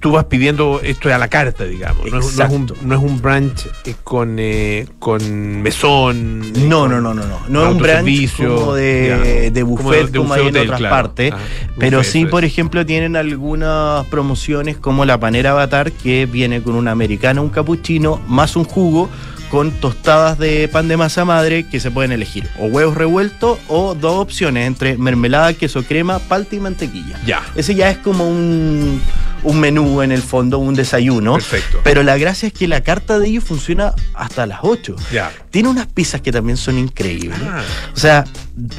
tú 0.00 0.12
vas 0.12 0.24
pidiendo 0.26 0.80
esto 0.82 1.12
a 1.12 1.18
la 1.18 1.28
carta, 1.28 1.64
digamos. 1.64 2.10
No 2.10 2.18
es, 2.20 2.36
no 2.36 2.44
es 2.44 2.50
un, 2.52 2.72
no 2.82 2.94
es 2.94 3.02
un 3.02 3.20
brunch 3.20 3.66
eh, 3.84 3.94
con, 4.04 4.36
eh, 4.38 4.86
con 4.98 5.62
mesón. 5.62 6.52
No, 6.68 6.88
no, 6.88 7.00
no, 7.00 7.14
no, 7.14 7.26
no. 7.26 7.40
No 7.48 7.66
es 7.66 7.72
un 7.72 7.78
brunch 7.78 8.36
como 8.36 8.74
de, 8.74 9.52
Como 9.52 9.66
buffet 9.76 10.10
de 10.10 10.18
como, 10.18 10.34
hay 10.34 10.46
en 10.48 10.56
otras 10.56 10.78
claro. 10.78 10.94
partes. 10.94 11.32
Ajá, 11.32 11.42
Pero 11.78 11.98
buffet, 11.98 12.12
sí, 12.12 12.26
por 12.26 12.44
ejemplo, 12.44 12.86
tienen 12.86 13.16
algunas 13.16 14.06
promociones 14.06 14.76
como 14.76 15.04
la 15.04 15.18
panera 15.18 15.52
avatar 15.52 15.92
que 15.92 16.26
viene 16.26 16.62
con 16.62 16.74
una 16.74 16.92
americana, 16.92 17.40
un 17.40 17.50
cappuccino, 17.50 18.20
más 18.28 18.56
un 18.56 18.64
jugo 18.64 19.08
con 19.50 19.70
tostadas 19.72 20.38
de 20.38 20.68
pan 20.68 20.88
de 20.88 20.96
masa 20.96 21.24
madre 21.24 21.64
que 21.64 21.80
se 21.80 21.90
pueden 21.90 22.12
elegir 22.12 22.48
o 22.58 22.66
huevos 22.66 22.96
revueltos 22.96 23.58
o 23.68 23.94
dos 23.94 24.16
opciones 24.16 24.66
entre 24.66 24.96
mermelada, 24.96 25.52
queso 25.54 25.82
crema, 25.82 26.18
palta 26.18 26.56
y 26.56 26.60
mantequilla. 26.60 27.18
Ya. 27.24 27.42
Ese 27.54 27.74
ya 27.74 27.90
es 27.90 27.98
como 27.98 28.28
un, 28.28 29.00
un 29.42 29.60
menú 29.60 30.02
en 30.02 30.12
el 30.12 30.22
fondo, 30.22 30.58
un 30.58 30.74
desayuno. 30.74 31.34
Perfecto. 31.34 31.80
Pero 31.84 32.02
la 32.02 32.18
gracia 32.18 32.48
es 32.48 32.52
que 32.52 32.68
la 32.68 32.82
carta 32.82 33.18
de 33.18 33.28
ellos 33.28 33.44
funciona 33.44 33.94
hasta 34.14 34.46
las 34.46 34.60
8. 34.62 34.96
Ya. 35.12 35.32
Tiene 35.50 35.68
unas 35.68 35.86
pizzas 35.86 36.20
que 36.20 36.32
también 36.32 36.56
son 36.56 36.78
increíbles. 36.78 37.38
Ah. 37.42 37.62
O 37.94 37.98
sea, 37.98 38.24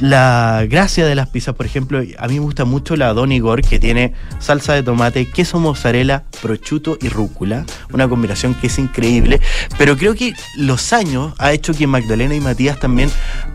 la 0.00 0.66
gracia 0.68 1.06
de 1.06 1.14
las 1.14 1.28
pizzas, 1.28 1.54
por 1.54 1.64
ejemplo, 1.64 2.00
a 2.18 2.28
mí 2.28 2.34
me 2.34 2.40
gusta 2.40 2.64
mucho 2.64 2.96
la 2.96 3.12
Don 3.12 3.30
Igor, 3.30 3.62
que 3.62 3.78
tiene 3.78 4.12
salsa 4.40 4.74
de 4.74 4.82
tomate, 4.82 5.26
queso 5.26 5.60
mozzarella, 5.60 6.24
prosciutto 6.42 6.98
y 7.00 7.08
rúcula. 7.08 7.64
Una 7.92 8.08
combinación 8.08 8.54
que 8.54 8.66
es 8.66 8.78
increíble. 8.78 9.40
Pero 9.76 9.96
creo 9.96 10.14
que 10.14 10.34
los 10.56 10.92
años 10.92 11.32
ha 11.38 11.52
hecho 11.52 11.74
que 11.74 11.86
Magdalena 11.86 12.34
y 12.34 12.40
Matías 12.40 12.80
también 12.80 13.10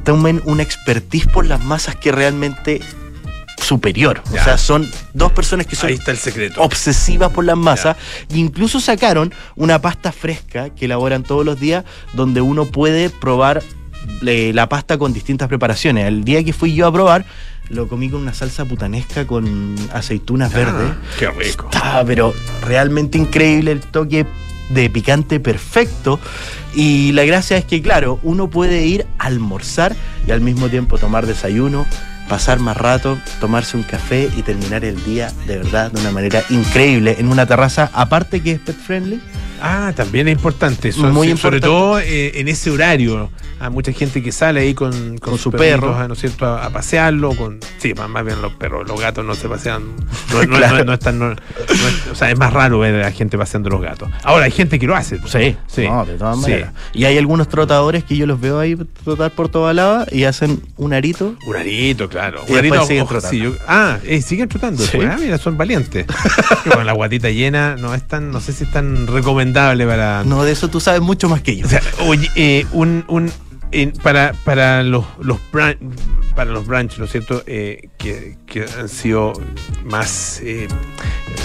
tomen 0.05 0.41
una 0.45 0.63
expertise 0.63 1.27
por 1.27 1.45
las 1.45 1.63
masas 1.63 1.95
que 1.97 2.11
realmente 2.11 2.79
superior. 3.57 4.21
Ya. 4.31 4.41
O 4.41 4.43
sea, 4.43 4.57
son 4.57 4.89
dos 5.13 5.31
personas 5.31 5.67
que 5.67 5.75
son 5.75 5.89
Ahí 5.89 5.95
está 5.95 6.11
el 6.11 6.17
secreto. 6.17 6.61
obsesivas 6.61 7.31
por 7.31 7.43
las 7.43 7.57
masas. 7.57 7.97
E 8.29 8.37
incluso 8.37 8.79
sacaron 8.79 9.33
una 9.55 9.81
pasta 9.81 10.11
fresca 10.11 10.69
que 10.69 10.85
elaboran 10.85 11.23
todos 11.23 11.45
los 11.45 11.59
días 11.59 11.83
donde 12.13 12.41
uno 12.41 12.65
puede 12.65 13.09
probar 13.09 13.61
eh, 14.25 14.51
la 14.53 14.69
pasta 14.69 14.97
con 14.97 15.13
distintas 15.13 15.47
preparaciones. 15.47 16.05
El 16.07 16.23
día 16.23 16.43
que 16.43 16.53
fui 16.53 16.73
yo 16.75 16.87
a 16.87 16.91
probar, 16.91 17.25
lo 17.69 17.87
comí 17.87 18.09
con 18.09 18.21
una 18.21 18.33
salsa 18.33 18.65
putanesca 18.65 19.25
con 19.27 19.75
aceitunas 19.93 20.53
Ah, 20.53 20.57
verdes. 20.57 20.91
Qué 21.19 21.29
rico. 21.31 21.69
Estaba, 21.71 22.03
pero 22.05 22.33
realmente 22.65 23.17
increíble 23.17 23.71
el 23.71 23.79
toque 23.81 24.25
de 24.69 24.89
picante 24.89 25.39
perfecto. 25.39 26.19
Y 26.75 27.11
la 27.11 27.23
gracia 27.25 27.57
es 27.57 27.65
que, 27.65 27.81
claro, 27.81 28.19
uno 28.23 28.49
puede 28.49 28.85
ir 28.85 29.05
a 29.19 29.25
almorzar 29.27 29.95
y 30.27 30.31
al 30.31 30.41
mismo 30.41 30.69
tiempo 30.69 30.97
tomar 30.97 31.25
desayuno, 31.27 31.85
pasar 32.29 32.59
más 32.59 32.77
rato, 32.77 33.17
tomarse 33.39 33.77
un 33.77 33.83
café 33.83 34.29
y 34.35 34.41
terminar 34.41 34.83
el 34.85 35.03
día 35.03 35.31
de 35.45 35.57
verdad 35.57 35.91
de 35.91 35.99
una 36.01 36.11
manera 36.11 36.41
increíble 36.49 37.17
en 37.19 37.27
una 37.27 37.45
terraza, 37.45 37.91
aparte 37.93 38.41
que 38.41 38.53
es 38.53 38.59
pet 38.59 38.77
friendly. 38.77 39.21
Ah, 39.65 39.93
también 39.95 40.27
es 40.27 40.33
importante. 40.33 40.89
eso, 40.89 41.03
Muy 41.03 41.29
sí, 41.29 41.37
Sobre 41.37 41.57
importante. 41.57 41.61
todo 41.61 41.99
eh, 41.99 42.39
en 42.41 42.47
ese 42.49 42.69
horario. 42.69 43.29
Hay 43.61 43.69
mucha 43.69 43.93
gente 43.93 44.21
que 44.21 44.33
sale 44.33 44.59
ahí 44.59 44.73
con, 44.73 45.17
Con 45.19 45.33
sus 45.35 45.41
su 45.43 45.51
perro. 45.51 45.95
ah, 45.97 46.05
¿no 46.07 46.15
es 46.15 46.19
cierto? 46.19 46.45
A, 46.45 46.65
a 46.65 46.69
pasearlo. 46.69 47.33
Con, 47.33 47.59
sí, 47.77 47.93
más, 47.93 48.09
más 48.09 48.25
bien 48.25 48.41
los 48.41 48.51
perros. 48.55 48.85
Los 48.85 48.99
gatos 48.99 49.23
no 49.23 49.35
se 49.35 49.47
pasean. 49.47 49.83
No, 50.33 50.43
no- 50.43 50.57
Claro. 50.57 50.77
no- 50.79 50.83
no 50.83 50.93
es 50.93 50.99
tan- 50.99 51.17
no- 51.17 51.29
no 51.29 51.33
es- 51.35 52.07
o 52.11 52.15
sea, 52.15 52.29
es 52.29 52.37
más 52.37 52.51
raro 52.51 52.79
ver 52.79 52.95
a 52.95 53.03
la 53.03 53.11
gente 53.11 53.37
paseando 53.37 53.69
los 53.69 53.81
gatos. 53.81 54.09
Ahora, 54.23 54.45
hay 54.45 54.51
gente 54.51 54.77
que 54.79 54.85
lo 54.85 54.95
hace. 54.97 55.17
Sí, 55.27 55.55
Sí. 55.67 55.87
No, 55.87 56.05
de 56.05 56.17
todas 56.17 56.35
Sí. 56.37 56.41
maneras. 56.41 56.73
Y 56.93 57.05
hay 57.05 57.17
algunos 57.17 57.47
trotadores 57.47 58.03
que 58.03 58.17
yo 58.17 58.25
los 58.27 58.41
veo 58.41 58.59
ahí 58.59 58.75
trotar 59.05 59.31
por 59.31 59.47
toda 59.47 59.71
lava 59.73 60.05
y 60.11 60.25
hacen 60.25 60.61
un 60.75 60.91
arito. 60.93 61.35
Un 61.47 61.55
arito, 61.55 62.09
claro. 62.09 62.41
Y 62.49 62.51
Un 62.51 62.57
arito, 62.57 62.85
siguen 62.85 63.03
ojo, 63.03 63.11
trotando. 63.13 63.31
sí, 63.37 63.39
yo- 63.41 63.55
ah, 63.65 63.97
eh, 64.03 64.21
siguen 64.21 64.49
trotando. 64.49 64.83
Sí. 64.83 64.97
Ah, 65.09 65.15
mira, 65.17 65.37
son 65.37 65.57
valientes. 65.57 66.05
Con 66.73 66.85
la 66.85 66.91
guatita 66.91 67.29
llena 67.29 67.77
no 67.77 67.95
es 67.95 68.05
tan, 68.05 68.29
no 68.31 68.41
sé 68.41 68.51
si 68.51 68.65
es 68.65 68.71
tan 68.71 69.07
recomendable 69.07 69.52
para. 69.53 70.23
No, 70.25 70.43
de 70.43 70.51
eso 70.51 70.69
tú 70.69 70.79
sabes 70.79 71.01
mucho 71.01 71.29
más 71.29 71.41
que 71.41 71.55
yo. 71.57 71.65
O 71.65 71.69
sea, 71.69 71.81
oye, 72.07 72.29
eh, 72.35 72.65
un, 72.71 73.03
un 73.07 73.31
en- 73.71 73.91
para, 73.91 74.33
para 74.43 74.83
los, 74.83 75.05
los 75.19 75.39
para 76.35 76.51
los 76.51 76.65
branches, 76.67 76.99
¿no 76.99 77.05
es 77.05 77.11
cierto? 77.11 77.43
Eh, 77.47 77.89
que, 77.97 78.37
que 78.45 78.65
han 78.79 78.89
sido 78.89 79.33
más 79.85 80.39
eh, 80.43 80.67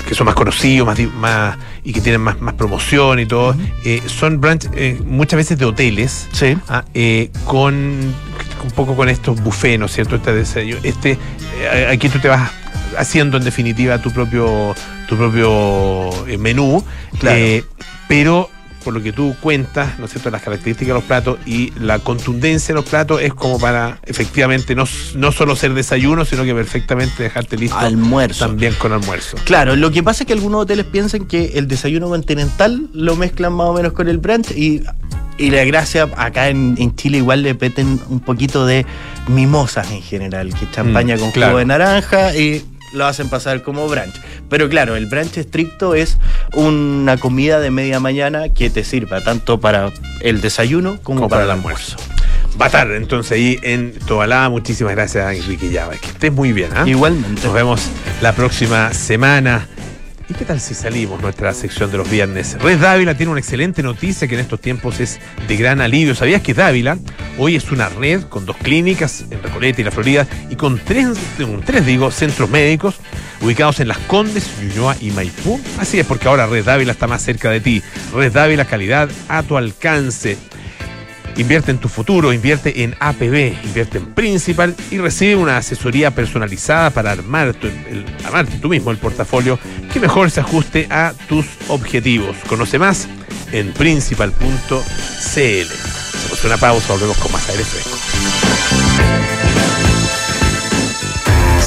que 0.07 0.15
son 0.15 0.27
más 0.27 0.35
conocidos, 0.35 0.87
más, 0.87 0.99
más 1.15 1.57
y 1.85 1.93
que 1.93 2.01
tienen 2.01 2.21
más, 2.21 2.41
más 2.41 2.55
promoción 2.55 3.19
y 3.21 3.27
todo, 3.27 3.55
eh, 3.85 4.03
son 4.07 4.41
branches 4.41 4.71
eh, 4.75 4.99
muchas 5.05 5.37
veces 5.39 5.59
de 5.59 5.65
hoteles. 5.67 6.29
Sí. 6.33 6.57
ah, 6.69 6.85
eh, 6.95 7.31
con 7.45 7.75
un 7.75 8.71
poco 8.75 8.97
con 8.97 9.09
estos 9.09 9.41
buffets, 9.43 9.79
¿no 9.79 9.87
es 9.87 9.93
cierto? 9.93 10.17
Este 10.17 10.33
desayuno, 10.35 10.81
este 10.85 11.19
eh, 11.61 11.89
aquí 11.91 12.09
tú 12.09 12.19
te 12.19 12.29
vas 12.29 12.51
haciendo 12.99 13.37
en 13.37 13.45
definitiva 13.45 14.01
tu 14.03 14.11
propio 14.11 14.75
tu 15.09 15.17
propio 15.17 16.11
eh, 16.27 16.37
menú, 16.39 16.85
Claro. 17.19 17.37
eh, 17.39 17.65
pero 18.09 18.51
por 18.85 18.95
lo 18.95 19.03
que 19.03 19.13
tú 19.13 19.35
cuentas, 19.41 19.99
¿no 19.99 20.05
es 20.07 20.13
cierto? 20.13 20.31
Las 20.31 20.41
características 20.41 20.89
de 20.89 20.95
los 20.95 21.03
platos 21.03 21.39
y 21.45 21.73
la 21.79 21.99
contundencia 21.99 22.69
de 22.75 22.81
los 22.81 22.89
platos 22.89 23.21
es 23.21 23.35
como 23.35 23.59
para 23.59 23.99
efectivamente 24.07 24.75
no, 24.75 24.85
no 25.17 25.33
solo 25.33 25.57
ser 25.57 25.75
desayuno, 25.75 26.25
sino 26.25 26.45
que 26.45 26.55
perfectamente 26.55 27.23
dejarte 27.25 27.57
listo 27.59 27.77
Almuerzo. 27.77 28.47
también 28.47 28.73
con 28.75 28.93
almuerzo. 28.93 29.37
Claro, 29.45 29.77
lo 29.77 29.91
que 29.91 30.03
pasa 30.03 30.23
es 30.23 30.27
que 30.29 30.33
algunos 30.33 30.63
hoteles 30.63 30.87
piensan 30.87 31.27
que 31.27 31.59
el 31.59 31.69
desayuno 31.69 32.09
continental 32.09 32.89
lo 32.95 33.17
mezclan 33.17 33.53
más 33.53 33.67
o 33.67 33.75
menos 33.75 33.93
con 33.93 34.09
el 34.09 34.19
brunch 34.19 34.53
y, 34.53 34.83
y 35.37 35.51
la 35.51 35.65
gracia 35.65 36.09
acá 36.17 36.49
en, 36.49 36.77
en 36.79 36.95
Chile 36.97 37.19
igual 37.19 37.43
le 37.43 37.55
peten 37.57 38.01
un 38.09 38.21
poquito 38.21 38.65
de 38.65 38.87
mimosas 39.27 39.91
en 39.91 40.03
general, 40.03 40.55
que 40.55 40.71
champaña 40.71 41.17
Mm, 41.17 41.21
con 41.21 41.31
claro. 41.33 41.51
jugo 41.53 41.59
de 41.59 41.65
naranja 41.67 42.35
y 42.37 42.65
lo 42.93 43.07
hacen 43.07 43.29
pasar 43.29 43.63
como 43.63 43.87
brunch. 43.89 44.15
Pero 44.49 44.69
claro, 44.69 44.97
el 44.97 45.07
brunch 45.07 45.39
estricto 45.39 45.95
es 45.95 46.19
una 46.55 47.17
comida 47.17 47.61
de 47.61 47.71
media 47.71 48.01
mañana 48.01 48.49
que 48.49 48.71
te 48.71 48.85
sirva 48.85 49.21
tanto 49.21 49.61
para 49.61 49.93
el 50.21 50.41
desayuno 50.41 50.99
como, 51.03 51.21
Como 51.21 51.29
para, 51.29 51.43
para 51.43 51.53
el 51.53 51.59
almuerzo. 51.59 51.97
Va 52.61 52.67
a 52.67 52.69
estar 52.69 52.91
entonces 52.91 53.33
ahí 53.33 53.59
en 53.63 53.93
Tobalá. 54.07 54.49
Muchísimas 54.49 54.95
gracias, 54.95 55.37
Enrique 55.37 55.71
Llava. 55.71 55.95
Que 55.95 56.09
estés 56.09 56.33
muy 56.33 56.53
bien. 56.53 56.71
¿ah? 56.75 56.85
Igualmente. 56.87 57.43
Nos 57.45 57.55
vemos 57.55 57.83
la 58.21 58.33
próxima 58.33 58.93
semana. 58.93 59.69
¿Y 60.31 60.35
qué 60.35 60.45
tal 60.45 60.61
si 60.61 60.75
salimos 60.75 61.23
nuestra 61.23 61.55
sección 61.55 61.91
de 61.91 61.97
los 61.97 62.11
viernes? 62.11 62.59
Red 62.61 62.81
Dávila 62.81 63.17
tiene 63.17 63.33
una 63.33 63.41
excelente 63.41 63.83
noticia 63.83 64.29
que 64.29 64.35
en 64.35 64.41
estos 64.41 64.61
tiempos 64.61 65.01
es 65.01 65.21
de 65.47 65.57
gran 65.57 65.81
alivio. 65.81 66.15
¿Sabías 66.15 66.43
que 66.43 66.53
Dávila 66.53 66.99
hoy 67.39 67.57
es 67.57 67.71
una 67.71 67.89
red 67.89 68.25
con 68.25 68.45
dos 68.45 68.57
clínicas 68.59 69.25
en 69.31 69.43
Recoleta 69.43 69.81
y 69.81 69.85
La 69.85 69.91
Florida 69.91 70.27
y 70.51 70.57
con 70.57 70.79
tres, 70.81 71.17
digo, 71.87 72.11
centros 72.11 72.51
médicos 72.51 72.97
ubicados 73.41 73.81
en 73.81 73.89
Las 73.89 73.99
Condes, 74.01 74.51
Ñuñoa 74.61 74.99
y 75.01 75.13
Maipú? 75.13 75.59
Así 75.79 75.99
es, 75.99 76.05
porque 76.05 76.29
ahora 76.29 76.47
Red 76.47 76.67
Dávila 76.67 76.93
está 76.93 77.07
más 77.07 77.23
cerca 77.23 77.51
de 77.51 77.61
ti. 77.61 77.83
Red 78.13 78.33
Dávila, 78.33 78.67
calidad 78.67 79.09
a 79.29 79.43
tu 79.43 79.57
alcance. 79.57 80.37
Invierte 81.39 81.71
en 81.71 81.79
tu 81.79 81.89
futuro, 81.89 82.33
invierte 82.33 82.83
en 82.83 82.95
APB, 82.99 83.55
invierte 83.65 83.99
en 83.99 84.07
Principal 84.07 84.75
y 84.91 84.99
recibe 84.99 85.37
una 85.37 85.57
asesoría 85.57 86.11
personalizada 86.11 86.91
para 86.91 87.13
armar 87.13 87.55
tu- 87.55 87.69
el- 87.69 88.05
armarte 88.25 88.59
tú 88.59 88.69
mismo 88.69 88.91
el 88.91 88.97
portafolio 88.99 89.59
que 89.93 90.01
mejor 90.01 90.31
se 90.33 90.41
ajuste 90.41 90.87
a 90.91 91.15
tus 91.29 91.47
objetivos. 91.69 92.37
Conoce 92.49 92.79
más 92.81 93.07
en 93.53 93.73
principal.cl. 93.73 94.43
Hacemos 95.33 96.45
una 96.45 96.57
pausa, 96.59 96.93
volvemos 96.93 97.17
con 97.19 97.31
más 97.33 97.49
aire 97.49 97.65
fresco. 97.65 99.38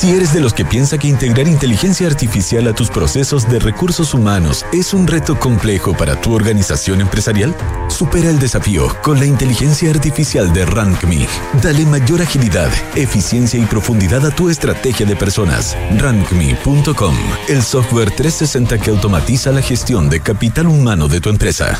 Si 0.01 0.09
eres 0.09 0.33
de 0.33 0.41
los 0.41 0.55
que 0.55 0.65
piensa 0.65 0.97
que 0.97 1.07
integrar 1.07 1.47
inteligencia 1.47 2.07
artificial 2.07 2.67
a 2.67 2.73
tus 2.73 2.89
procesos 2.89 3.47
de 3.47 3.59
recursos 3.59 4.15
humanos 4.15 4.65
es 4.73 4.95
un 4.95 5.05
reto 5.05 5.37
complejo 5.37 5.95
para 5.95 6.19
tu 6.19 6.33
organización 6.33 7.01
empresarial, 7.01 7.55
supera 7.87 8.31
el 8.31 8.39
desafío 8.39 8.87
con 9.03 9.19
la 9.19 9.27
inteligencia 9.27 9.91
artificial 9.91 10.51
de 10.53 10.65
RankMe. 10.65 11.27
Dale 11.61 11.85
mayor 11.85 12.23
agilidad, 12.23 12.71
eficiencia 12.95 13.59
y 13.59 13.65
profundidad 13.67 14.25
a 14.25 14.31
tu 14.31 14.49
estrategia 14.49 15.05
de 15.05 15.15
personas. 15.15 15.77
RankMe.com, 15.95 17.15
el 17.47 17.61
software 17.61 18.09
360 18.09 18.79
que 18.79 18.89
automatiza 18.89 19.51
la 19.51 19.61
gestión 19.61 20.09
de 20.09 20.19
capital 20.19 20.65
humano 20.65 21.09
de 21.09 21.21
tu 21.21 21.29
empresa. 21.29 21.79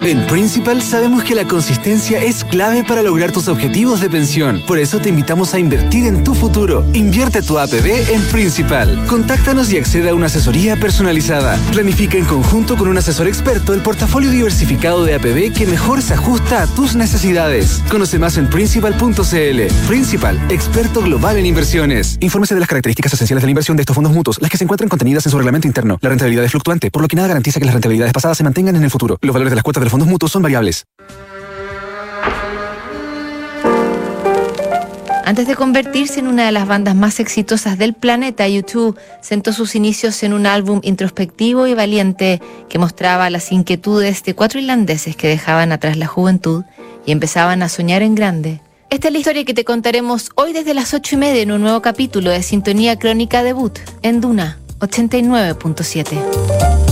En 0.00 0.26
Principal 0.26 0.82
sabemos 0.82 1.24
que 1.24 1.34
la 1.34 1.44
consistencia 1.44 2.22
es 2.22 2.44
clave 2.44 2.84
para 2.84 3.02
lograr 3.02 3.32
tus 3.32 3.48
objetivos 3.48 4.00
de 4.00 4.10
pensión. 4.10 4.62
Por 4.66 4.78
eso 4.78 4.98
te 4.98 5.08
invitamos 5.08 5.54
a 5.54 5.58
invertir 5.58 6.06
en 6.06 6.24
tu 6.24 6.34
futuro. 6.34 6.84
Invierte 6.92 7.42
tu 7.42 7.58
APB 7.58 8.10
en 8.12 8.22
Principal. 8.32 9.04
Contáctanos 9.06 9.72
y 9.72 9.78
acceda 9.78 10.10
a 10.10 10.14
una 10.14 10.26
asesoría 10.26 10.76
personalizada. 10.76 11.58
Planifica 11.72 12.18
en 12.18 12.24
conjunto 12.24 12.76
con 12.76 12.88
un 12.88 12.98
asesor 12.98 13.28
experto 13.28 13.72
el 13.72 13.80
portafolio 13.80 14.30
diversificado 14.30 15.04
de 15.04 15.14
APB 15.14 15.52
que 15.52 15.66
mejor 15.66 16.02
se 16.02 16.14
ajusta 16.14 16.62
a 16.62 16.66
tus 16.66 16.96
necesidades. 16.96 17.82
Conoce 17.90 18.18
más 18.18 18.36
en 18.36 18.48
principal.cl. 18.48 19.86
Principal, 19.86 20.40
experto 20.50 21.00
global 21.02 21.38
en 21.38 21.46
inversiones. 21.46 22.18
Infórmese 22.20 22.54
de 22.54 22.60
las 22.60 22.68
características 22.68 23.12
esenciales 23.14 23.42
de 23.42 23.46
la 23.46 23.50
inversión 23.52 23.76
de 23.76 23.82
estos 23.82 23.94
fondos 23.94 24.12
mutuos, 24.12 24.40
las 24.40 24.50
que 24.50 24.58
se 24.58 24.64
encuentran 24.64 24.88
contenidas 24.88 25.24
en 25.26 25.30
su 25.30 25.38
reglamento 25.38 25.66
interno. 25.66 25.98
La 26.00 26.08
rentabilidad 26.08 26.44
es 26.44 26.50
fluctuante, 26.50 26.90
por 26.90 27.02
lo 27.02 27.08
que 27.08 27.16
nada 27.16 27.28
garantiza 27.28 27.60
que 27.60 27.66
las 27.66 27.74
rentabilidades 27.74 28.12
pasadas 28.12 28.36
se 28.36 28.44
mantengan 28.44 28.76
en 28.76 28.84
el 28.84 28.90
futuro. 28.90 29.18
Los 29.20 29.32
valores 29.32 29.50
de 29.50 29.56
las 29.56 29.62
cuotas 29.62 29.80
de 29.80 29.84
los 29.84 29.93
fondos 29.94 30.08
mutuos 30.08 30.32
son 30.32 30.42
variables. 30.42 30.86
Antes 35.24 35.46
de 35.46 35.54
convertirse 35.54 36.18
en 36.18 36.26
una 36.26 36.46
de 36.46 36.52
las 36.52 36.66
bandas 36.66 36.96
más 36.96 37.20
exitosas 37.20 37.78
del 37.78 37.94
planeta, 37.94 38.48
U2 38.48 38.96
sentó 39.22 39.52
sus 39.52 39.76
inicios 39.76 40.24
en 40.24 40.32
un 40.32 40.46
álbum 40.46 40.80
introspectivo 40.82 41.68
y 41.68 41.74
valiente 41.74 42.42
que 42.68 42.80
mostraba 42.80 43.30
las 43.30 43.52
inquietudes 43.52 44.24
de 44.24 44.34
cuatro 44.34 44.58
irlandeses 44.58 45.14
que 45.14 45.28
dejaban 45.28 45.70
atrás 45.70 45.96
la 45.96 46.08
juventud 46.08 46.64
y 47.06 47.12
empezaban 47.12 47.62
a 47.62 47.68
soñar 47.68 48.02
en 48.02 48.16
grande. 48.16 48.60
Esta 48.90 49.08
es 49.08 49.12
la 49.12 49.20
historia 49.20 49.44
que 49.44 49.54
te 49.54 49.64
contaremos 49.64 50.30
hoy 50.34 50.52
desde 50.52 50.74
las 50.74 50.92
ocho 50.92 51.14
y 51.14 51.18
media 51.18 51.42
en 51.42 51.52
un 51.52 51.62
nuevo 51.62 51.82
capítulo 51.82 52.30
de 52.30 52.42
Sintonía 52.42 52.98
Crónica 52.98 53.44
Debut 53.44 53.78
en 54.02 54.20
Duna 54.20 54.58
89.7. 54.80 56.83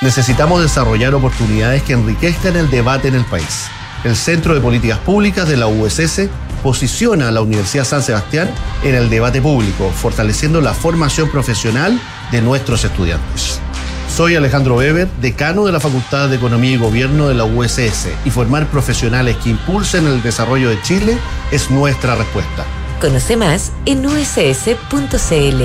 Necesitamos 0.00 0.62
desarrollar 0.62 1.14
oportunidades 1.14 1.82
que 1.82 1.92
enriquezcan 1.92 2.56
el 2.56 2.70
debate 2.70 3.08
en 3.08 3.16
el 3.16 3.24
país. 3.26 3.66
El 4.02 4.16
Centro 4.16 4.54
de 4.54 4.60
Políticas 4.62 4.98
Públicas 4.98 5.46
de 5.46 5.58
la 5.58 5.66
USS 5.66 6.30
posiciona 6.62 7.28
a 7.28 7.30
la 7.30 7.42
Universidad 7.42 7.84
San 7.84 8.02
Sebastián 8.02 8.50
en 8.82 8.94
el 8.94 9.10
debate 9.10 9.42
público, 9.42 9.90
fortaleciendo 9.90 10.62
la 10.62 10.72
formación 10.72 11.30
profesional 11.30 12.00
de 12.32 12.40
nuestros 12.40 12.82
estudiantes. 12.82 13.60
Soy 14.08 14.36
Alejandro 14.36 14.76
Weber, 14.76 15.06
decano 15.20 15.66
de 15.66 15.72
la 15.72 15.80
Facultad 15.80 16.30
de 16.30 16.36
Economía 16.36 16.72
y 16.72 16.78
Gobierno 16.78 17.28
de 17.28 17.34
la 17.34 17.44
USS, 17.44 18.08
y 18.24 18.30
formar 18.30 18.68
profesionales 18.68 19.36
que 19.36 19.50
impulsen 19.50 20.06
el 20.06 20.22
desarrollo 20.22 20.70
de 20.70 20.80
Chile 20.80 21.18
es 21.50 21.70
nuestra 21.70 22.14
respuesta. 22.14 22.64
Conoce 23.02 23.36
más 23.36 23.70
en 23.84 24.06
uss.cl. 24.06 25.62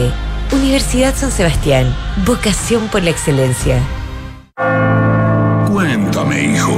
Universidad 0.51 1.15
San 1.15 1.31
Sebastián. 1.31 1.95
Vocación 2.25 2.89
por 2.89 3.01
la 3.01 3.11
excelencia. 3.11 3.81
Cuéntame, 4.57 6.53
hijo, 6.53 6.71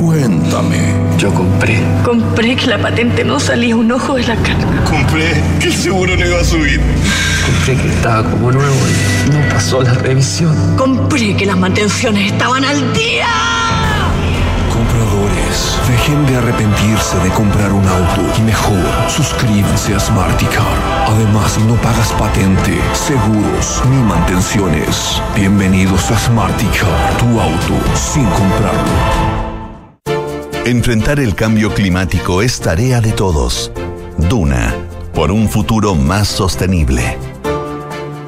cuéntame. 0.00 0.94
Yo 1.18 1.34
compré. 1.34 1.82
Compré 2.04 2.54
que 2.54 2.66
la 2.68 2.78
patente 2.78 3.24
no 3.24 3.40
salía 3.40 3.74
un 3.74 3.90
ojo 3.90 4.14
de 4.14 4.22
la 4.22 4.36
cara. 4.36 4.84
Compré 4.84 5.42
que 5.58 5.66
el 5.66 5.72
seguro 5.72 6.16
no 6.16 6.24
iba 6.24 6.40
a 6.40 6.44
subir. 6.44 6.80
Compré 7.44 7.76
que 7.82 7.88
estaba 7.88 8.30
como 8.30 8.52
nuevo 8.52 8.76
y 9.26 9.30
no 9.30 9.48
pasó 9.48 9.82
la 9.82 9.94
revisión. 9.94 10.76
Compré 10.76 11.36
que 11.36 11.44
las 11.44 11.58
mantenciones 11.58 12.30
estaban 12.30 12.64
al 12.64 12.92
día. 12.92 13.26
Compradores, 14.94 15.76
dejen 15.88 16.24
de 16.26 16.36
arrepentirse 16.36 17.18
de 17.18 17.28
comprar 17.30 17.72
un 17.72 17.84
auto 17.84 18.22
y 18.38 18.42
mejor 18.42 18.78
suscríbanse 19.08 19.92
a 19.92 19.98
Smarticar. 19.98 20.78
Además, 21.08 21.52
si 21.52 21.62
no 21.62 21.74
pagas 21.76 22.12
patente, 22.12 22.78
seguros 22.92 23.82
ni 23.90 23.96
mantenciones, 23.96 25.20
bienvenidos 25.34 26.12
a 26.12 26.18
Smarticar, 26.18 27.18
tu 27.18 27.40
auto 27.40 27.74
sin 27.96 28.24
comprarlo. 28.26 28.92
Enfrentar 30.64 31.18
el 31.18 31.34
cambio 31.34 31.74
climático 31.74 32.40
es 32.40 32.60
tarea 32.60 33.00
de 33.00 33.10
todos. 33.10 33.72
Duna, 34.16 34.72
por 35.12 35.32
un 35.32 35.48
futuro 35.48 35.96
más 35.96 36.28
sostenible. 36.28 37.18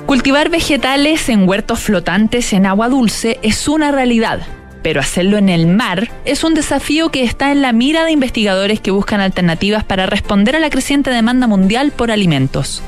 Cultivar 0.05 0.51
vegetales 0.51 1.29
en 1.29 1.49
huertos 1.49 1.79
flotantes 1.79 2.53
en 2.53 2.67
agua 2.67 2.89
dulce 2.89 3.39
es 3.43 3.69
una 3.69 3.93
realidad, 3.93 4.41
pero 4.87 5.01
hacerlo 5.01 5.37
en 5.37 5.49
el 5.49 5.67
mar 5.67 6.13
es 6.25 6.45
un 6.45 6.55
desafío 6.55 7.09
que 7.09 7.25
está 7.25 7.51
en 7.51 7.61
la 7.61 7.73
mira 7.73 8.05
de 8.05 8.13
investigadores 8.13 8.79
que 8.79 8.93
buscan 8.93 9.21
alternativas 9.21 9.83
para 9.83 10.07
responder 10.07 10.55
a 10.55 10.61
la 10.61 10.71
creciente 10.71 11.11
demanda 11.11 11.49
mundial 11.49 11.91
por 11.91 12.13
alimentos. 12.13 12.85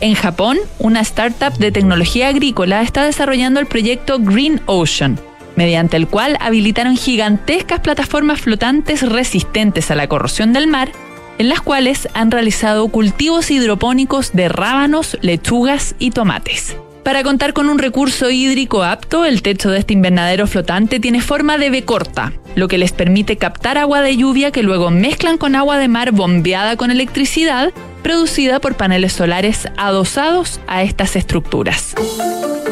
En 0.00 0.14
Japón, 0.14 0.56
una 0.78 1.02
startup 1.02 1.52
de 1.58 1.70
tecnología 1.70 2.28
agrícola 2.28 2.80
está 2.80 3.04
desarrollando 3.04 3.60
el 3.60 3.66
proyecto 3.66 4.20
Green 4.20 4.62
Ocean, 4.64 5.20
mediante 5.54 5.98
el 5.98 6.08
cual 6.08 6.38
habilitaron 6.40 6.96
gigantescas 6.96 7.80
plataformas 7.80 8.40
flotantes 8.40 9.06
resistentes 9.06 9.90
a 9.90 9.96
la 9.96 10.08
corrosión 10.08 10.54
del 10.54 10.66
mar, 10.66 10.92
en 11.36 11.50
las 11.50 11.60
cuales 11.60 12.08
han 12.14 12.30
realizado 12.30 12.88
cultivos 12.88 13.50
hidropónicos 13.50 14.32
de 14.32 14.48
rábanos, 14.48 15.18
lechugas 15.20 15.94
y 15.98 16.10
tomates. 16.10 16.74
Para 17.04 17.22
contar 17.22 17.52
con 17.52 17.68
un 17.68 17.78
recurso 17.78 18.30
hídrico 18.30 18.82
apto, 18.82 19.26
el 19.26 19.42
techo 19.42 19.70
de 19.70 19.78
este 19.78 19.92
invernadero 19.92 20.46
flotante 20.46 21.00
tiene 21.00 21.20
forma 21.20 21.58
de 21.58 21.68
B 21.68 21.84
corta, 21.84 22.32
lo 22.54 22.66
que 22.66 22.78
les 22.78 22.92
permite 22.92 23.36
captar 23.36 23.76
agua 23.76 24.00
de 24.00 24.16
lluvia 24.16 24.50
que 24.50 24.62
luego 24.62 24.90
mezclan 24.90 25.36
con 25.36 25.54
agua 25.54 25.76
de 25.76 25.86
mar 25.86 26.12
bombeada 26.12 26.78
con 26.78 26.90
electricidad 26.90 27.72
producida 28.02 28.58
por 28.58 28.76
paneles 28.76 29.12
solares 29.12 29.68
adosados 29.76 30.60
a 30.66 30.82
estas 30.82 31.14
estructuras. 31.14 31.94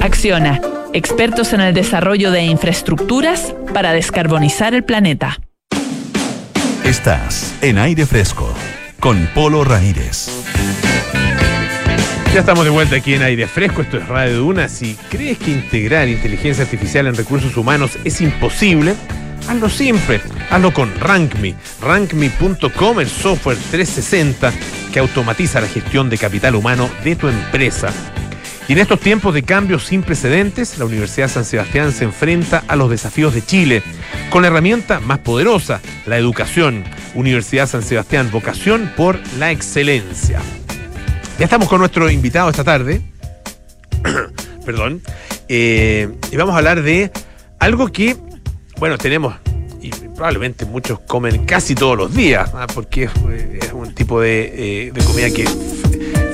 Acciona, 0.01 0.63
expertos 0.95 1.53
en 1.53 1.61
el 1.61 1.75
desarrollo 1.75 2.31
de 2.31 2.45
infraestructuras 2.45 3.55
para 3.75 3.93
descarbonizar 3.93 4.73
el 4.73 4.83
planeta. 4.83 5.39
Estás 6.85 7.55
en 7.61 7.79
aire 7.79 8.07
fresco 8.07 8.53
con 8.99 9.29
Polo 9.35 9.63
Ramírez. 9.63 10.31
Ya 12.33 12.41
estamos 12.41 12.65
de 12.65 12.71
vuelta 12.71 12.97
aquí 12.97 13.13
en 13.13 13.21
Aire 13.21 13.47
Fresco, 13.47 13.83
esto 13.83 13.99
es 13.99 14.09
Radio 14.09 14.39
Duna. 14.39 14.67
Si 14.67 14.97
crees 15.11 15.37
que 15.37 15.51
integrar 15.51 16.09
inteligencia 16.09 16.65
artificial 16.65 17.07
en 17.07 17.15
recursos 17.15 17.55
humanos 17.59 17.99
es 18.05 18.23
imposible, 18.23 18.95
hazlo 19.47 19.69
simple, 19.69 20.19
hazlo 20.49 20.73
con 20.73 20.99
RankMe. 20.99 21.55
RankMe.com, 21.83 23.01
el 23.01 23.09
software 23.09 23.59
360 23.71 24.51
que 24.95 24.99
automatiza 24.99 25.61
la 25.61 25.69
gestión 25.69 26.09
de 26.09 26.17
capital 26.17 26.55
humano 26.55 26.89
de 27.05 27.17
tu 27.17 27.29
empresa. 27.29 27.93
Y 28.67 28.73
en 28.73 28.79
estos 28.79 28.99
tiempos 28.99 29.35
de 29.35 29.43
cambios 29.43 29.85
sin 29.85 30.03
precedentes, 30.03 30.79
la 30.79 30.87
Universidad 30.87 31.29
San 31.29 31.45
Sebastián 31.45 31.93
se 31.93 32.05
enfrenta 32.05 32.65
a 32.67 32.77
los 32.77 32.89
desafíos 32.89 33.35
de 33.35 33.45
Chile 33.45 33.83
con 34.31 34.41
la 34.41 34.49
herramienta 34.49 35.01
más 35.01 35.19
poderosa, 35.19 35.83
la 36.07 36.17
educación. 36.17 36.83
Universidad 37.15 37.69
San 37.69 37.83
Sebastián, 37.83 38.31
vocación 38.33 38.91
por 38.97 39.21
la 39.39 39.51
excelencia. 39.51 40.41
Ya 41.43 41.47
estamos 41.47 41.69
con 41.69 41.81
nuestro 41.81 42.09
invitado 42.09 42.51
esta 42.51 42.63
tarde. 42.63 43.03
Perdón. 44.65 45.03
Eh, 45.49 46.09
y 46.31 46.37
vamos 46.37 46.55
a 46.55 46.59
hablar 46.59 46.83
de 46.83 47.11
algo 47.59 47.89
que, 47.89 48.17
bueno, 48.79 48.97
tenemos 48.97 49.35
y 49.81 49.91
probablemente 49.91 50.65
muchos 50.67 51.01
comen 51.01 51.45
casi 51.45 51.75
todos 51.75 51.99
los 51.99 52.15
días, 52.15 52.49
¿ah? 52.55 52.69
porque 52.73 53.03
es, 53.07 53.11
es 53.61 53.73
un 53.73 53.93
tipo 53.93 54.21
de, 54.21 54.53
eh, 54.87 54.93
de 54.93 55.03
comida 55.03 55.31
que 55.31 55.45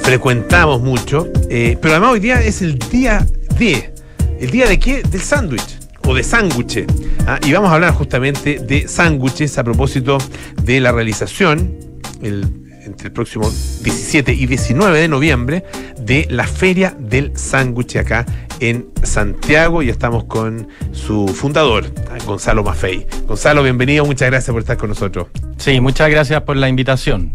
frecuentamos 0.02 0.82
mucho. 0.82 1.26
eh, 1.48 1.78
pero 1.80 1.94
además 1.94 2.12
hoy 2.12 2.20
día 2.20 2.42
es 2.42 2.61
el 2.61 2.78
día 2.78 3.26
de. 3.59 3.94
¿El 4.38 4.50
día 4.50 4.66
de 4.66 4.78
qué? 4.78 5.02
Del 5.04 5.22
sándwich 5.22 5.78
o 6.04 6.14
de 6.14 6.22
sándwiches. 6.22 6.86
¿ah? 7.26 7.40
Y 7.46 7.52
vamos 7.54 7.70
a 7.70 7.76
hablar 7.76 7.94
justamente 7.94 8.59
de 8.59 8.86
sándwiches 8.86 9.56
a 9.56 9.64
propósito 9.64 10.18
de 10.62 10.80
la 10.80 10.92
realización 10.92 11.78
el, 12.20 12.67
entre 12.99 13.09
el 13.09 13.12
próximo 13.12 13.49
17 13.49 14.32
y 14.32 14.46
19 14.46 14.99
de 14.99 15.07
noviembre 15.07 15.64
de 16.01 16.26
la 16.30 16.42
Feria 16.42 16.96
del 16.99 17.30
Sándwich 17.36 17.94
acá 17.94 18.26
en 18.59 18.88
Santiago 19.05 19.84
y 19.84 19.88
estamos 19.88 20.24
con 20.24 20.66
su 20.90 21.28
fundador. 21.28 21.86
Gonzalo 22.26 22.64
Maffei. 22.64 23.07
Gonzalo, 23.28 23.62
bienvenido, 23.62 24.05
muchas 24.05 24.28
gracias 24.28 24.53
por 24.53 24.62
estar 24.62 24.76
con 24.76 24.88
nosotros. 24.88 25.28
Sí, 25.59 25.80
muchas 25.80 26.11
gracias 26.11 26.42
por 26.42 26.57
la 26.57 26.68
invitación. 26.68 27.34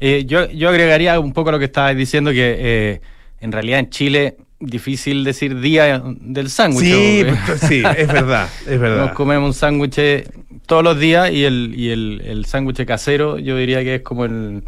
Eh, 0.00 0.24
yo, 0.26 0.50
yo 0.50 0.70
agregaría 0.70 1.20
un 1.20 1.34
poco 1.34 1.52
lo 1.52 1.58
que 1.58 1.66
estabas 1.66 1.94
diciendo, 1.94 2.30
que 2.30 2.56
eh, 2.58 3.00
en 3.40 3.52
realidad 3.52 3.80
en 3.80 3.90
Chile 3.90 4.38
difícil 4.60 5.24
decir 5.24 5.60
día 5.60 6.02
del 6.06 6.48
sándwich. 6.48 6.86
Sí, 6.86 7.24
sí, 7.68 7.82
es 7.98 8.08
verdad, 8.08 8.48
es 8.66 8.80
verdad. 8.80 9.08
Nos 9.08 9.12
comemos 9.12 9.46
un 9.48 9.54
sándwich 9.54 10.26
todos 10.64 10.82
los 10.82 10.98
días 10.98 11.30
y 11.30 11.44
el, 11.44 11.74
y 11.76 11.90
el, 11.90 12.22
el 12.24 12.46
sándwich 12.46 12.86
casero 12.86 13.38
yo 13.38 13.58
diría 13.58 13.84
que 13.84 13.96
es 13.96 14.02
como 14.02 14.24
el, 14.24 14.62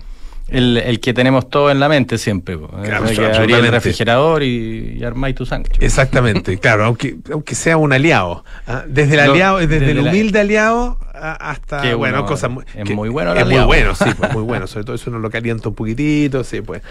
el, 0.49 0.77
el 0.77 1.01
que 1.01 1.15
tenemos 1.15 1.49
todo 1.49 1.71
en 1.71 1.81
la 1.81 1.89
mente 1.89 2.19
siempre. 2.19 2.59
Claro, 2.85 3.07
que 3.07 3.25
abrir 3.25 3.57
el 3.57 3.69
refrigerador 3.69 4.43
y, 4.43 4.97
y 4.99 5.05
armáis 5.05 5.35
tu 5.35 5.47
sándwich. 5.47 5.77
Exactamente, 5.81 6.59
claro, 6.61 6.85
aunque, 6.85 7.17
aunque 7.33 7.55
sea 7.55 7.77
un 7.77 7.93
aliado. 7.93 8.45
¿ah? 8.67 8.85
Desde 8.87 9.15
el 9.15 9.21
aliado, 9.21 9.59
desde, 9.59 9.81
desde 9.81 9.93
el 9.93 10.05
la- 10.05 10.11
humilde 10.11 10.41
aliado 10.41 10.99
a- 11.15 11.51
hasta, 11.51 11.81
Que 11.83 11.95
bueno, 11.95 12.19
uno- 12.19 12.27
cosas 12.27 12.51
muy, 12.51 12.65
es 12.75 12.85
que- 12.85 12.95
muy 12.95 13.09
bueno 13.09 13.33
el 13.33 13.39
Es 13.39 13.47
muy 13.47 13.65
bueno, 13.65 13.95
sí, 13.95 14.05
pues, 14.17 14.33
muy 14.35 14.43
bueno. 14.43 14.67
Sobre 14.67 14.85
todo 14.85 14.97
eso 14.97 15.09
uno 15.11 15.19
lo 15.19 15.31
calienta 15.31 15.69
un 15.71 15.75
poquitito, 15.75 16.45
sí, 16.45 16.61
pues. 16.61 16.83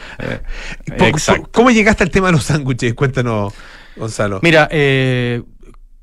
Po- 0.98 1.06
exacto. 1.06 1.50
¿Cómo 1.52 1.70
llegaste 1.72 2.04
al 2.04 2.10
tema 2.10 2.28
de 2.28 2.34
los 2.34 2.44
sándwiches? 2.46 2.94
Cuéntanos, 2.96 3.54
Gonzalo. 3.96 4.40
Mira, 4.42 4.68
eh, 4.72 5.44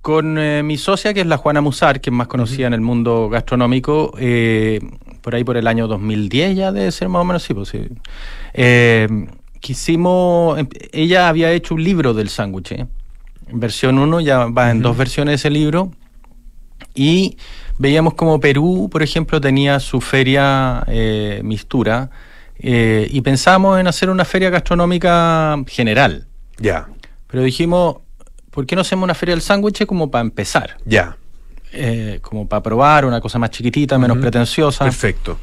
con 0.01 0.39
eh, 0.39 0.63
mi 0.63 0.79
socia, 0.79 1.13
que 1.13 1.21
es 1.23 1.27
la 1.27 1.37
Juana 1.37 1.61
Musar, 1.61 2.01
que 2.01 2.11
es 2.11 2.15
más 2.15 2.27
conocida 2.29 2.67
en 2.69 2.75
el 2.75 2.81
mundo 2.81 3.29
gastronómico, 3.29 4.15
eh, 4.19 4.81
por 5.21 5.35
ahí 5.35 5.45
por 5.45 5.57
el 5.57 5.67
año 5.67 5.87
2010 5.87 6.57
ya 6.57 6.73
debe 6.73 6.91
ser 6.93 7.09
más 7.09 7.21
o 7.21 7.25
menos, 7.25 7.43
sí, 7.43 7.55
pues 7.55 7.69
sí. 7.69 7.89
Eh, 8.55 9.09
quisimos, 9.61 10.59
em- 10.59 10.69
ella 10.93 11.29
había 11.29 11.53
hecho 11.53 11.75
un 11.75 11.85
libro 11.85 12.15
del 12.15 12.29
sándwich, 12.29 12.73
¿eh? 12.73 12.87
versión 13.53 13.99
1, 13.99 14.21
ya 14.21 14.47
va 14.47 14.71
en 14.71 14.81
dos 14.81 14.97
versiones 14.97 15.37
ese 15.37 15.51
libro, 15.51 15.91
y 16.95 17.37
veíamos 17.79 18.15
como 18.15 18.41
Perú, 18.41 18.89
por 18.91 19.03
ejemplo, 19.03 19.41
tenía 19.41 19.81
su 19.81 20.01
feria 20.01 20.85
eh, 20.87 21.41
Mistura, 21.45 22.11
eh, 22.59 23.09
y 23.11 23.21
pensamos 23.23 23.81
en 23.81 23.87
hacer 23.87 24.11
una 24.11 24.25
feria 24.25 24.51
gastronómica 24.51 25.57
general. 25.67 26.27
Ya. 26.59 26.89
Pero 27.27 27.43
dijimos, 27.43 27.97
¿por 28.51 28.67
qué 28.67 28.75
no 28.75 28.83
hacemos 28.83 29.05
una 29.05 29.15
feria 29.15 29.35
del 29.35 29.43
sándwich 29.43 29.87
como 29.87 30.11
para 30.11 30.23
empezar? 30.23 30.77
Ya. 30.85 31.17
Eh, 31.73 32.19
como 32.23 32.49
para 32.49 32.63
probar 32.63 33.05
una 33.05 33.21
cosa 33.21 33.39
más 33.39 33.51
chiquitita, 33.51 33.97
menos 33.99 34.19
pretenciosa. 34.19 34.85
Perfecto. 34.85 35.39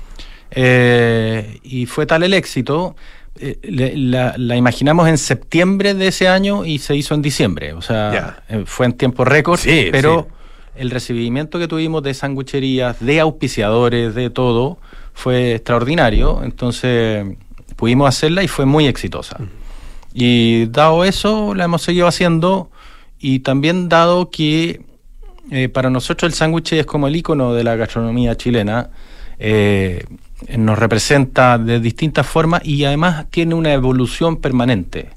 Eh, 0.52 1.60
y 1.64 1.86
fue 1.86 2.06
tal 2.06 2.24
el 2.24 2.34
éxito, 2.34 2.96
eh, 3.40 3.60
le- 3.64 3.96
la, 3.96 4.34
la 4.38 4.56
imaginamos 4.56 5.08
en 5.08 5.18
septiembre 5.18 5.94
de 5.94 6.08
ese 6.08 6.28
año 6.28 6.66
y 6.66 6.80
se 6.80 6.96
hizo 6.96 7.14
en 7.14 7.22
diciembre. 7.22 7.74
O 7.74 7.82
sea, 7.82 8.44
fue 8.66 8.88
en 8.88 8.94
tiempo 8.94 9.24
récord, 9.24 9.60
Sí, 9.60 9.88
pero 9.92 10.28
el 10.76 10.90
recibimiento 10.92 11.60
que 11.60 11.68
tuvimos 11.68 12.04
de 12.04 12.14
sangucherías, 12.14 12.98
de 13.00 13.20
auspiciadores, 13.20 14.16
de 14.16 14.30
todo, 14.30 14.80
fue 15.14 15.56
extraordinario. 15.56 16.42
Entonces 16.44 17.26
pudimos 17.76 18.10
hacerla 18.10 18.44
y 18.44 18.48
fue 18.48 18.66
muy 18.66 18.88
exitosa. 18.88 19.38
Y 20.14 20.66
dado 20.68 21.04
eso, 21.04 21.54
la 21.54 21.66
hemos 21.66 21.84
seguido 21.84 22.08
haciendo 22.08 22.70
y 23.20 23.40
también 23.40 23.88
dado 23.90 24.30
que 24.32 24.82
eh, 25.52 25.70
para 25.70 25.90
nosotros 25.90 26.32
el 26.32 26.36
sándwich 26.36 26.74
es 26.74 26.86
como 26.86 27.08
el 27.08 27.16
icono 27.16 27.54
de 27.54 27.64
la 27.64 27.76
gastronomía 27.76 28.36
chilena, 28.36 28.90
eh, 29.40 30.04
nos 30.58 30.78
representa 30.78 31.58
de 31.58 31.80
distintas 31.80 32.26
formas 32.26 32.62
y 32.64 32.86
además 32.86 33.26
tiene 33.30 33.56
una 33.56 33.74
evolución 33.74 34.38
permanente, 34.38 35.10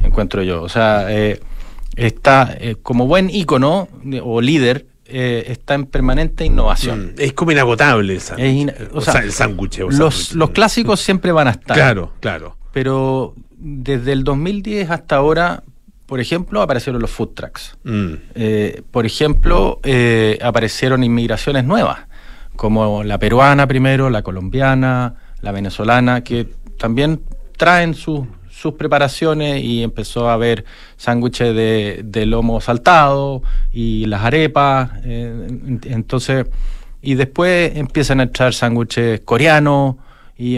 encuentro 0.00 0.42
yo. 0.42 0.62
O 0.62 0.68
sea, 0.68 1.06
eh, 1.08 1.40
está 1.96 2.56
como 2.82 3.06
buen 3.06 3.30
icono 3.30 3.88
eh, 4.10 4.20
o 4.22 4.40
líder, 4.40 4.86
está 5.04 5.74
en 5.74 5.86
permanente 5.86 6.44
innovación. 6.44 7.14
Es 7.18 7.32
como 7.32 7.52
inagotable 7.52 8.14
el 8.14 8.20
sándwich. 8.20 8.74
O 8.92 9.00
sea, 9.00 9.20
el 9.20 9.26
los, 9.26 9.34
sándwich. 9.34 9.78
los 10.34 10.50
clásicos 10.50 11.00
siempre 11.00 11.32
van 11.32 11.48
a 11.48 11.52
estar. 11.52 11.76
Claro, 11.76 12.12
claro. 12.20 12.56
Pero 12.72 13.34
desde 13.56 14.12
el 14.12 14.22
2010 14.22 14.90
hasta 14.90 15.16
ahora, 15.16 15.62
por 16.08 16.18
ejemplo, 16.20 16.62
aparecieron 16.62 17.00
los 17.00 17.10
food 17.10 17.34
trucks. 17.34 17.76
Mm. 17.84 18.12
Eh, 18.34 18.82
por 18.90 19.04
ejemplo, 19.06 19.78
eh, 19.84 20.38
aparecieron 20.42 21.04
inmigraciones 21.04 21.64
nuevas, 21.64 21.98
como 22.56 23.04
la 23.04 23.18
peruana 23.18 23.66
primero, 23.68 24.08
la 24.10 24.22
colombiana, 24.22 25.14
la 25.42 25.52
venezolana, 25.52 26.24
que 26.24 26.48
también 26.78 27.20
traen 27.56 27.94
sus 27.94 28.22
sus 28.50 28.72
preparaciones 28.74 29.62
y 29.62 29.84
empezó 29.84 30.28
a 30.28 30.32
haber 30.32 30.64
sándwiches 30.96 31.54
de, 31.54 32.00
de 32.04 32.26
lomo 32.26 32.60
saltado 32.60 33.40
y 33.72 34.06
las 34.06 34.24
arepas. 34.24 34.90
eh, 35.04 35.46
en- 35.48 35.80
entonces, 35.84 36.44
y 37.00 37.14
después 37.14 37.76
empiezan 37.76 38.18
a 38.18 38.24
entrar 38.24 38.52
sándwiches 38.52 39.20
coreanos 39.20 39.94
y, 40.38 40.56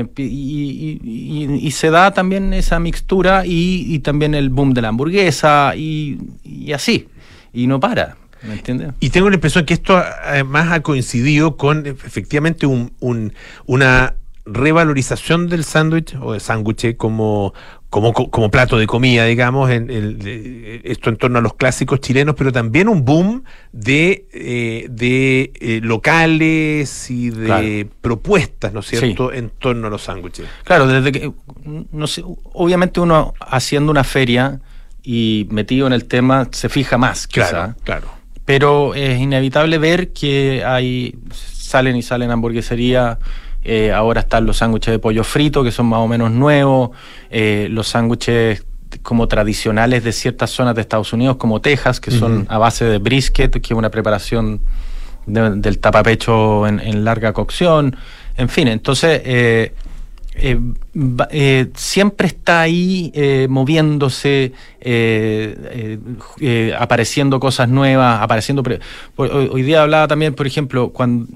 y- 1.62 1.70
se 1.70 1.90
da 1.90 2.12
también 2.12 2.52
esa 2.52 2.78
mixtura 2.78 3.44
y, 3.46 3.98
también 4.00 4.34
el 4.34 4.50
boom 4.50 4.74
de 4.74 4.82
la 4.82 4.88
hamburguesa 4.88 5.74
y, 5.76 6.18
así. 6.74 7.08
Y 7.52 7.66
no 7.66 7.80
para, 7.80 8.16
¿me 8.46 8.54
entiendes? 8.54 8.92
Y 9.00 9.10
tengo 9.10 9.28
la 9.30 9.36
impresión 9.36 9.64
que 9.64 9.74
esto 9.74 9.96
además 9.96 10.70
ha 10.70 10.80
coincidido 10.82 11.56
con 11.56 11.86
efectivamente 11.86 12.66
un, 12.66 12.92
un- 13.00 13.32
una 13.66 14.14
revalorización 14.44 15.48
del 15.48 15.64
sándwich 15.64 16.14
o 16.20 16.32
de 16.32 16.40
sándwich 16.40 16.96
como, 16.96 17.54
como, 17.90 18.12
como 18.12 18.50
plato 18.52 18.78
de 18.78 18.86
comida, 18.86 19.24
digamos, 19.24 19.68
en 19.70 19.90
el- 19.90 20.18
de- 20.18 20.80
esto 20.84 21.10
en 21.10 21.16
torno 21.16 21.40
a 21.40 21.42
los 21.42 21.54
clásicos 21.54 22.00
chilenos, 22.00 22.36
pero 22.38 22.52
también 22.52 22.88
un 22.88 23.04
boom 23.04 23.42
de, 23.72 24.26
eh, 24.32 24.86
de 24.88 25.52
eh, 25.60 25.80
locales 25.82 27.10
y 27.10 27.30
de 27.30 27.44
Claro. 27.46 27.66
propuestas, 28.00 28.72
¿no 28.72 28.80
es 28.80 28.86
cierto?, 28.86 29.32
en 29.32 29.50
torno 29.50 29.88
a 29.88 29.90
los 29.90 30.02
sándwiches. 30.02 30.46
Claro, 30.64 30.86
desde 30.86 31.10
que, 31.12 31.32
no 31.92 32.06
sé, 32.06 32.22
obviamente 32.52 33.00
uno 33.00 33.34
haciendo 33.40 33.90
una 33.90 34.04
feria 34.04 34.60
y 35.02 35.48
metido 35.50 35.86
en 35.86 35.92
el 35.92 36.04
tema 36.04 36.48
se 36.52 36.68
fija 36.68 36.96
más, 36.96 37.26
quizá. 37.26 37.48
Claro, 37.50 37.74
claro. 37.84 38.08
Pero 38.44 38.94
es 38.94 39.18
inevitable 39.20 39.78
ver 39.78 40.12
que 40.12 40.62
hay 40.64 41.16
salen 41.32 41.96
y 41.96 42.02
salen 42.02 42.30
hamburgueserías. 42.30 43.18
Eh, 43.64 43.92
ahora 43.92 44.20
están 44.20 44.46
los 44.46 44.56
sándwiches 44.58 44.92
de 44.92 44.98
pollo 44.98 45.22
frito, 45.24 45.62
que 45.62 45.70
son 45.72 45.86
más 45.86 46.00
o 46.00 46.08
menos 46.08 46.30
nuevos. 46.30 46.90
eh, 47.30 47.68
los 47.70 47.88
sándwiches 47.88 48.64
como 49.02 49.28
tradicionales 49.28 50.02
de 50.02 50.12
ciertas 50.12 50.50
zonas 50.50 50.74
de 50.74 50.80
Estados 50.80 51.12
Unidos, 51.12 51.36
como 51.36 51.60
Texas, 51.60 52.00
que 52.00 52.10
son 52.10 52.46
a 52.48 52.58
base 52.58 52.84
de 52.84 52.98
brisket, 52.98 53.50
que 53.52 53.72
es 53.74 53.78
una 53.78 53.88
preparación 53.90 54.60
de- 55.26 55.56
del 55.56 55.78
tapapecho 55.78 56.66
en, 56.66 56.80
en 56.80 57.04
larga 57.04 57.32
cocción. 57.32 57.94
En 58.36 58.48
fin, 58.48 58.66
entonces 58.66 59.22
eh, 59.24 59.74
eh, 60.34 60.58
eh, 61.30 61.68
siempre 61.74 62.26
está 62.26 62.62
ahí 62.62 63.12
eh, 63.14 63.46
moviéndose, 63.48 64.52
apareciendo 66.78 67.38
cosas 67.40 67.68
nuevas, 67.68 68.20
apareciendo... 68.20 68.62
hoy, 69.16 69.28
hoy 69.52 69.62
día 69.62 69.82
hablaba 69.82 70.08
también, 70.08 70.34
por 70.34 70.46
ejemplo, 70.46 70.90
cuando 70.90 71.26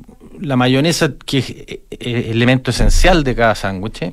la 0.44 0.56
mayonesa, 0.56 1.12
que 1.24 1.38
es 1.38 1.50
eh, 1.50 1.82
eh, 1.90 2.28
elemento 2.30 2.70
esencial 2.70 3.24
de 3.24 3.34
cada 3.34 3.54
sándwich, 3.54 4.12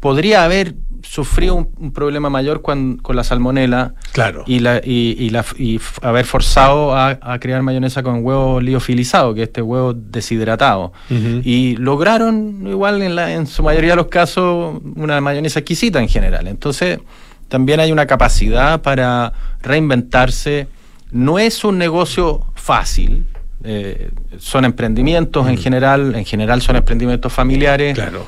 podría 0.00 0.44
haber 0.44 0.74
sufrido 1.02 1.54
un, 1.56 1.68
un 1.78 1.92
problema 1.92 2.28
mayor 2.30 2.60
cuan- 2.62 2.96
con 2.98 3.16
la 3.16 3.24
salmonela 3.24 3.94
Claro. 4.12 4.44
y, 4.46 4.60
la, 4.60 4.80
y, 4.84 5.16
y 5.18 5.30
la, 5.30 5.44
y 5.58 5.76
f- 5.76 6.00
haber 6.06 6.24
forzado 6.24 6.94
a, 6.96 7.18
a 7.20 7.38
crear 7.40 7.62
mayonesa 7.62 8.02
con 8.02 8.24
huevo 8.24 8.60
liofilizado, 8.60 9.34
que 9.34 9.42
es 9.42 9.48
este 9.48 9.62
huevo 9.62 9.94
deshidratado. 9.94 10.92
Y 11.44 11.76
lograron, 11.76 12.66
igual 12.68 13.02
en, 13.02 13.14
la, 13.16 13.32
en 13.32 13.46
su 13.46 13.62
mayoría 13.62 13.90
de 13.90 13.96
los 13.96 14.06
casos, 14.08 14.80
una 14.96 15.20
mayonesa 15.20 15.58
exquisita 15.60 16.00
en 16.00 16.08
general. 16.08 16.46
Entonces, 16.48 16.98
también 17.48 17.80
hay 17.80 17.90
una 17.92 18.06
capacidad 18.06 18.80
para 18.82 19.32
reinventarse. 19.60 20.68
No 21.10 21.38
es 21.38 21.64
un 21.64 21.78
negocio 21.78 22.46
fácil. 22.54 23.26
Eh, 23.64 24.10
son 24.38 24.64
emprendimientos 24.64 25.48
en 25.48 25.56
general, 25.56 26.14
en 26.14 26.24
general 26.24 26.62
son 26.62 26.76
emprendimientos 26.76 27.32
familiares. 27.32 27.94
Claro. 27.94 28.24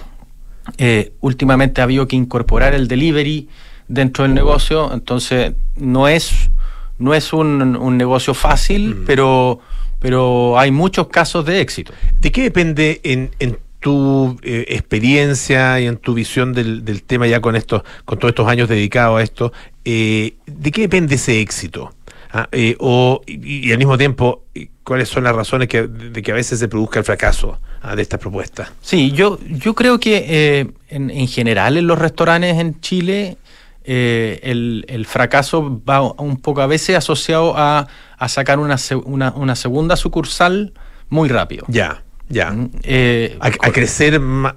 Eh, 0.79 1.13
últimamente 1.21 1.81
ha 1.81 1.85
habido 1.85 2.09
que 2.09 2.17
incorporar 2.17 2.75
el 2.75 2.89
delivery 2.89 3.49
dentro 3.87 4.25
del 4.25 4.33
negocio, 4.33 4.93
entonces 4.95 5.53
no 5.77 6.09
es, 6.09 6.51
no 6.99 7.13
es 7.13 7.33
un, 7.33 7.77
un 7.77 7.97
negocio 7.99 8.33
fácil, 8.33 9.03
pero, 9.07 9.61
pero 9.99 10.59
hay 10.59 10.71
muchos 10.71 11.09
casos 11.09 11.45
de 11.45 11.61
éxito. 11.61 11.93
¿De 12.19 12.33
qué 12.33 12.43
depende 12.45 13.01
en, 13.05 13.31
en 13.41 13.59
tu 13.81 14.39
eh, 14.43 14.65
experiencia 14.69 15.79
y 15.81 15.87
en 15.87 15.99
tu 15.99 16.15
visión 16.15 16.55
del, 16.55 16.83
del 16.87 17.03
tema 17.03 17.27
ya 17.27 17.41
con 17.41 17.57
estos, 17.57 17.83
con 18.07 18.19
todos 18.19 18.31
estos 18.31 18.49
años 18.49 18.67
dedicados 18.67 19.21
a 19.21 19.23
esto? 19.23 19.53
eh, 19.85 20.33
¿De 20.47 20.71
qué 20.71 20.81
depende 20.81 21.17
ese 21.17 21.43
éxito? 21.43 21.93
Ah, 22.33 22.49
eh, 22.53 22.75
o, 22.81 23.21
y, 23.27 23.69
y 23.69 23.73
al 23.73 23.79
mismo 23.79 23.99
tiempo, 23.99 24.44
¿cuáles 24.85 25.09
son 25.09 25.25
las 25.25 25.35
razones 25.35 25.69
que, 25.69 25.87
de 25.87 26.23
que 26.23 26.31
a 26.31 26.35
veces 26.35 26.59
se 26.59 26.69
produzca 26.69 27.01
el 27.01 27.05
fracaso 27.05 27.59
ah, 27.83 27.97
de 27.97 28.03
estas 28.03 28.21
propuestas? 28.21 28.71
Sí, 28.81 29.11
yo, 29.11 29.39
yo 29.43 29.75
creo 29.75 29.99
que 29.99 30.25
eh, 30.29 30.67
en, 30.89 31.11
en 31.11 31.27
general 31.27 31.77
en 31.77 31.87
los 31.87 31.99
restaurantes 31.99 32.57
en 32.59 32.81
Chile 32.81 33.37
eh, 33.85 34.41
el, 34.45 34.85
el 34.89 35.07
fracaso 35.07 35.83
va 35.89 36.01
un 36.01 36.37
poco 36.41 36.63
a 36.63 36.67
veces 36.67 36.97
asociado 36.97 37.55
a, 37.57 37.89
a 38.17 38.29
sacar 38.29 38.59
una, 38.59 38.77
una, 39.05 39.33
una 39.33 39.57
segunda 39.57 39.97
sucursal 39.97 40.73
muy 41.09 41.29
rápido. 41.29 41.65
Ya, 41.69 42.04
ya. 42.29 42.55
Eh, 42.83 43.37
A, 43.41 43.47
a 43.49 43.51
crecer 43.73 44.19
más, 44.21 44.55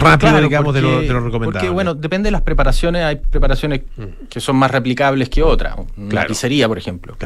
rápido, 0.00 0.30
Claro, 0.30 0.40
digamos, 0.42 0.74
de, 0.74 0.82
lo, 0.82 1.00
de 1.00 1.06
lo 1.08 1.20
recomendable. 1.20 1.52
Porque, 1.52 1.68
bueno, 1.68 1.94
depende 1.94 2.28
de 2.28 2.32
las 2.32 2.42
preparaciones. 2.42 3.02
Hay 3.04 3.16
preparaciones 3.16 3.82
que 4.28 4.40
son 4.40 4.56
más 4.56 4.70
replicables 4.70 5.28
que 5.28 5.42
otras. 5.42 5.76
Una 5.96 6.08
Claro. 6.08 6.28
pizzería, 6.28 6.68
por 6.68 6.78
ejemplo. 6.78 7.16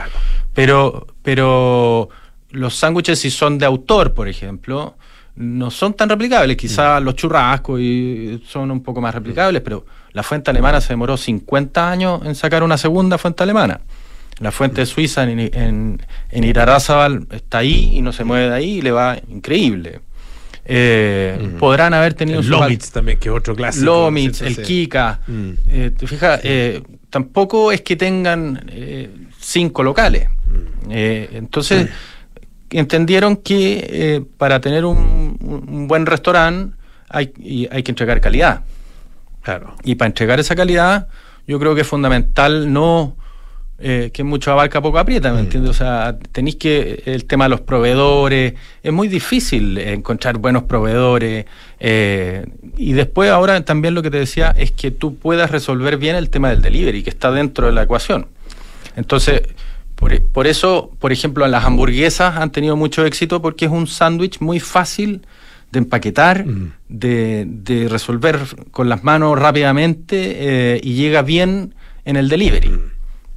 Pero, 0.54 1.06
pero 1.22 2.08
los 2.50 2.74
sándwiches, 2.76 3.18
si 3.18 3.30
son 3.30 3.58
de 3.58 3.66
autor, 3.66 4.12
por 4.14 4.28
ejemplo, 4.28 4.96
no 5.36 5.70
son 5.70 5.94
tan 5.94 6.08
replicables. 6.08 6.56
Quizás 6.56 7.02
los 7.02 7.14
churrascos 7.14 7.80
y 7.80 8.42
son 8.46 8.70
un 8.70 8.82
poco 8.82 9.00
más 9.00 9.14
replicables, 9.14 9.62
pero 9.62 9.86
la 10.12 10.22
fuente 10.22 10.50
alemana 10.50 10.80
se 10.80 10.92
demoró 10.92 11.16
50 11.16 11.90
años 11.90 12.20
en 12.24 12.34
sacar 12.34 12.62
una 12.62 12.76
segunda 12.76 13.16
fuente 13.16 13.42
alemana. 13.42 13.80
La 14.40 14.50
fuente 14.50 14.84
suiza 14.86 15.22
en, 15.24 15.38
en, 15.38 16.02
en 16.30 16.44
Irarázaval 16.44 17.26
está 17.30 17.58
ahí 17.58 17.90
y 17.92 18.02
no 18.02 18.12
se 18.12 18.24
mueve 18.24 18.48
de 18.48 18.54
ahí 18.54 18.78
y 18.78 18.82
le 18.82 18.90
va 18.90 19.18
increíble. 19.28 20.00
Eh, 20.64 21.56
Podrán 21.58 21.94
haber 21.94 22.14
tenido 22.14 22.40
El 22.40 22.48
Lomitz 22.48 22.90
también, 22.90 23.18
que 23.18 23.28
es 23.28 23.34
otro 23.34 23.54
clásico. 23.54 23.84
Lomitz, 23.84 24.40
el. 24.42 24.62
Kika. 24.62 25.20
Mm. 25.26 25.50
Eh, 25.68 25.90
te 25.96 26.06
fijas, 26.06 26.40
eh, 26.42 26.82
tampoco 27.10 27.70
es 27.72 27.82
que 27.82 27.96
tengan 27.96 28.64
cinco 29.38 29.82
locales. 29.82 30.28
Eh, 30.88 31.28
entonces, 31.32 31.88
entendieron 32.70 33.36
que 33.36 34.24
para 34.38 34.60
tener 34.60 34.84
un, 34.84 35.36
un 35.40 35.86
buen 35.88 36.06
restaurante 36.06 36.76
hay, 37.08 37.32
y 37.38 37.68
hay 37.70 37.82
que 37.82 37.90
entregar 37.90 38.20
calidad. 38.20 38.62
Claro. 39.42 39.74
Y 39.84 39.96
para 39.96 40.06
entregar 40.06 40.38
esa 40.40 40.54
calidad, 40.54 41.08
yo 41.46 41.58
creo 41.58 41.74
que 41.74 41.80
es 41.80 41.86
fundamental 41.86 42.72
no 42.72 43.16
eh, 43.80 44.10
que 44.12 44.24
mucho 44.24 44.52
abarca 44.52 44.80
poco 44.80 44.98
aprieta, 44.98 45.32
¿me 45.32 45.40
entiendes? 45.40 45.70
O 45.70 45.74
sea, 45.74 46.18
tenéis 46.32 46.56
que 46.56 47.02
el 47.06 47.24
tema 47.24 47.44
de 47.46 47.50
los 47.50 47.60
proveedores, 47.62 48.54
es 48.82 48.92
muy 48.92 49.08
difícil 49.08 49.78
encontrar 49.78 50.38
buenos 50.38 50.64
proveedores. 50.64 51.46
eh, 51.78 52.44
y 52.76 52.92
después 52.92 53.30
ahora 53.30 53.64
también 53.64 53.94
lo 53.94 54.02
que 54.02 54.10
te 54.10 54.18
decía 54.18 54.54
es 54.56 54.70
que 54.70 54.90
tú 54.90 55.16
puedas 55.16 55.50
resolver 55.50 55.96
bien 55.96 56.16
el 56.16 56.30
tema 56.30 56.50
del 56.50 56.62
delivery, 56.62 57.02
que 57.02 57.10
está 57.10 57.30
dentro 57.30 57.66
de 57.66 57.72
la 57.72 57.82
ecuación. 57.82 58.26
Entonces, 58.96 59.42
por, 59.94 60.20
por 60.28 60.46
eso, 60.46 60.90
por 60.98 61.12
ejemplo, 61.12 61.46
las 61.46 61.64
hamburguesas 61.64 62.36
han 62.36 62.52
tenido 62.52 62.76
mucho 62.76 63.04
éxito 63.04 63.40
porque 63.42 63.64
es 63.66 63.70
un 63.70 63.86
sándwich 63.86 64.40
muy 64.40 64.60
fácil 64.60 65.22
de 65.72 65.78
empaquetar, 65.78 66.44
de, 66.88 67.44
de 67.46 67.88
resolver 67.88 68.40
con 68.72 68.88
las 68.88 69.04
manos 69.04 69.38
rápidamente 69.38 70.74
eh, 70.74 70.80
y 70.82 70.94
llega 70.94 71.22
bien 71.22 71.74
en 72.04 72.16
el 72.16 72.28
delivery. 72.28 72.72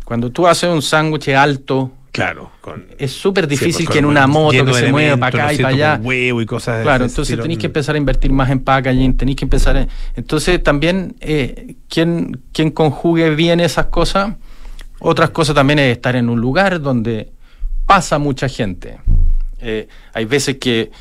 Cuando 0.04 0.32
tú 0.32 0.48
haces 0.48 0.70
un 0.70 0.82
sándwich 0.82 1.30
alto, 1.30 1.92
Claro, 2.14 2.52
con, 2.62 2.86
es 3.00 3.12
súper 3.12 3.48
difícil 3.48 3.74
Sí, 3.74 3.84
pues, 3.86 3.94
que 3.94 4.00
en 4.00 4.06
una 4.06 4.28
moto 4.28 4.64
que 4.64 4.74
se 4.76 4.92
mueva 4.92 5.18
para 5.18 5.28
acá 5.30 5.46
¿no 5.46 5.50
es 5.50 5.60
y 5.60 5.64
para 5.64 5.74
allá. 5.74 5.98
Con 5.98 6.06
huevo 6.06 6.42
y 6.44 6.46
cosas 6.46 6.78
de 6.78 6.84
Claro, 6.84 7.06
entonces 7.06 7.40
tenéis 7.42 7.58
que 7.58 7.66
empezar 7.66 7.96
a 7.96 7.98
invertir 7.98 8.32
más 8.32 8.52
en 8.52 8.60
packaging, 8.60 9.18
tenéis 9.18 9.36
que 9.36 9.46
empezar 9.46 9.78
en... 9.78 9.90
Entonces 10.16 10.62
también, 10.62 11.16
eh, 11.22 11.76
quien, 11.90 12.40
quien 12.52 12.70
conjugue 12.70 13.32
bien 13.34 13.60
esas 13.60 13.88
cosas, 13.88 14.36
otras 15.00 15.32
cosas 15.32 15.56
también 15.56 15.80
es 15.80 15.92
estar 15.92 16.16
en 16.16 16.30
un 16.30 16.40
lugar 16.40 16.80
donde 16.82 17.32
pasa 17.88 18.20
mucha 18.20 18.48
gente. 18.48 19.00
Eh, 19.60 19.88
hay 20.14 20.26
veces 20.26 20.58
que 20.58 20.92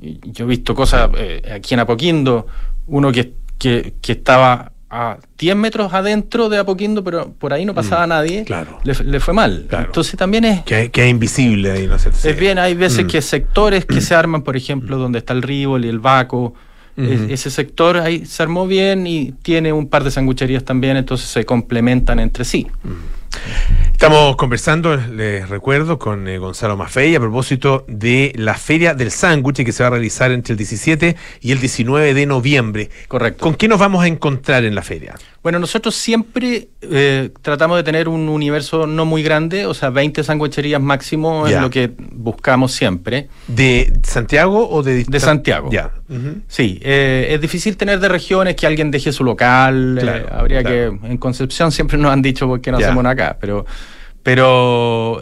yo 0.00 0.46
he 0.46 0.48
visto 0.48 0.74
cosas 0.74 1.10
eh, 1.18 1.42
aquí 1.54 1.74
en 1.74 1.80
Apoquindo, 1.80 2.46
uno 2.86 3.12
que, 3.12 3.34
que, 3.58 3.96
que 4.00 4.12
estaba 4.12 4.72
a 4.96 5.18
10 5.38 5.56
metros 5.56 5.92
adentro 5.92 6.48
de 6.48 6.58
Apoquindo, 6.58 7.02
pero 7.02 7.32
por 7.32 7.52
ahí 7.52 7.64
no 7.64 7.74
pasaba 7.74 8.06
nadie, 8.06 8.44
le, 8.84 8.94
le 9.04 9.18
fue 9.20 9.34
mal. 9.34 9.66
Entonces 9.70 10.16
también 10.16 10.44
es... 10.44 10.62
Que, 10.62 10.90
que 10.90 11.04
es 11.04 11.10
invisible 11.10 11.72
ahí, 11.72 11.86
¿no 11.88 11.98
cierto? 11.98 12.28
Es 12.28 12.38
bien, 12.38 12.58
hay 12.60 12.74
veces 12.74 13.04
Mm. 13.04 13.08
que 13.08 13.20
sectores 13.20 13.84
que 13.86 14.00
se 14.00 14.14
arman, 14.14 14.42
por 14.42 14.56
ejemplo, 14.56 14.96
donde 14.96 15.18
está 15.18 15.32
el 15.32 15.42
Rivol 15.42 15.84
y 15.84 15.88
el 15.88 15.98
Baco, 15.98 16.54
ese 16.96 17.50
sector 17.50 17.96
ahí 17.96 18.24
se 18.24 18.40
armó 18.44 18.68
bien 18.68 19.04
y 19.08 19.32
tiene 19.42 19.72
un 19.72 19.88
par 19.88 20.04
de 20.04 20.12
sangucherías 20.12 20.62
también, 20.62 20.96
entonces 20.96 21.28
se 21.28 21.44
complementan 21.44 22.20
entre 22.20 22.44
sí. 22.44 22.68
Estamos 23.92 24.36
conversando, 24.36 24.96
les 24.96 25.48
recuerdo, 25.48 25.98
con 25.98 26.28
eh, 26.28 26.36
Gonzalo 26.38 26.76
Maffei 26.76 27.14
a 27.14 27.20
propósito 27.20 27.84
de 27.88 28.32
la 28.36 28.54
Feria 28.54 28.92
del 28.92 29.10
Sándwich 29.10 29.64
que 29.64 29.72
se 29.72 29.82
va 29.82 29.86
a 29.86 29.90
realizar 29.90 30.30
entre 30.30 30.52
el 30.52 30.58
17 30.58 31.16
y 31.40 31.52
el 31.52 31.60
19 31.60 32.12
de 32.12 32.26
noviembre. 32.26 32.90
Correcto. 33.08 33.42
¿Con 33.42 33.54
qué 33.54 33.66
nos 33.66 33.78
vamos 33.78 34.04
a 34.04 34.06
encontrar 34.06 34.64
en 34.64 34.74
la 34.74 34.82
feria? 34.82 35.14
Bueno, 35.44 35.58
nosotros 35.58 35.94
siempre 35.94 36.68
eh, 36.80 37.30
tratamos 37.42 37.76
de 37.76 37.82
tener 37.84 38.08
un 38.08 38.28
universo 38.30 38.86
no 38.86 39.04
muy 39.04 39.22
grande, 39.22 39.66
o 39.66 39.74
sea, 39.74 39.90
20 39.90 40.24
sangucherías 40.24 40.80
máximo 40.80 41.46
es 41.46 41.60
lo 41.60 41.68
que 41.68 41.92
buscamos 42.12 42.72
siempre. 42.72 43.28
¿De 43.46 43.92
Santiago 44.04 44.66
o 44.70 44.82
de 44.82 45.04
De 45.04 45.20
Santiago. 45.20 45.68
Ya. 45.70 45.92
Sí, 46.48 46.80
eh, 46.82 47.28
es 47.30 47.40
difícil 47.42 47.76
tener 47.76 48.00
de 48.00 48.08
regiones 48.08 48.56
que 48.56 48.66
alguien 48.66 48.90
deje 48.90 49.12
su 49.12 49.22
local. 49.22 49.98
eh, 49.98 50.00
Claro, 50.00 50.26
habría 50.32 50.62
claro. 50.62 50.98
que. 51.02 51.08
En 51.10 51.18
Concepción 51.18 51.70
siempre 51.70 51.98
nos 51.98 52.10
han 52.10 52.22
dicho 52.22 52.46
por 52.48 52.60
qué 52.62 52.72
no 52.72 52.80
Ya. 52.80 52.86
hacemos 52.86 53.04
acá, 53.04 53.36
pero. 53.38 53.66
Pero 54.22 55.20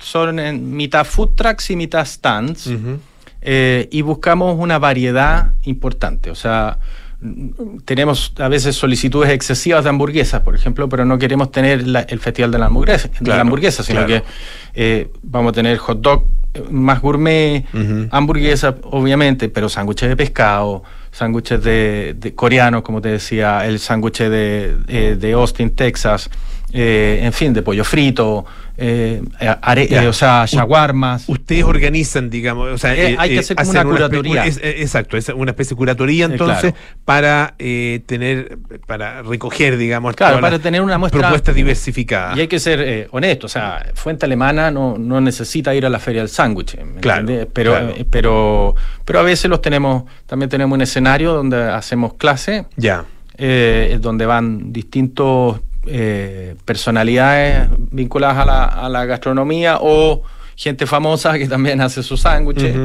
son 0.00 0.40
en 0.40 0.74
mitad 0.74 1.04
food 1.06 1.30
trucks 1.36 1.70
y 1.70 1.76
mitad 1.76 2.04
stands. 2.04 2.68
eh, 3.42 3.88
y 3.92 4.02
buscamos 4.02 4.56
una 4.58 4.80
variedad 4.80 5.52
importante. 5.62 6.30
O 6.30 6.34
sea, 6.34 6.78
tenemos 7.84 8.32
a 8.38 8.48
veces 8.48 8.76
solicitudes 8.76 9.30
excesivas 9.30 9.84
de 9.84 9.90
hamburguesas, 9.90 10.40
por 10.42 10.54
ejemplo, 10.54 10.88
pero 10.88 11.04
no 11.04 11.18
queremos 11.18 11.50
tener 11.52 11.86
la- 11.86 12.00
el 12.02 12.18
festival 12.20 12.50
de 12.50 12.58
la 12.58 12.66
hamburguesa, 12.66 13.10
de 13.20 13.28
la 13.30 13.40
hamburguesa 13.40 13.82
sino 13.82 14.04
claro. 14.06 14.22
que 14.24 14.28
eh, 14.74 15.10
vamos 15.22 15.50
a 15.50 15.54
tener 15.54 15.76
hot 15.78 16.00
dog 16.00 16.24
eh, 16.54 16.62
más 16.70 17.00
gourmet, 17.00 17.64
hamburguesas, 18.10 18.74
obviamente, 18.84 19.48
pero 19.48 19.68
sándwiches 19.68 20.08
de 20.08 20.16
pescado, 20.16 20.82
sándwiches 21.12 21.62
de, 21.62 22.14
de 22.18 22.34
coreanos, 22.34 22.82
como 22.82 23.00
te 23.00 23.08
decía, 23.10 23.66
el 23.66 23.78
sándwich 23.78 24.18
de, 24.22 24.76
eh, 24.88 25.16
de 25.18 25.32
Austin, 25.32 25.70
Texas, 25.70 26.30
eh, 26.72 27.20
en 27.22 27.32
fin, 27.32 27.52
de 27.52 27.62
pollo 27.62 27.84
frito, 27.84 28.44
eh, 28.76 29.22
are- 29.60 29.82
eh, 29.90 30.06
o 30.08 30.12
sea, 30.12 30.44
shawarmas. 30.46 31.28
Ustedes 31.28 31.64
organizan, 31.64 32.30
digamos, 32.30 32.70
o 32.72 32.78
sea, 32.78 32.90
hay 32.92 33.30
que 33.30 33.38
hacer 33.40 33.56
como 33.56 33.70
una 33.70 33.84
curatoría. 33.84 34.46
es- 34.46 34.60
exacto, 34.62 35.16
es 35.16 35.28
una 35.30 35.50
especie 35.50 35.74
de 35.74 35.76
curatoría 35.78 36.24
entonces 36.26 36.72
claro. 36.72 36.76
para 37.04 37.54
eh, 37.58 38.00
tener, 38.06 38.58
para 38.86 39.22
recoger, 39.22 39.76
digamos, 39.76 40.14
Claro, 40.16 40.40
para 40.40 40.58
tener 40.58 40.80
una 40.80 40.96
muestra 40.98 41.20
propuestas 41.20 41.54
diversificadas. 41.54 42.36
Y 42.36 42.40
hay 42.40 42.48
que 42.48 42.58
ser 42.58 43.08
honesto, 43.12 43.46
o 43.46 43.50
sea, 43.50 43.84
Fuente 43.94 44.24
Alemana 44.26 44.70
no, 44.70 44.96
no 44.98 45.20
necesita 45.20 45.74
ir 45.74 45.84
a 45.84 45.90
la 45.90 45.98
feria 45.98 46.22
del 46.22 46.30
sándwich, 46.30 46.76
¿me 46.78 47.00
Claro? 47.00 47.26
Pero, 47.52 47.72
claro. 47.72 47.94
pero, 48.10 48.74
pero 49.04 49.18
a 49.20 49.22
veces 49.22 49.50
los 49.50 49.60
tenemos, 49.60 50.04
también 50.26 50.48
tenemos 50.48 50.74
un 50.74 50.82
escenario 50.82 51.34
donde 51.34 51.62
hacemos 51.70 52.14
clase, 52.14 52.64
Ya. 52.76 53.04
eh, 53.36 53.98
donde 54.00 54.24
van 54.26 54.72
distintos 54.72 55.60
eh, 55.86 56.56
personalidades 56.64 57.68
vinculadas 57.90 58.38
a 58.38 58.44
la, 58.44 58.64
a 58.64 58.88
la 58.88 59.04
gastronomía 59.06 59.78
o 59.80 60.22
gente 60.56 60.86
famosa 60.86 61.38
que 61.38 61.48
también 61.48 61.80
hace 61.80 62.02
sus 62.02 62.20
sándwiches, 62.20 62.76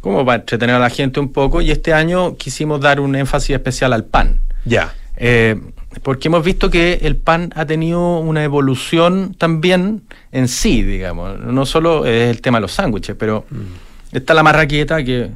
como 0.00 0.24
para 0.24 0.40
entretener 0.40 0.76
a 0.76 0.78
la 0.80 0.90
gente 0.90 1.20
un 1.20 1.32
poco. 1.32 1.60
Y 1.60 1.70
este 1.70 1.92
año 1.92 2.36
quisimos 2.36 2.80
dar 2.80 2.98
un 2.98 3.14
énfasis 3.14 3.50
especial 3.50 3.92
al 3.92 4.04
pan. 4.04 4.40
Ya. 4.64 4.94
Eh, 5.16 5.60
porque 6.02 6.28
hemos 6.28 6.44
visto 6.44 6.70
que 6.70 7.00
el 7.02 7.16
pan 7.16 7.52
ha 7.54 7.66
tenido 7.66 8.18
una 8.18 8.42
evolución 8.42 9.34
también 9.34 10.02
en 10.32 10.48
sí, 10.48 10.82
digamos. 10.82 11.38
No 11.40 11.66
solo 11.66 12.06
es 12.06 12.30
el 12.30 12.40
tema 12.40 12.58
de 12.58 12.62
los 12.62 12.72
sándwiches, 12.72 13.16
pero 13.16 13.44
está 14.12 14.34
la 14.34 14.42
marraqueta, 14.42 15.04
que 15.04 15.30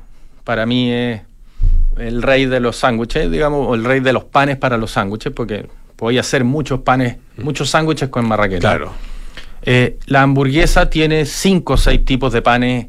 para 0.44 0.66
mí 0.66 0.92
es 0.92 1.20
el 1.96 2.22
rey 2.22 2.46
de 2.46 2.60
los 2.60 2.76
sándwiches, 2.76 3.30
digamos, 3.30 3.66
o 3.68 3.74
el 3.74 3.84
rey 3.84 4.00
de 4.00 4.12
los 4.12 4.24
panes 4.24 4.56
para 4.56 4.76
los 4.76 4.92
sándwiches, 4.92 5.32
porque 5.32 5.68
podía 6.05 6.20
hacer 6.20 6.44
muchos 6.44 6.80
panes, 6.80 7.16
muchos 7.38 7.70
sándwiches 7.70 8.11
con 8.11 8.28
marraqueta. 8.28 8.61
Claro. 8.61 8.92
Eh, 9.62 9.96
la 10.05 10.20
hamburguesa 10.20 10.90
tiene 10.90 11.24
cinco 11.24 11.72
o 11.72 11.76
seis 11.78 12.05
tipos 12.05 12.30
de 12.30 12.42
panes, 12.42 12.88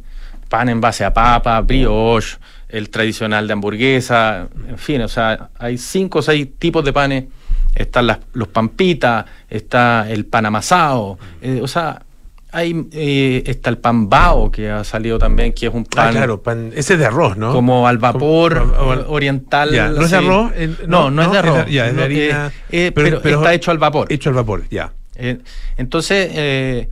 pan 0.49 0.67
en 0.67 0.81
base 0.81 1.05
a 1.05 1.13
papa, 1.13 1.61
brioche, 1.61 2.35
el 2.67 2.89
tradicional 2.89 3.47
de 3.47 3.53
hamburguesa, 3.53 4.49
en 4.67 4.77
fin, 4.77 5.01
o 5.01 5.07
sea, 5.07 5.49
hay 5.57 5.77
cinco 5.77 6.19
o 6.19 6.21
seis 6.21 6.49
tipos 6.59 6.83
de 6.83 6.91
panes. 6.91 7.23
Están 7.73 8.07
las, 8.07 8.19
los 8.33 8.49
pampitas, 8.49 9.23
está 9.49 10.09
el 10.09 10.25
pan 10.25 10.47
amasado, 10.47 11.17
eh, 11.41 11.61
o 11.63 11.69
sea, 11.69 12.03
hay, 12.55 12.87
eh, 12.93 13.43
está 13.45 13.69
el 13.69 13.77
pan 13.77 14.09
bao 14.09 14.49
que 14.51 14.69
ha 14.71 14.83
salido 14.83 15.17
también, 15.19 15.53
que 15.53 15.67
es 15.67 15.73
un 15.73 15.83
pan, 15.83 16.07
Ah, 16.07 16.11
claro, 16.11 16.41
pan, 16.41 16.71
ese 16.75 16.93
es 16.93 16.99
de 16.99 17.05
arroz, 17.05 17.35
¿no? 17.37 17.51
como 17.53 17.87
al 17.87 17.97
vapor 17.97 18.59
Como- 18.75 18.91
o- 18.91 19.11
oriental. 19.13 19.71
Ya, 19.71 19.89
¿No 19.89 20.01
es 20.05 20.11
de 20.11 20.17
arroz? 20.17 20.51
Eh, 20.55 20.75
No, 20.87 21.11
no, 21.11 21.21
es 21.23 21.31
de 21.31 21.37
arroz. 21.37 21.65
ya, 21.69 21.87
es 21.87 21.95
de 21.95 22.03
harina. 22.03 22.47
eh, 22.71 22.87
eh, 22.87 22.91
pero, 22.95 23.17
está 23.23 23.53
hecho 23.53 23.71
al 23.71 23.77
vapor. 23.77 24.11
Hecho 24.11 24.29
al 24.29 24.35
vapor, 24.35 24.63
ya. 24.71 24.91
Entonces, 25.77 26.87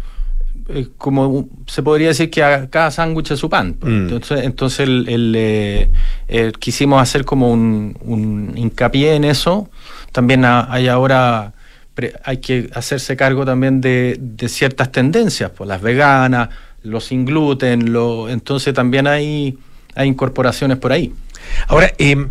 como 0.97 1.49
se 1.67 1.83
podría 1.83 2.07
decir 2.09 2.29
que 2.29 2.41
a 2.43 2.69
cada 2.69 2.89
sándwich 2.91 3.31
es 3.31 3.39
su 3.39 3.49
pan. 3.49 3.75
Mm. 3.81 3.87
Entonces, 3.87 4.43
entonces 4.45 4.79
el, 4.87 5.89
el, 6.27 6.53
quisimos 6.59 7.01
hacer 7.01 7.25
como 7.25 7.51
un, 7.51 7.97
un 8.01 8.53
hincapié 8.55 9.15
en 9.15 9.25
eso. 9.25 9.69
También 10.11 10.45
ha- 10.45 10.71
hay 10.71 10.87
ahora, 10.87 11.53
hay 12.23 12.37
que 12.37 12.69
hacerse 12.73 13.15
cargo 13.15 13.45
también 13.45 13.81
de, 13.81 14.17
de 14.19 14.49
ciertas 14.49 14.91
tendencias, 14.91 15.51
pues 15.51 15.67
las 15.67 15.81
veganas, 15.81 16.49
los 16.83 17.05
sin 17.05 17.25
gluten, 17.25 17.93
lo, 17.93 18.29
entonces 18.29 18.73
también 18.73 19.07
hay, 19.07 19.57
hay 19.95 20.07
incorporaciones 20.07 20.77
por 20.77 20.91
ahí. 20.91 21.13
Ahora, 21.67 21.91
em, 21.97 22.29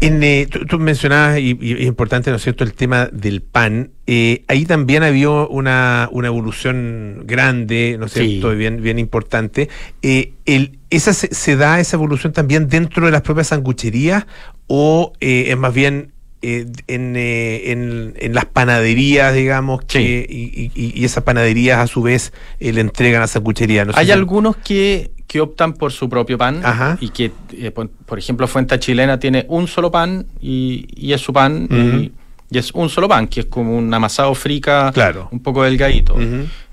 en, 0.00 0.22
eh, 0.22 0.48
tú, 0.50 0.66
tú 0.66 0.78
mencionabas, 0.78 1.38
y, 1.38 1.56
y 1.60 1.72
es 1.74 1.86
importante, 1.86 2.30
¿no 2.30 2.36
es 2.36 2.42
cierto?, 2.42 2.64
el 2.64 2.74
tema 2.74 3.06
del 3.12 3.40
pan. 3.40 3.90
Eh, 4.06 4.42
ahí 4.48 4.64
también 4.64 5.04
había 5.04 5.30
una, 5.30 6.08
una 6.10 6.26
evolución 6.26 7.22
grande, 7.24 7.96
¿no 7.98 8.06
es 8.06 8.12
cierto?, 8.12 8.50
bien, 8.50 8.82
bien 8.82 8.98
importante. 8.98 9.68
Eh, 10.02 10.32
el, 10.44 10.78
¿esa 10.90 11.12
se, 11.12 11.32
se 11.32 11.56
da 11.56 11.78
esa 11.78 11.96
evolución 11.96 12.32
también 12.32 12.68
dentro 12.68 13.06
de 13.06 13.12
las 13.12 13.22
propias 13.22 13.48
sangucherías 13.48 14.26
o 14.66 15.12
eh, 15.20 15.46
es 15.48 15.56
más 15.56 15.72
bien 15.72 16.11
eh, 16.42 16.66
en, 16.88 17.14
eh, 17.16 17.70
en- 17.72 18.14
en 18.18 18.34
las 18.34 18.44
panaderías, 18.46 19.32
digamos, 19.34 19.84
que, 19.84 20.26
y, 20.28 20.70
y- 20.74 20.92
y 21.00 21.04
esas 21.04 21.22
panaderías 21.24 21.78
a 21.78 21.86
su 21.86 22.02
vez 22.02 22.32
eh, 22.60 22.72
le 22.72 22.80
entregan 22.80 23.22
a 23.22 23.26
sanguchería? 23.26 23.84
No 23.84 23.92
Hay 23.94 24.06
si- 24.06 24.12
algunos 24.12 24.56
que, 24.56 25.12
que 25.26 25.40
optan 25.40 25.72
por 25.74 25.92
su 25.92 26.08
propio 26.08 26.36
pan 26.36 26.62
y 27.00 27.08
que, 27.10 27.30
eh, 27.52 27.70
por, 27.70 27.88
por 27.90 28.18
ejemplo, 28.18 28.46
Fuente 28.48 28.78
Chilena 28.78 29.18
tiene 29.18 29.46
un 29.48 29.66
solo 29.68 29.90
pan 29.90 30.26
y, 30.40 30.86
y 30.94 31.12
es 31.12 31.20
su 31.20 31.32
pan 31.32 31.64
Ujú. 31.70 31.74
y, 32.02 32.12
Y 32.50 32.58
es 32.58 32.70
un 32.72 32.90
solo 32.90 33.08
pan, 33.08 33.28
que 33.28 33.40
es 33.40 33.46
como 33.46 33.74
un 33.78 33.94
amasado 33.94 34.34
frica, 34.34 34.90
Claro. 34.92 35.28
un 35.32 35.40
poco 35.40 35.62
delgadito. 35.62 36.16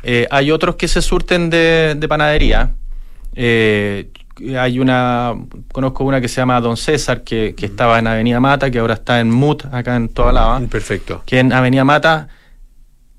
Eh, 0.03 0.27
hay 0.29 0.51
otros 0.51 0.75
que 0.75 0.89
se 0.89 1.01
surten 1.01 1.49
de, 1.49 1.95
de 1.95 2.07
panadería. 2.09 2.71
Eh, 3.35 4.09
hay 4.57 4.79
una, 4.79 5.33
conozco 5.71 6.03
una 6.03 6.21
que 6.21 6.27
se 6.27 6.37
llama 6.41 6.59
Don 6.61 6.77
César, 6.77 7.23
que, 7.23 7.53
que 7.55 7.65
estaba 7.65 7.99
en 7.99 8.07
Avenida 8.07 8.39
Mata, 8.39 8.69
que 8.71 8.79
ahora 8.79 8.93
está 8.95 9.19
en 9.19 9.29
Mut, 9.31 9.65
acá 9.71 9.95
en 9.95 10.09
toda 10.09 10.31
Lava. 10.31 10.59
Perfecto. 10.69 11.23
Que 11.25 11.39
en 11.39 11.51
Avenida 11.53 11.83
Mata 11.83 12.27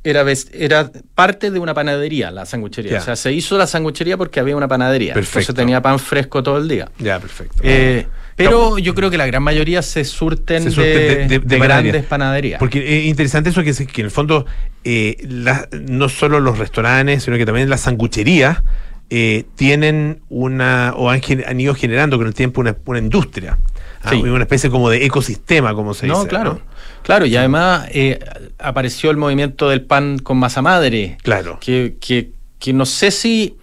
era, 0.03 0.25
era 0.55 0.91
parte 1.15 1.51
de 1.51 1.59
una 1.59 1.75
panadería, 1.75 2.31
la 2.31 2.47
sanguchería. 2.47 2.99
O 2.99 3.03
sea, 3.03 3.17
se 3.17 3.33
hizo 3.33 3.59
la 3.59 3.67
sanguchería 3.67 4.17
porque 4.17 4.41
había 4.41 4.57
una 4.57 4.67
panadería. 4.69 5.13
Perfecto. 5.13 5.41
Entonces 5.41 5.55
tenía 5.57 5.83
pan 5.83 5.99
fresco 5.99 6.43
todo 6.43 6.57
el 6.59 6.69
día. 6.69 6.89
Ya, 6.99 7.19
perfecto. 7.21 7.57
Eh, 7.63 8.07
pero 8.35 8.79
yo 8.79 8.95
creo 8.95 9.11
que 9.11 9.19
la 9.19 9.27
gran 9.27 9.43
mayoría 9.43 9.83
se 9.83 10.03
surten, 10.07 10.63
Se 10.63 10.71
surten 10.71 10.95
de, 10.95 11.01
de- 11.01 11.17
de- 11.17 11.27
de 11.27 11.39
de 11.41 11.59
panadería. 11.59 11.93
grandes 11.93 12.05
panaderías. 12.09 12.59
Porque 12.59 13.01
es 13.01 13.05
interesante 13.05 13.51
eso 13.51 13.63
que, 13.63 13.75
que 13.75 14.01
en 14.01 14.07
el 14.07 14.11
fondo 14.11 14.47
eh, 14.85 15.19
la- 15.29 15.69
no 15.73 16.09
solo 16.09 16.41
los 16.41 16.57
restaurantes, 16.59 17.23
sino 17.25 17.37
que 17.37 17.45
también 17.45 17.69
las 17.69 17.83
sangucherías 17.83 18.63
eh, 19.11 19.45
tienen 19.57 20.23
una, 20.29 20.95
o 20.97 21.11
han, 21.11 21.21
han 21.47 21.61
ido 21.61 21.75
generando 21.75 22.17
con 22.17 22.27
el 22.27 22.35
tiempo 22.35 22.61
una, 22.61 22.77
una 22.87 22.99
industria. 23.01 23.59
Ah. 24.03 24.15
Una 24.15 24.43
especie 24.45 24.71
como 24.71 24.89
de 24.89 25.05
ecosistema, 25.05 25.75
como 25.75 25.93
se 25.93 26.07
no, 26.07 26.17
dice. 26.17 26.29
claro. 26.29 26.63
Claro, 27.03 27.27
y 27.27 27.37
además 27.37 27.87
eh, 27.91 28.19
apareció 28.59 29.11
el 29.11 29.17
movimiento 29.17 29.69
del 29.69 29.83
pan 29.83 30.19
con 30.19 30.39
masa 30.39 30.63
madre. 30.63 31.19
Claro. 31.23 31.59
Que, 31.61 31.97
que, 32.01 32.33
que 32.59 32.73
no 32.73 32.87
sé 32.87 33.11
si, 33.11 33.57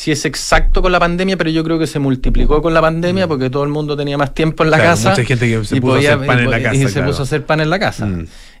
si 0.00 0.10
es 0.12 0.24
exacto 0.24 0.80
con 0.80 0.92
la 0.92 0.98
pandemia, 0.98 1.36
pero 1.36 1.50
yo 1.50 1.62
creo 1.62 1.78
que 1.78 1.86
se 1.86 1.98
multiplicó 1.98 2.62
con 2.62 2.72
la 2.72 2.80
pandemia 2.80 3.28
porque 3.28 3.50
todo 3.50 3.64
el 3.64 3.68
mundo 3.68 3.94
tenía 3.98 4.16
más 4.16 4.32
tiempo 4.32 4.64
en 4.64 4.70
la 4.70 4.78
Mm. 4.78 4.80
Claro, 4.80 4.92
casa. 4.96 5.10
mucha 5.10 5.24
gente 5.24 5.46
que 5.50 5.64
se 5.66 5.76
y 5.76 5.80
puso 5.82 5.94
a 5.96 5.98
hacer 5.98 6.26
pan 6.26 6.38
y 6.38 6.42
en 6.44 6.50
la 6.50 6.62
casa, 6.62 6.74
Y 6.74 6.78
se 6.78 6.92
claro. 6.92 7.02
Mm. 7.06 7.10
puso 7.10 7.20
a 7.20 7.24
hacer 7.24 7.44
pan 7.44 7.60
en 7.60 7.68
la 7.68 7.78
casa. 7.78 8.08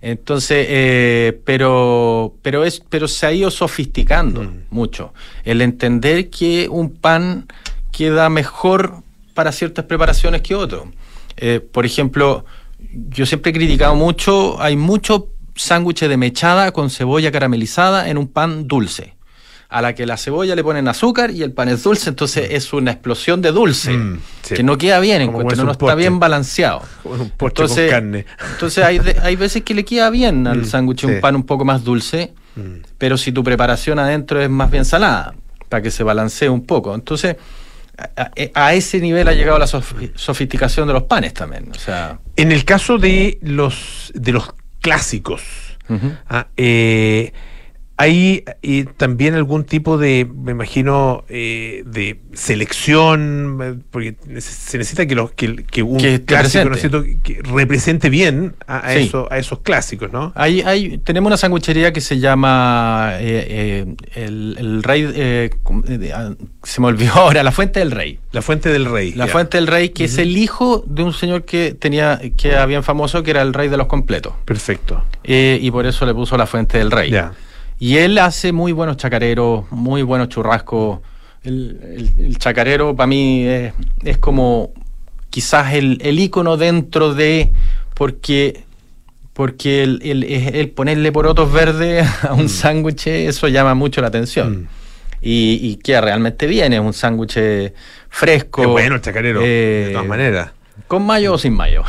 Entonces, 0.02 0.66
eh, 0.68 1.40
pero, 1.46 2.34
pero, 2.42 2.64
es, 2.66 2.82
pero 2.90 3.08
se 3.08 3.24
ha 3.24 3.32
ido 3.32 3.50
sofisticando 3.50 4.42
Mm. 4.42 4.56
mucho. 4.68 5.14
El 5.44 5.62
entender 5.62 6.28
que 6.28 6.68
un 6.68 6.90
pan 6.90 7.46
queda 7.90 8.28
mejor 8.28 8.96
para 9.32 9.50
ciertas 9.52 9.86
preparaciones 9.86 10.42
que 10.42 10.54
otro. 10.54 10.92
Eh, 11.38 11.60
por 11.60 11.86
ejemplo, 11.86 12.44
yo 13.08 13.24
siempre 13.24 13.50
he 13.50 13.54
criticado 13.54 13.94
mucho, 13.94 14.60
hay 14.60 14.76
mucho 14.76 15.28
sándwich 15.54 16.00
de 16.00 16.16
mechada 16.18 16.72
con 16.72 16.90
cebolla 16.90 17.32
caramelizada 17.32 18.10
en 18.10 18.18
un 18.18 18.28
pan 18.28 18.68
dulce. 18.68 19.14
A 19.70 19.80
la 19.82 19.94
que 19.94 20.04
la 20.04 20.16
cebolla 20.16 20.56
le 20.56 20.64
ponen 20.64 20.88
azúcar 20.88 21.30
y 21.30 21.42
el 21.44 21.52
pan 21.52 21.68
es 21.68 21.84
dulce, 21.84 22.10
entonces 22.10 22.48
es 22.50 22.72
una 22.72 22.90
explosión 22.90 23.40
de 23.40 23.52
dulce 23.52 23.92
Mm, 23.92 24.18
sí. 24.42 24.54
que 24.56 24.62
no 24.64 24.76
queda 24.76 24.98
bien, 24.98 25.22
encuentro, 25.22 25.42
comerse 25.56 25.64
no 25.64 25.70
está 25.72 25.94
bien 25.94 26.18
balanceado. 26.18 26.82
Como 27.04 27.22
un 27.22 27.30
postre 27.30 27.66
con 27.66 27.76
carne. 27.88 28.26
entonces 28.52 28.84
hay, 28.84 28.98
de- 28.98 29.16
hay 29.22 29.36
veces 29.36 29.62
que 29.62 29.72
le 29.74 29.84
queda 29.84 30.10
bien 30.10 30.46
al 30.48 30.62
Mm, 30.62 30.64
sándwich 30.64 31.00
sí. 31.02 31.06
un 31.06 31.20
pan 31.20 31.36
un 31.36 31.44
poco 31.44 31.64
más 31.64 31.84
dulce, 31.84 32.32
Mm. 32.56 32.82
pero 32.98 33.16
si 33.16 33.30
tu 33.30 33.44
preparación 33.44 34.00
adentro 34.00 34.42
es 34.42 34.50
más 34.50 34.70
bien 34.72 34.84
salada, 34.84 35.34
para 35.68 35.82
que 35.82 35.92
se 35.92 36.02
balancee 36.02 36.48
un 36.48 36.66
poco. 36.66 36.92
Entonces, 36.92 37.36
a, 38.54 38.74
ese 38.74 38.98
nivel 38.98 39.28
ha 39.28 39.32
llegado 39.34 39.56
la 39.58 39.66
sof- 39.66 40.10
sofisticación 40.16 40.86
de 40.88 40.94
los 40.94 41.04
panes 41.04 41.32
también. 41.34 41.70
O 41.74 41.78
sea, 41.78 42.18
En 42.34 42.50
el 42.50 42.64
caso 42.64 42.98
de 42.98 43.38
los 43.42 44.10
de 44.14 44.32
los 44.32 44.52
clásicos, 44.80 45.42
ah, 46.28 46.46
eh, 46.56 47.32
¿hay 48.00 48.44
eh, 48.62 48.86
también 48.96 49.34
algún 49.34 49.64
tipo 49.64 49.98
de, 49.98 50.26
me 50.32 50.52
imagino, 50.52 51.24
eh, 51.28 51.82
de 51.86 52.20
selección? 52.32 53.58
eh, 53.62 53.74
Porque 53.90 54.16
se 54.40 54.78
necesita 54.78 55.06
que, 55.06 55.14
los, 55.14 55.32
que, 55.32 55.56
que 55.64 55.82
un 55.82 55.98
Que- 55.98 56.22
clásico 56.24 56.70
represente 57.52 58.10
bien 58.10 58.54
a, 58.66 58.78
a 58.78 58.92
Sí. 58.94 59.00
eso- 59.00 59.28
a 59.30 59.38
esos 59.38 59.60
clásicos, 59.60 60.12
¿no? 60.12 60.32
Hay, 60.34 60.62
hay, 60.62 60.98
tenemos 60.98 61.28
una 61.28 61.36
sanguchería 61.36 61.92
que 61.92 62.00
se 62.00 62.18
llama 62.18 63.12
eh, 63.18 63.86
eh, 63.86 63.94
el, 64.26 64.56
el 64.58 64.82
Rey. 64.82 65.06
eh, 65.14 65.50
¿cómo- 65.62 65.82
eh, 65.88 66.12
ah, 66.14 66.32
se 66.62 66.80
me 66.80 66.86
olvidó 66.88 67.12
ahora, 67.16 67.42
La 67.42 67.52
Fuente 67.52 67.80
del 67.80 67.90
Rey. 67.90 68.18
La 68.32 68.42
Fuente 68.42 68.68
del 68.70 68.84
Rey. 68.86 69.12
La 69.12 69.26
ya. 69.26 69.32
Fuente 69.32 69.56
del 69.58 69.66
Rey, 69.66 69.90
que 69.90 70.04
es 70.04 70.18
el 70.18 70.36
hijo 70.36 70.84
de 70.86 71.02
un 71.02 71.12
señor 71.12 71.44
que 71.44 71.74
tenía 71.74 72.20
que 72.36 72.48
era 72.48 72.66
bien 72.66 72.82
famoso, 72.82 73.22
que 73.22 73.30
era 73.30 73.42
el 73.42 73.52
rey 73.54 73.68
de 73.68 73.76
los 73.76 73.86
completos. 73.86 74.32
Perfecto. 74.44 75.04
Eh, 75.24 75.58
y 75.60 75.70
por 75.70 75.86
eso 75.86 76.06
le 76.06 76.14
puso 76.14 76.36
La 76.36 76.46
Fuente 76.46 76.78
del 76.78 76.90
Rey. 76.90 77.10
Ya. 77.10 77.32
Y 77.80 77.96
él 77.96 78.18
hace 78.18 78.52
muy 78.52 78.70
buenos 78.72 78.96
chacareros, 78.98 79.64
muy 79.72 80.02
buenos 80.02 80.28
churrascos. 80.28 81.00
El, 81.42 81.80
el- 82.18 82.24
el 82.26 82.38
chacarero 82.38 82.94
para 82.94 83.06
mí 83.08 83.44
es, 83.46 83.72
es 84.04 84.18
como 84.18 84.70
quizás 85.30 85.72
el, 85.74 85.98
el 86.02 86.18
ícono 86.20 86.56
dentro 86.56 87.14
de. 87.14 87.50
Porque. 87.94 88.64
Porque 89.32 89.82
el, 89.82 90.00
el- 90.04 90.24
el- 90.24 90.68
ponerle 90.70 91.10
porotos 91.12 91.50
verdes 91.50 92.06
a 92.22 92.34
Mm. 92.34 92.38
un 92.40 92.48
sándwich, 92.50 93.06
eso 93.06 93.48
llama 93.48 93.74
mucho 93.74 94.00
la 94.02 94.08
atención. 94.08 94.68
Y, 95.22 95.58
y 95.62 95.76
queda 95.76 96.00
realmente 96.02 96.46
bien, 96.46 96.72
es 96.74 96.80
un 96.80 96.92
sándwich 96.92 97.38
fresco. 98.08 98.62
Qué 98.62 98.66
bueno 98.68 98.94
el 98.96 99.00
chacarero, 99.00 99.40
eh, 99.42 99.84
de 99.86 99.92
todas 99.92 100.06
maneras. 100.06 100.50
¿Con 100.86 101.04
mayo 101.04 101.34
o 101.34 101.38
sin 101.38 101.54
mayo? 101.54 101.82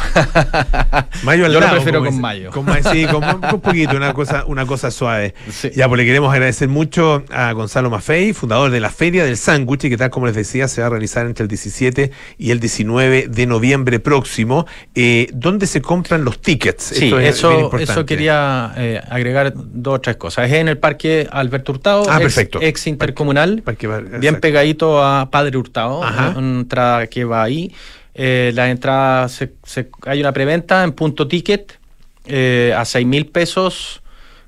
Mayo 1.24 1.46
al 1.46 1.54
Yo 1.54 1.60
lo 1.60 1.70
prefiero 1.70 2.04
con 2.04 2.20
mayo. 2.20 2.52
Con 2.52 2.66
sí, 2.92 3.06
con, 3.06 3.22
con 3.22 3.54
un 3.54 3.62
poquito, 3.62 3.96
una 3.96 4.14
cosa, 4.14 4.44
una 4.48 4.66
cosa 4.66 4.90
suave. 4.92 5.34
Ya, 5.76 5.88
pues 5.88 5.98
le 6.00 6.06
queremos 6.06 6.32
agradecer 6.34 6.68
mucho 6.68 7.24
a 7.32 7.52
Gonzalo 7.54 7.90
Maffei, 7.90 8.34
fundador 8.34 8.72
de 8.72 8.80
la 8.80 8.90
Feria 8.90 9.24
del 9.26 9.38
Sándwich, 9.38 9.82
que 9.82 9.98
tal 9.98 10.10
como 10.10 10.28
les 10.28 10.36
decía, 10.36 10.68
se 10.68 10.82
va 10.82 10.88
a 10.88 10.90
realizar 10.90 11.26
entre 11.26 11.44
el 11.44 11.48
17 11.50 12.12
y 12.38 12.52
el 12.52 12.60
19 12.60 13.28
de 13.28 13.46
noviembre 13.46 14.00
próximo. 14.00 14.66
Eh, 14.96 15.28
¿Dónde 15.34 15.68
se 15.68 15.82
compran 15.82 16.24
los 16.24 16.40
tickets? 16.42 16.84
Sí, 16.84 17.06
Esto 17.06 17.20
es 17.20 17.36
eso, 17.36 17.78
eso 17.78 18.06
quería 18.06 18.74
eh, 18.78 19.02
agregar 19.10 19.54
dos 19.56 19.96
o 19.96 20.02
tres 20.02 20.16
cosas. 20.18 20.48
Es 20.48 20.54
en 20.54 20.68
el 20.68 20.78
Parque 20.78 21.28
Alberto 21.32 21.72
Hurtado, 21.74 22.04
Ah, 22.10 22.16
ex, 22.16 22.24
perfecto. 22.24 22.60
ex 22.62 22.88
intercomunal, 22.88 23.62
Parque 23.64 23.88
bien 24.20 24.40
pegadito 24.40 25.04
a 25.04 25.30
Padre 25.30 25.58
Hurtado, 25.58 26.04
Ajá. 26.04 26.34
una 26.38 26.60
entrada 26.62 27.08
que 27.08 27.26
va 27.26 27.44
ahí. 27.44 27.74
Eh, 28.14 28.52
la 28.56 28.70
entrada, 28.70 29.30
se- 29.30 29.54
se- 29.64 29.90
hay 30.06 30.20
una 30.20 30.34
preventa 30.34 30.84
en 30.84 30.92
punto 30.92 31.28
ticket 31.28 31.80
eh, 32.26 32.74
a 32.78 32.84
6 32.86 33.08
mil 33.08 33.26
pesos 33.28 34.02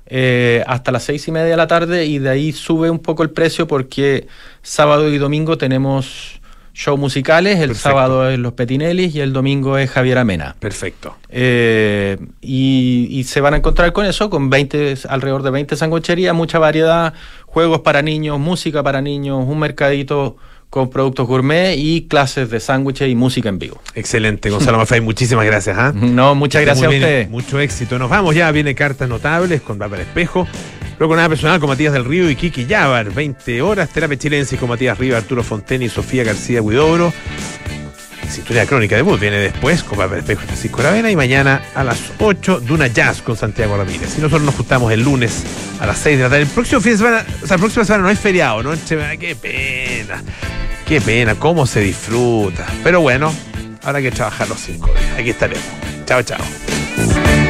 eh, 0.06 0.62
hasta 0.66 0.92
las 0.92 1.02
seis 1.04 1.26
y 1.28 1.32
media 1.32 1.46
de 1.46 1.56
la 1.56 1.66
tarde 1.66 2.04
y 2.04 2.18
de 2.18 2.28
ahí 2.28 2.52
sube 2.52 2.90
un 2.90 2.98
poco 2.98 3.22
el 3.22 3.30
precio 3.30 3.66
porque 3.66 4.26
sábado 4.62 5.10
y 5.10 5.16
domingo 5.16 5.56
tenemos 5.56 6.40
show 6.74 6.96
musicales, 6.98 7.54
el 7.60 7.68
Perfecto. 7.68 7.88
sábado 7.88 8.28
es 8.28 8.38
Los 8.38 8.52
Petinellis 8.52 9.14
y 9.14 9.20
el 9.20 9.32
domingo 9.32 9.78
es 9.78 9.88
Javier 9.90 10.18
Amena. 10.18 10.56
Perfecto. 10.58 11.16
Eh, 11.30 12.18
y, 12.42 13.06
y 13.10 13.24
se 13.24 13.40
van 13.40 13.54
a 13.54 13.56
encontrar 13.58 13.92
con 13.92 14.04
eso, 14.06 14.28
con 14.28 14.50
20, 14.50 14.94
alrededor 15.08 15.42
de 15.42 15.50
20 15.50 15.76
sangucherías, 15.76 16.34
mucha 16.34 16.58
variedad, 16.58 17.14
juegos 17.46 17.80
para 17.80 18.02
niños, 18.02 18.38
música 18.40 18.82
para 18.82 19.00
niños, 19.00 19.44
un 19.46 19.58
mercadito 19.58 20.36
con 20.70 20.90
productos 20.90 21.26
gourmet 21.26 21.76
y 21.76 22.06
clases 22.08 22.50
de 22.50 22.60
sándwiches 22.60 23.08
y 23.08 23.14
música 23.14 23.48
en 23.48 23.58
vivo. 23.58 23.80
Excelente, 23.94 24.50
Gonzalo 24.50 24.78
Maffei, 24.78 25.00
muchísimas 25.00 25.46
gracias. 25.46 25.76
¿ah? 25.78 25.92
No, 25.94 26.34
muchas 26.34 26.62
gracias 26.62 26.86
a 26.86 26.90
ustedes. 26.90 27.30
Mucho 27.30 27.60
éxito. 27.60 27.98
Nos 27.98 28.10
vamos 28.10 28.34
ya, 28.34 28.50
viene 28.50 28.74
Cartas 28.74 29.08
Notables 29.08 29.62
con 29.62 29.78
Papel 29.78 30.00
Espejo. 30.00 30.46
Luego 30.98 31.16
nada 31.16 31.28
personal 31.28 31.58
con 31.58 31.68
Matías 31.68 31.92
del 31.92 32.04
Río 32.04 32.30
y 32.30 32.36
Kiki 32.36 32.66
Yabar. 32.66 33.10
20 33.10 33.62
horas, 33.62 33.90
Terapia 33.90 34.16
Chilensis 34.16 34.58
con 34.58 34.68
Matías 34.68 34.96
Riva, 34.96 35.18
Arturo 35.18 35.42
Fonteni 35.42 35.86
y 35.86 35.88
Sofía 35.88 36.22
García 36.22 36.62
Huidobro. 36.62 37.12
Sintonía 38.34 38.66
Crónica 38.66 38.96
de 38.96 39.02
Bus 39.02 39.20
viene 39.20 39.36
después 39.36 39.84
Espejo 39.84 40.42
y 40.42 40.46
Francisco 40.46 40.80
Aravena. 40.80 41.10
Y 41.10 41.16
mañana 41.16 41.62
a 41.74 41.84
las 41.84 41.98
8, 42.18 42.60
Duna 42.60 42.88
Jazz 42.88 43.22
con 43.22 43.36
Santiago 43.36 43.76
Ramírez. 43.76 44.18
Y 44.18 44.20
nosotros 44.20 44.42
nos 44.42 44.54
juntamos 44.56 44.92
el 44.92 45.02
lunes 45.02 45.44
a 45.80 45.86
las 45.86 45.98
6 45.98 46.16
de 46.18 46.22
la 46.24 46.28
tarde. 46.28 46.42
El 46.42 46.48
próximo 46.48 46.80
fin 46.80 46.92
de 46.92 46.98
semana, 46.98 47.24
o 47.42 47.46
sea, 47.46 47.56
la 47.56 47.60
próxima 47.60 47.84
semana 47.84 48.02
no 48.02 48.08
hay 48.08 48.16
feriado, 48.16 48.62
¿no? 48.62 48.72
Qué 49.18 49.36
pena. 49.40 50.22
Qué 50.84 51.00
pena, 51.00 51.36
cómo 51.36 51.66
se 51.66 51.80
disfruta. 51.80 52.66
Pero 52.82 53.00
bueno, 53.00 53.32
ahora 53.82 54.02
que 54.02 54.10
trabajar 54.10 54.48
los 54.48 54.60
cinco 54.60 54.88
días. 54.88 55.18
Aquí 55.18 55.30
estaremos. 55.30 55.64
Chao, 56.04 56.22
chao. 56.22 57.43